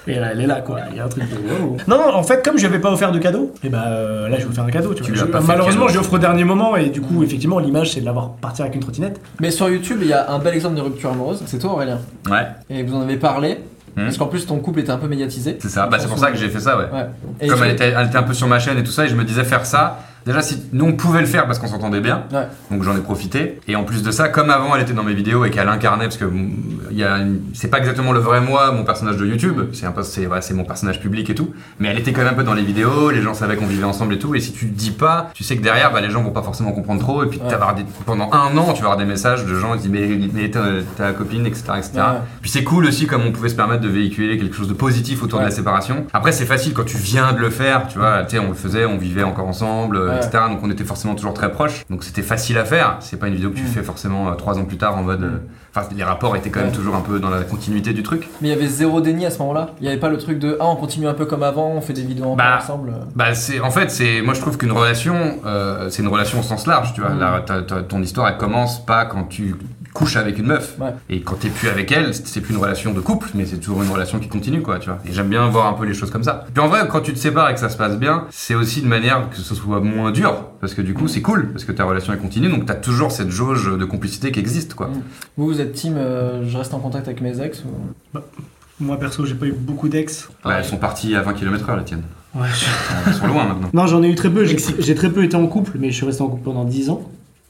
Et 0.07 0.15
là, 0.15 0.29
elle 0.31 0.41
est 0.41 0.47
là, 0.47 0.61
quoi. 0.61 0.79
Il 0.91 0.97
y 0.97 0.99
a 0.99 1.05
un 1.05 1.07
truc 1.07 1.23
de 1.29 1.35
wow. 1.35 1.77
Non, 1.87 1.97
non, 1.97 2.15
en 2.15 2.23
fait, 2.23 2.43
comme 2.43 2.55
je 2.57 2.61
lui 2.61 2.67
avais 2.67 2.79
pas 2.81 2.91
offert 2.91 3.11
de 3.11 3.19
cadeau, 3.19 3.53
et 3.63 3.69
bah 3.69 3.83
euh, 3.87 4.27
là, 4.29 4.37
je 4.37 4.41
vais 4.41 4.47
vous 4.47 4.53
faire 4.53 4.63
un 4.63 4.71
cadeau. 4.71 4.93
Tu 4.95 5.03
vois. 5.03 5.13
Je- 5.15 5.25
pas 5.25 5.41
malheureusement, 5.41 5.83
je 5.87 5.93
cadeau. 5.93 5.99
lui 5.99 5.99
offre 5.99 6.13
au 6.13 6.17
dernier 6.17 6.43
moment, 6.43 6.75
et 6.75 6.89
du 6.89 7.01
coup, 7.01 7.21
effectivement, 7.23 7.59
l'image, 7.59 7.93
c'est 7.93 8.01
de 8.01 8.05
l'avoir 8.05 8.31
partir 8.33 8.65
avec 8.65 8.73
une 8.75 8.81
trottinette. 8.81 9.21
Mais 9.39 9.51
sur 9.51 9.69
YouTube, 9.69 9.99
il 10.01 10.07
y 10.07 10.13
a 10.13 10.31
un 10.31 10.39
bel 10.39 10.55
exemple 10.55 10.75
de 10.75 10.81
rupture 10.81 11.11
amoureuse. 11.11 11.43
C'est 11.45 11.59
toi 11.59 11.73
Aurélien. 11.73 11.99
Ouais, 12.29 12.47
Et 12.71 12.81
vous 12.83 12.95
en 12.95 13.01
avez 13.01 13.17
parlé. 13.17 13.59
Hmm. 13.95 14.05
Parce 14.05 14.17
qu'en 14.17 14.27
plus 14.27 14.45
ton 14.45 14.59
couple 14.59 14.79
était 14.79 14.91
un 14.91 14.97
peu 14.97 15.07
médiatisé. 15.07 15.57
c'est 15.59 15.69
ça. 15.69 15.87
Bah, 15.87 15.97
c'est 15.99 16.07
pour 16.07 16.19
ça 16.19 16.31
que 16.31 16.37
j'ai 16.37 16.49
fait 16.49 16.59
ça, 16.59 16.77
ouais. 16.77 17.47
Comme 17.47 17.63
elle 17.63 17.71
était, 17.71 17.93
elle 17.95 18.07
était 18.07 18.17
un 18.17 18.23
peu 18.23 18.33
sur 18.33 18.47
ma 18.47 18.59
chaîne 18.59 18.77
et 18.77 18.83
tout 18.83 18.91
ça, 18.91 19.05
et 19.05 19.09
je 19.09 19.15
me 19.15 19.23
disais 19.23 19.43
faire 19.43 19.65
ça. 19.65 19.99
Déjà, 20.25 20.41
si 20.41 20.61
nous 20.73 20.85
on 20.85 20.93
pouvait 20.93 21.21
le 21.21 21.25
faire 21.25 21.47
parce 21.47 21.57
qu'on 21.59 21.67
s'entendait 21.67 21.99
bien, 22.01 22.23
Ouais. 22.31 22.47
donc 22.69 22.83
j'en 22.83 22.95
ai 22.95 22.99
profité. 23.01 23.59
Et 23.67 23.75
en 23.75 23.83
plus 23.83 24.03
de 24.03 24.11
ça, 24.11 24.27
comme 24.29 24.49
avant 24.51 24.75
elle 24.75 24.83
était 24.83 24.93
dans 24.93 25.03
mes 25.03 25.13
vidéos 25.13 25.45
et 25.45 25.49
qu'elle 25.49 25.67
incarnait, 25.69 26.05
parce 26.05 26.17
que 26.17 26.25
mm, 26.25 26.51
une- 26.91 27.41
c'est 27.53 27.69
pas 27.69 27.79
exactement 27.79 28.11
le 28.11 28.19
vrai 28.19 28.39
moi, 28.41 28.71
mon 28.71 28.83
personnage 28.83 29.17
de 29.17 29.25
YouTube, 29.25 29.59
c'est 29.73 29.85
un 29.85 29.91
peu, 29.91 30.03
c'est 30.03 30.25
voilà, 30.25 30.41
c'est 30.41 30.53
mon 30.53 30.63
personnage 30.63 30.99
public 30.99 31.29
et 31.29 31.35
tout. 31.35 31.53
Mais 31.79 31.87
elle 31.87 31.97
était 31.99 32.11
quand 32.13 32.21
même 32.21 32.33
un 32.33 32.35
peu 32.35 32.43
dans 32.43 32.53
les 32.53 32.61
vidéos, 32.63 33.09
les 33.11 33.21
gens 33.21 33.33
savaient 33.33 33.55
qu'on 33.55 33.65
vivait 33.65 33.83
ensemble 33.83 34.13
et 34.13 34.19
tout. 34.19 34.35
Et 34.35 34.39
si 34.39 34.51
tu 34.53 34.65
dis 34.65 34.91
pas, 34.91 35.31
tu 35.33 35.43
sais 35.43 35.57
que 35.57 35.63
derrière, 35.63 35.91
bah, 35.91 36.01
les 36.01 36.09
gens 36.11 36.21
vont 36.21 36.31
pas 36.31 36.43
forcément 36.43 36.71
comprendre 36.71 37.01
trop. 37.01 37.23
Et 37.23 37.27
puis 37.27 37.39
Ouais. 37.39 37.47
des, 37.75 37.85
pendant 38.05 38.29
un 38.31 38.55
an, 38.57 38.73
tu 38.73 38.81
vas 38.81 38.89
avoir 38.91 38.97
des 38.97 39.05
messages 39.05 39.45
de 39.45 39.55
gens 39.55 39.73
qui 39.73 39.87
disent 39.89 39.91
mais, 39.91 40.29
mais 40.33 40.51
ta 40.51 41.13
copine, 41.13 41.45
etc., 41.45 41.63
etc. 41.77 41.91
Ouais. 41.95 42.03
Puis 42.41 42.51
c'est 42.51 42.63
cool 42.63 42.85
aussi 42.85 43.07
comme 43.07 43.23
on 43.25 43.31
pouvait 43.31 43.49
se 43.49 43.55
permettre 43.55 43.81
de 43.81 43.89
véhiculer 43.89 44.37
quelque 44.37 44.55
chose 44.55 44.67
de 44.67 44.73
positif 44.73 45.23
autour 45.23 45.39
Ouais. 45.39 45.45
de 45.45 45.49
la 45.49 45.55
séparation. 45.55 46.05
Après 46.13 46.31
c'est 46.31 46.45
facile 46.45 46.73
quand 46.73 46.85
tu 46.85 46.97
viens 46.97 47.33
de 47.33 47.39
le 47.39 47.49
faire, 47.49 47.87
tu 47.87 47.97
vois, 47.97 48.23
tu 48.23 48.35
sais 48.35 48.39
on 48.39 48.49
le 48.49 48.53
faisait, 48.55 48.85
on 48.85 48.97
vivait 48.97 49.23
encore 49.23 49.47
ensemble, 49.47 49.97
euh, 49.97 50.10
Ouais. 50.11 50.17
etc. 50.25 50.43
Donc 50.49 50.59
on 50.63 50.69
était 50.71 50.83
forcément 50.83 51.15
toujours 51.15 51.33
très 51.33 51.51
proches. 51.51 51.83
Donc 51.89 52.03
c'était 52.03 52.21
facile 52.21 52.57
à 52.57 52.65
faire. 52.65 52.97
C'est 52.99 53.17
pas 53.17 53.27
une 53.27 53.35
vidéo 53.35 53.49
que 53.51 53.55
tu 53.57 53.63
Mm. 53.63 53.67
fais 53.67 53.83
forcément 53.83 54.29
euh, 54.29 54.35
trois 54.35 54.57
ans 54.59 54.65
plus 54.65 54.77
tard 54.77 54.97
en 54.97 55.03
mode. 55.03 55.23
euh, 55.23 55.37
Enfin 55.73 55.87
les 55.95 56.03
rapports 56.03 56.35
étaient 56.35 56.49
quand 56.49 56.59
même 56.59 56.69
Ouais. 56.69 56.75
toujours 56.75 56.95
un 56.95 57.01
peu 57.01 57.19
dans 57.19 57.29
la 57.29 57.43
continuité 57.43 57.93
du 57.93 58.03
truc. 58.03 58.27
Mais 58.41 58.49
il 58.49 58.51
y 58.51 58.53
avait 58.53 58.67
zéro 58.67 58.99
déni 58.99 59.25
à 59.25 59.31
ce 59.31 59.39
moment-là. 59.39 59.69
Il 59.79 59.85
y 59.85 59.87
avait 59.89 59.99
pas 59.99 60.09
le 60.09 60.17
truc 60.17 60.37
de 60.37 60.57
ah 60.59 60.65
on 60.67 60.75
continue 60.75 61.07
un 61.07 61.13
peu 61.13 61.25
comme 61.25 61.43
avant, 61.43 61.69
on 61.69 61.79
fait 61.81 61.93
des 61.93 62.01
vidéos 62.03 62.35
Bah, 62.35 62.57
ensemble. 62.61 62.93
Bah 63.15 63.33
c'est 63.35 63.61
en 63.61 63.71
fait 63.71 63.89
c'est 63.89 64.21
moi 64.21 64.33
je 64.33 64.41
trouve 64.41 64.57
qu'une 64.57 64.73
relation 64.73 65.15
euh, 65.45 65.89
c'est 65.89 66.01
une 66.03 66.09
relation 66.09 66.39
au 66.39 66.43
sens 66.43 66.67
large 66.67 66.93
tu 66.93 66.99
vois 67.01 67.11
Mm. 67.11 67.19
La- 67.19 67.39
ta- 67.41 67.61
ta- 67.61 67.83
ton 67.83 68.01
histoire 68.01 68.27
elle 68.27 68.37
commence 68.37 68.85
pas 68.85 69.05
quand 69.05 69.23
tu 69.23 69.55
couches 69.93 70.15
avec 70.17 70.37
une 70.39 70.45
meuf. 70.47 70.75
Ouais. 70.79 70.93
et 71.09 71.21
quand 71.21 71.35
t'es 71.35 71.49
plus 71.49 71.67
avec 71.69 71.91
elle 71.91 72.13
c'est 72.13 72.41
plus 72.41 72.53
une 72.53 72.59
relation 72.61 72.93
de 72.93 72.99
couple 72.99 73.29
mais 73.35 73.45
c'est 73.45 73.57
toujours 73.57 73.83
une 73.83 73.89
relation 73.89 74.19
qui 74.19 74.27
continue 74.27 74.61
quoi 74.61 74.79
tu 74.79 74.89
vois. 74.89 74.99
Et 75.05 75.11
j'aime 75.13 75.29
bien 75.29 75.47
voir 75.47 75.67
un 75.67 75.73
peu 75.73 75.85
les 75.85 75.93
choses 75.93 76.11
comme 76.11 76.23
ça. 76.23 76.45
Puis 76.53 76.63
en 76.63 76.67
vrai 76.67 76.87
quand 76.89 77.01
tu 77.01 77.13
te 77.13 77.19
sépares 77.19 77.49
et 77.49 77.53
que 77.53 77.59
ça 77.59 77.69
se 77.69 77.77
passe 77.77 77.97
bien 77.97 78.25
c'est 78.31 78.55
aussi 78.55 78.81
une 78.81 78.87
manière 78.87 79.29
que 79.29 79.37
ce 79.37 79.55
soit 79.55 79.79
moins 79.81 80.11
dur. 80.11 80.45
Parce 80.59 80.73
que 80.73 80.81
du 80.81 80.93
coup 80.93 81.07
c'est 81.07 81.21
cool 81.21 81.51
parce 81.51 81.65
que 81.65 81.71
ta 81.71 81.83
relation 81.85 82.13
elle 82.13 82.19
continue 82.19 82.49
donc 82.49 82.65
t'as 82.65 82.75
toujours 82.75 83.11
cette 83.11 83.29
jauge 83.31 83.77
de 83.77 83.85
complicité 83.85 84.31
qui 84.31 84.39
existe 84.39 84.73
quoi. 84.75 84.87
Mm. 84.87 85.01
Vous 85.37 85.45
vous 85.47 85.61
êtes 85.61 85.73
team 85.73 85.95
euh, 85.97 86.47
je 86.47 86.57
reste 86.57 86.73
en 86.73 86.79
contact 86.79 87.07
avec 87.07 87.21
mes 87.21 87.41
ex 87.41 87.63
ou... 87.63 88.19
Moi, 88.79 88.97
perso, 88.97 89.25
j'ai 89.27 89.35
pas 89.35 89.45
eu 89.45 89.51
beaucoup 89.51 89.89
d'ex. 89.89 90.29
Bah, 90.43 90.55
elles 90.57 90.65
sont 90.65 90.77
parties 90.77 91.15
à 91.15 91.21
20 91.21 91.33
km/h 91.35 91.75
la 91.75 91.83
tienne 91.83 92.01
Ouais, 92.33 92.47
je- 92.51 92.65
elles 93.09 93.13
sont 93.13 93.27
loin 93.27 93.45
maintenant. 93.45 93.69
Non, 93.73 93.85
j'en 93.85 94.01
ai 94.01 94.07
eu 94.09 94.15
très 94.15 94.31
peu. 94.31 94.43
J'ai 94.43 94.57
j'ai 94.79 94.95
très 94.95 95.11
peu 95.11 95.23
été 95.23 95.35
en 95.35 95.45
couple, 95.45 95.73
mais 95.79 95.91
je 95.91 95.95
suis 95.97 96.05
resté 96.05 96.23
en 96.23 96.29
couple 96.29 96.41
pendant 96.45 96.63
10 96.65 96.89
ans 96.89 97.03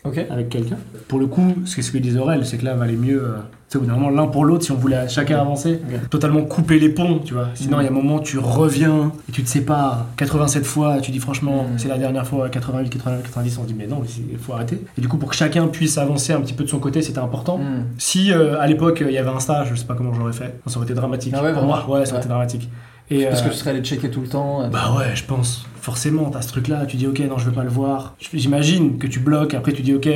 Ok. 0.04 0.18
avec 0.30 0.50
quelqu'un. 0.50 0.78
Pour 1.08 1.20
le 1.20 1.28
coup, 1.28 1.54
ce 1.66 1.76
que, 1.76 1.82
ce 1.82 1.92
que 1.92 1.98
disait 2.00 2.20
Aurel, 2.20 2.46
c'est 2.46 2.58
que 2.58 2.66
là, 2.66 2.74
valait 2.76 2.94
mieux, 2.96 3.22
euh, 3.24 3.36
tu 3.70 3.78
sais, 3.80 3.86
moment, 3.86 4.10
l'un 4.10 4.28
pour 4.28 4.46
l'autre, 4.46 4.64
si 4.66 4.72
on 4.72 4.76
voulait 4.76 5.08
chacun 5.08 5.38
avancer, 5.40 5.80
totalement 6.10 6.42
couper 6.42 6.80
les 6.80 6.90
ponts, 6.90 7.20
tu 7.24 7.34
vois. 7.36 7.50
Sinon, 7.54 7.80
il 7.80 7.84
y 7.84 7.88
a 7.88 7.92
un 7.92 7.94
moment, 7.94 8.20
tu 8.20 8.40
reviens 8.40 9.12
et 9.30 9.32
tu 9.32 9.44
te 9.44 9.48
sépares 9.50 10.08
87 10.18 10.66
fois, 10.66 11.00
tu 11.02 11.12
dis 11.12 11.20
franchement, 11.20 11.64
Mm. 11.64 11.78
c'est 11.78 11.88
la 11.88 11.98
dernière 12.00 12.26
fois, 12.26 12.50
88, 12.50 12.90
89, 12.90 13.24
90, 13.24 13.58
on 13.60 13.64
dit 13.64 13.76
mais 13.78 13.86
non, 13.88 14.02
il 14.32 14.38
faut 14.40 14.54
arrêter. 14.54 14.82
Et 14.98 15.02
du 15.02 15.08
coup, 15.08 15.18
pour 15.18 15.30
que 15.30 15.36
chacun 15.36 15.68
puisse 15.68 15.98
avancer 16.00 16.34
un 16.34 16.42
petit 16.42 16.54
peu 16.54 16.64
de 16.64 16.70
son 16.70 16.80
côté, 16.80 17.02
c'était 17.04 17.20
important. 17.20 17.60
Hmm. 17.60 17.84
Si 18.00 18.32
euh, 18.34 18.60
à 18.60 18.66
l'époque 18.68 19.04
il 19.06 19.14
y 19.14 19.18
avait 19.20 19.30
un 19.30 19.40
stage, 19.40 19.68
je 19.72 19.76
sais 19.76 19.86
pas 19.86 19.94
comment 19.94 20.14
j'aurais 20.14 20.34
fait, 20.34 20.60
ça 20.66 20.78
aurait 20.78 20.86
été 20.86 20.94
dramatique. 20.96 21.34
Ah 21.38 21.44
ouais, 21.44 21.54
Pour 21.54 21.64
moi, 21.64 21.78
ouais, 21.88 22.06
ça 22.06 22.12
aurait 22.12 22.12
Ouais. 22.14 22.18
été 22.20 22.28
dramatique. 22.28 22.70
Et, 23.12 23.26
Parce 23.26 23.42
euh, 23.42 23.46
que 23.46 23.50
tu 23.50 23.58
serais 23.58 23.72
allé 23.72 23.82
checker 23.82 24.10
tout 24.10 24.22
le 24.22 24.28
temps. 24.28 24.64
euh, 24.64 24.68
bah 24.68 24.96
ouais, 24.98 25.16
je 25.16 25.24
pense. 25.26 25.66
Forcément, 25.82 26.30
t'as 26.30 26.42
ce 26.42 26.48
truc-là, 26.48 26.86
tu 26.86 26.96
dis 26.98 27.08
ok, 27.08 27.20
non, 27.20 27.38
je 27.38 27.46
veux 27.46 27.52
pas 27.52 27.64
le 27.64 27.70
voir. 27.70 28.16
J'imagine 28.34 28.98
que 28.98 29.08
tu 29.08 29.20
bloques, 29.20 29.54
après 29.54 29.74
tu 29.74 29.82
dis 29.82 29.94
ok, 29.94 30.08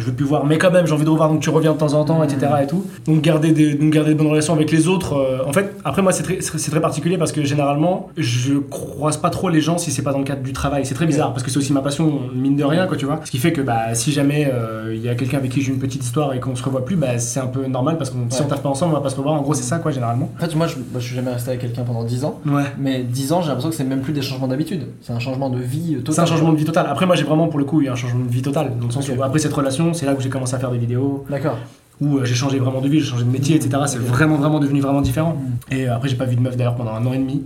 je 0.00 0.06
veux 0.06 0.12
plus 0.12 0.24
voir, 0.26 0.44
mais 0.46 0.58
quand 0.58 0.70
même, 0.70 0.86
j'ai 0.86 0.92
envie 0.92 1.04
de 1.04 1.10
revoir, 1.10 1.28
donc 1.28 1.40
tu 1.40 1.50
reviens 1.50 1.72
de 1.72 1.78
temps 1.78 1.94
en 1.94 2.04
temps, 2.04 2.22
etc. 2.24 2.52
Et 2.62 2.66
tout. 2.66 2.84
Donc 3.06 3.20
garder 3.22 3.52
des, 3.52 3.74
donc 3.74 3.90
garder 3.92 4.12
de 4.14 4.18
bonnes 4.18 4.26
relations 4.28 4.54
avec 4.54 4.70
les 4.72 4.88
autres. 4.88 5.14
euh, 5.14 5.44
en 5.46 5.52
fait, 5.52 5.74
après 5.84 6.02
moi, 6.02 6.12
c'est 6.12 6.22
très, 6.22 6.80
particulier 6.80 7.18
parce 7.18 7.32
que 7.32 7.44
généralement, 7.44 8.08
je 8.16 8.54
croise 8.54 9.16
pas 9.18 9.30
trop 9.30 9.48
les 9.48 9.60
gens 9.60 9.76
si 9.78 9.90
c'est 9.90 10.02
pas 10.02 10.12
dans 10.12 10.18
le 10.18 10.24
cadre 10.24 10.42
du 10.42 10.52
travail. 10.52 10.86
C'est 10.86 10.94
très 10.94 11.06
bizarre 11.06 11.32
parce 11.32 11.42
que 11.42 11.50
c'est 11.50 11.58
aussi 11.58 11.72
ma 11.72 11.82
passion, 11.82 12.20
mine 12.34 12.56
de 12.56 12.64
rien, 12.64 12.86
quoi, 12.86 12.96
tu 12.96 13.04
vois. 13.06 13.20
Ce 13.24 13.30
qui 13.30 13.38
fait 13.38 13.52
que 13.52 13.60
bah, 13.60 13.94
si 13.94 14.12
jamais 14.12 14.50
euh, 14.52 14.92
il 14.94 15.02
y 15.04 15.08
a 15.08 15.14
quelqu'un 15.14 15.38
avec 15.38 15.50
qui 15.50 15.60
j'ai 15.62 15.72
une 15.72 15.78
petite 15.78 16.02
histoire 16.04 16.32
et 16.34 16.40
qu'on 16.40 16.56
se 16.56 16.62
revoit 16.64 16.84
plus, 16.84 16.96
bah, 16.96 17.18
c'est 17.18 17.40
un 17.40 17.46
peu 17.46 17.66
normal 17.66 17.98
parce 17.98 18.10
que 18.10 18.16
si 18.30 18.40
on 18.42 18.46
taffe 18.46 18.62
pas 18.62 18.68
ensemble, 18.68 18.92
on 18.94 18.96
va 18.96 19.02
pas 19.02 19.10
se 19.10 19.16
revoir. 19.16 19.34
En 19.34 19.42
gros, 19.42 19.54
c'est 19.54 19.62
ça, 19.62 19.78
quoi, 19.78 19.90
généralement. 19.90 20.30
En 20.36 20.40
fait, 20.40 20.54
moi 20.56 20.66
je, 20.66 20.76
moi, 20.76 21.00
je 21.00 21.06
suis 21.06 21.14
jamais 21.14 21.32
resté 21.32 21.50
avec 21.50 21.60
quelqu'un 21.60 21.82
pendant 21.82 22.04
10 22.04 22.24
ans. 22.24 22.40
Ouais. 22.46 22.62
Mais 22.78 23.02
10 23.02 23.32
ans, 23.32 23.42
j'ai 23.42 23.48
l'impression 23.48 23.70
que 23.70 23.76
c'est 23.76 23.84
même 23.84 24.00
plus 24.00 24.12
des 24.12 24.22
changements 24.22 24.48
d'habitude. 24.48 24.86
C'est 25.02 25.12
un 25.12 25.18
changement 25.18 25.50
de 25.50 25.58
vie 25.58 25.96
euh, 25.96 25.98
total. 25.98 26.14
C'est 26.14 26.20
un 26.22 26.26
changement 26.26 26.52
de 26.52 26.56
vie 26.58 26.64
total. 26.64 26.86
Après, 26.88 27.06
moi, 27.06 27.16
j'ai 27.16 27.24
vraiment, 27.24 27.48
pour 27.48 27.58
le 27.58 27.64
coup, 27.64 27.80
eu 27.82 27.88
un 27.88 27.94
changement 27.94 28.24
de 28.24 28.30
vie 28.30 28.42
total. 28.42 28.72
Dans 28.80 28.86
le 28.86 28.92
sens 28.92 29.08
Ok. 29.08 29.16
où, 29.18 29.22
après 29.22 29.38
cette 29.38 29.52
relation, 29.52 29.89
c'est 29.94 30.06
là 30.06 30.14
où 30.14 30.20
j'ai 30.20 30.28
commencé 30.28 30.54
à 30.54 30.58
faire 30.58 30.70
des 30.70 30.78
vidéos, 30.78 31.24
D'accord. 31.28 31.58
où 32.00 32.18
euh, 32.18 32.24
j'ai 32.24 32.34
changé 32.34 32.58
vraiment 32.58 32.80
de 32.80 32.88
vie, 32.88 33.00
j'ai 33.00 33.10
changé 33.10 33.24
de 33.24 33.30
métier, 33.30 33.56
etc. 33.56 33.82
C'est 33.86 33.98
vraiment, 33.98 34.36
vraiment 34.36 34.60
devenu 34.60 34.80
vraiment 34.80 35.02
différent. 35.02 35.34
Mm. 35.34 35.74
Et 35.74 35.88
euh, 35.88 35.94
après, 35.94 36.08
j'ai 36.08 36.16
pas 36.16 36.24
vu 36.24 36.36
de 36.36 36.40
meuf 36.40 36.56
d'ailleurs 36.56 36.76
pendant 36.76 36.94
un 36.94 37.04
an 37.06 37.12
et 37.12 37.18
demi. 37.18 37.44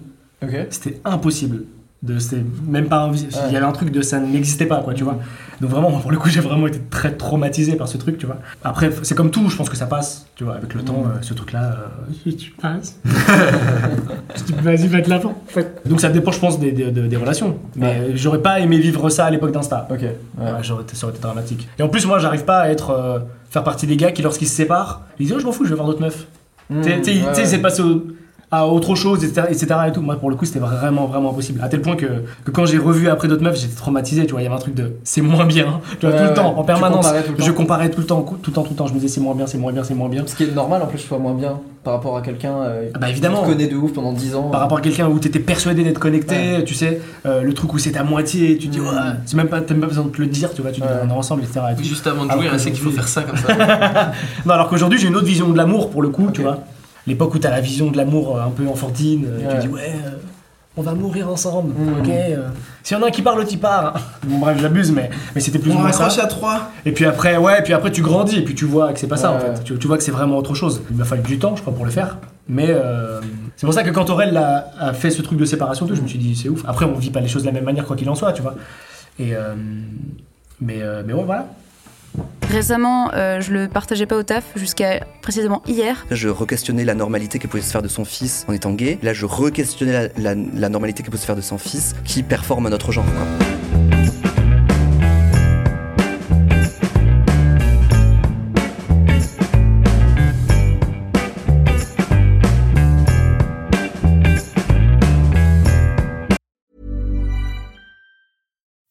C'était 0.70 1.00
impossible. 1.04 1.64
De, 2.02 2.18
même 2.66 2.86
pas 2.86 3.06
envie-. 3.06 3.26
Il 3.48 3.52
y 3.52 3.56
avait 3.56 3.64
un 3.64 3.72
truc 3.72 3.90
de 3.90 4.02
ça 4.02 4.20
n'existait 4.20 4.66
pas, 4.66 4.82
quoi, 4.82 4.92
tu 4.92 5.04
vois. 5.04 5.18
Donc 5.60 5.70
vraiment, 5.70 5.90
pour 5.92 6.10
le 6.10 6.18
coup, 6.18 6.28
j'ai 6.28 6.40
vraiment 6.40 6.66
été 6.66 6.80
très 6.90 7.12
traumatisé 7.12 7.76
par 7.76 7.88
ce 7.88 7.96
truc, 7.96 8.18
tu 8.18 8.26
vois. 8.26 8.38
Après, 8.64 8.90
c'est 9.02 9.14
comme 9.14 9.30
tout, 9.30 9.48
je 9.48 9.56
pense 9.56 9.68
que 9.70 9.76
ça 9.76 9.86
passe, 9.86 10.26
tu 10.34 10.44
vois, 10.44 10.54
avec 10.54 10.74
le 10.74 10.82
temps, 10.82 11.04
euh, 11.06 11.18
ce 11.22 11.32
truc-là, 11.34 11.76
euh, 12.26 12.32
tu 12.32 12.50
passes. 12.52 12.98
vas-y, 14.62 14.86
va 14.88 15.00
te 15.00 15.10
l'avant. 15.10 15.34
Donc 15.86 16.00
ça 16.00 16.08
dépend, 16.10 16.32
je 16.32 16.38
pense, 16.40 16.58
des, 16.58 16.72
des, 16.72 17.16
relations. 17.16 17.58
Mais 17.76 17.84
Ouais. 17.86 18.12
j'aurais 18.14 18.42
pas 18.42 18.60
aimé 18.60 18.78
vivre 18.78 19.08
ça 19.10 19.26
à 19.26 19.30
l'époque 19.30 19.52
d'Insta. 19.52 19.86
Ok. 19.90 20.00
Ouais. 20.00 20.08
Ouais, 20.38 20.50
j'aurais 20.62 20.82
été- 20.82 20.96
ça 20.96 21.06
aurait 21.06 21.14
été 21.14 21.22
dramatique. 21.22 21.68
Et 21.78 21.82
en 21.82 21.88
plus, 21.88 22.06
moi, 22.06 22.18
j'arrive 22.18 22.44
pas 22.44 22.60
à 22.60 22.68
être 22.70 22.90
euh, 22.90 23.18
faire 23.50 23.62
partie 23.64 23.86
des 23.86 23.96
gars 23.96 24.12
qui, 24.12 24.22
lorsqu'ils 24.22 24.48
se 24.48 24.54
séparent, 24.56 25.02
ils 25.18 25.26
disent 25.26 25.34
oh, 25.36 25.40
je 25.40 25.46
m'en 25.46 25.52
fous, 25.52 25.64
je 25.64 25.70
vais 25.70 25.76
voir 25.76 25.86
d'autres 25.86 26.00
meufs. 26.02 26.26
Hmm, 26.70 26.80
Tu 26.82 27.14
sais- 27.34 27.44
c'est 27.44 27.58
passé 27.58 27.82
au- 27.82 28.04
à 28.56 28.66
autre 28.66 28.94
chose, 28.94 29.24
etc., 29.24 29.46
etc. 29.50 29.66
Et 29.88 29.92
tout. 29.92 30.00
Moi, 30.00 30.16
pour 30.16 30.30
le 30.30 30.36
coup, 30.36 30.44
c'était 30.44 30.58
vraiment, 30.58 31.06
vraiment 31.06 31.30
impossible. 31.30 31.60
À 31.62 31.68
tel 31.68 31.80
point 31.80 31.96
que, 31.96 32.06
que 32.44 32.50
quand 32.50 32.66
j'ai 32.66 32.78
revu 32.78 33.08
après 33.08 33.28
d'autres 33.28 33.42
meufs, 33.42 33.58
j'étais 33.58 33.74
traumatisé. 33.76 34.26
Tu 34.26 34.32
vois, 34.32 34.40
il 34.40 34.44
y 34.44 34.46
avait 34.46 34.56
un 34.56 34.58
truc 34.58 34.74
de 34.74 34.92
c'est 35.04 35.20
moins 35.22 35.44
bien. 35.46 35.80
Tu 36.00 36.06
vois, 36.06 36.14
Ouais, 36.14 36.16
tout 36.18 36.22
le 36.24 36.28
ouais. 36.30 36.34
temps, 36.34 36.54
en 36.56 36.60
Tu 36.62 36.66
permanence. 36.66 37.06
comparais 37.06 37.22
tout 37.22 37.30
le 37.32 37.36
temps. 37.38 37.44
Je 37.44 37.52
comparais 37.52 37.90
tout 37.90 38.00
le 38.00 38.06
temps, 38.06 38.22
tout 38.22 38.36
le 38.50 38.52
temps, 38.52 38.62
tout 38.62 38.70
le 38.70 38.76
temps. 38.76 38.86
Je 38.86 38.94
me 38.94 38.98
disais 38.98 39.14
c'est 39.14 39.20
moins 39.20 39.34
bien, 39.34 39.46
c'est 39.46 39.58
moins 39.58 39.72
bien, 39.72 39.84
c'est 39.84 39.94
moins 39.94 40.08
bien. 40.08 40.22
Ce 40.26 40.34
qui 40.34 40.44
est 40.44 40.54
normal 40.54 40.82
en 40.82 40.86
plus, 40.86 40.98
je 40.98 41.04
sois 41.04 41.18
moins 41.18 41.34
bien 41.34 41.58
par 41.82 41.92
rapport 41.94 42.16
à 42.16 42.22
quelqu'un 42.22 42.54
euh, 42.62 42.88
Ah 42.94 42.98
bah, 42.98 43.10
évidemment. 43.10 43.40
qui 43.42 43.44
te 43.44 43.52
connaît 43.52 43.66
de 43.66 43.76
ouf 43.76 43.92
pendant 43.92 44.12
10 44.14 44.34
ans. 44.36 44.44
Par 44.50 44.60
rapport 44.62 44.78
à 44.78 44.80
quelqu'un 44.80 45.06
où 45.06 45.18
t'étais 45.18 45.38
persuadé 45.38 45.84
d'être 45.84 45.98
connecté, 46.00 46.64
tu 46.64 46.72
sais, 46.74 46.98
euh, 47.26 47.42
le 47.42 47.52
truc 47.52 47.74
où 47.74 47.78
c'est 47.78 47.94
à 47.98 48.04
moitié, 48.04 48.56
tu 48.56 48.68
dis, 48.68 48.80
Mm. 48.80 48.86
ouais, 48.86 48.90
c'est 49.26 49.36
même 49.36 49.48
pas, 49.48 49.60
t'as 49.60 49.74
même 49.74 49.82
pas 49.82 49.88
besoin 49.88 50.04
de 50.04 50.08
te 50.10 50.18
le 50.20 50.26
dire, 50.28 50.54
tu 50.54 50.62
vois, 50.62 50.70
tu 50.70 50.80
dis, 50.80 50.86
Ouais. 50.86 50.92
on 51.04 51.10
est 51.10 51.12
ensemble, 51.12 51.42
etc. 51.42 51.60
et. 51.78 51.84
Juste 51.84 52.06
avant 52.06 52.24
de 52.24 52.30
Alors 52.30 52.40
jouer, 52.42 52.50
que 52.50 52.54
on 52.56 52.58
sait 52.58 52.70
qu'il 52.72 52.80
faut 52.82 52.90
faire 52.90 53.06
ça 53.08 53.22
comme 53.22 53.36
ça. 53.36 53.48
Non, 54.46 54.54
alors 54.54 54.68
qu'aujourd'hui, 54.68 54.98
j'ai 54.98 55.08
une 55.08 55.16
autre 55.16 55.26
vision 55.26 55.50
de 55.50 55.56
l'amour 55.58 55.90
pour 55.90 56.00
le 56.00 56.08
coup, 56.08 56.28
tu 56.32 56.40
vois. 56.42 56.58
L'époque 57.06 57.34
où 57.34 57.38
t'as 57.38 57.50
la 57.50 57.60
vision 57.60 57.90
de 57.90 57.96
l'amour 57.96 58.36
euh, 58.36 58.42
un 58.42 58.50
peu 58.50 58.66
enfantine, 58.68 59.26
euh, 59.28 59.46
Ouais. 59.48 59.54
tu 59.60 59.66
dis, 59.68 59.72
ouais, 59.74 59.92
euh, 60.06 60.10
on 60.76 60.82
va 60.82 60.94
mourir 60.94 61.28
ensemble, 61.28 61.72
Mm. 61.78 62.00
ok. 62.00 62.10
S'il 62.82 62.96
y 62.96 63.00
en 63.00 63.02
a 63.04 63.06
un 63.08 63.10
qui 63.10 63.22
parle, 63.22 63.38
l'autre 63.38 63.50
il 63.52 63.58
part. 63.60 63.94
Bon, 64.26 64.38
bref, 64.38 64.58
j'abuse, 64.60 64.90
mais, 64.90 65.10
mais 65.34 65.40
c'était 65.40 65.58
plus 65.58 65.70
ou 65.70 65.74
On 65.74 65.80
moins 65.80 65.92
ça. 65.92 66.06
à 66.22 66.26
3. 66.26 66.70
Et 66.86 66.92
puis 66.92 67.04
après, 67.04 67.36
ouais, 67.36 67.62
puis 67.62 67.72
après 67.74 67.92
tu 67.92 68.02
grandis 68.02 68.38
et 68.38 68.42
puis 68.42 68.54
tu 68.54 68.64
vois 68.64 68.92
que 68.92 68.98
c'est 68.98 69.06
pas 69.06 69.16
ça 69.18 69.32
en 69.32 69.38
fait. 69.38 69.62
Tu, 69.64 69.76
tu 69.78 69.86
vois 69.86 69.96
que 69.98 70.02
c'est 70.02 70.10
vraiment 70.12 70.36
autre 70.38 70.54
chose. 70.54 70.82
Il 70.90 70.96
m'a 70.96 71.04
fallu 71.04 71.22
du 71.22 71.38
temps, 71.38 71.54
je 71.56 71.60
crois, 71.62 71.74
pour 71.74 71.84
le 71.84 71.90
faire. 71.90 72.16
Mais 72.48 72.66
euh, 72.70 73.20
c'est 73.56 73.66
pour 73.66 73.72
ça 73.74 73.82
que 73.84 73.90
quand 73.90 74.10
Aurel 74.10 74.36
a, 74.36 74.66
a 74.80 74.92
fait 74.92 75.10
ce 75.10 75.22
truc 75.22 75.38
de 75.38 75.44
séparation, 75.44 75.86
tout, 75.86 75.94
je 75.94 76.02
me 76.02 76.08
suis 76.08 76.18
dit 76.18 76.34
c'est 76.34 76.48
ouf. 76.48 76.62
Après, 76.66 76.84
on 76.86 76.94
vit 76.94 77.10
pas 77.10 77.20
les 77.20 77.28
choses 77.28 77.42
de 77.42 77.46
la 77.46 77.52
même 77.52 77.64
manière 77.64 77.84
quoi 77.86 77.96
qu'il 77.96 78.08
en 78.10 78.14
soit, 78.14 78.32
tu 78.32 78.42
vois. 78.42 78.54
Et 79.18 79.34
euh, 79.36 79.54
mais 80.60 80.78
euh, 80.82 81.02
mais 81.06 81.12
ouais, 81.12 81.22
voilà. 81.24 81.46
Récemment, 82.48 83.10
euh, 83.14 83.40
je 83.40 83.52
le 83.52 83.68
partageais 83.68 84.06
pas 84.06 84.16
au 84.16 84.22
taf 84.22 84.44
jusqu'à 84.54 85.04
précisément 85.22 85.62
hier. 85.66 86.06
Je 86.10 86.28
re-questionnais 86.28 86.84
la 86.84 86.94
normalité 86.94 87.38
que 87.38 87.48
pouvait 87.48 87.62
se 87.62 87.70
faire 87.72 87.82
de 87.82 87.88
son 87.88 88.04
fils 88.04 88.44
en 88.48 88.52
étant 88.52 88.72
gay. 88.72 88.98
Là, 89.02 89.12
je 89.12 89.26
re-questionnais 89.26 89.92
la, 90.18 90.34
la- 90.34 90.40
la 90.54 90.68
normalité 90.68 91.02
que 91.02 91.10
peut 91.10 91.16
se 91.16 91.26
faire 91.26 91.36
de 91.36 91.40
son 91.40 91.58
fils 91.58 91.94
qui 92.04 92.22
performe 92.22 92.68
notre 92.68 92.92
genre. 92.92 93.04
quoi. 93.06 93.46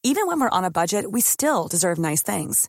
Even 0.06 0.26
when 0.26 0.38
we're 0.38 0.50
on 0.52 0.64
a 0.64 0.70
budget, 0.70 1.10
we 1.10 1.22
still 1.22 1.66
deserve 1.66 1.98
nice 1.98 2.22
things. 2.22 2.68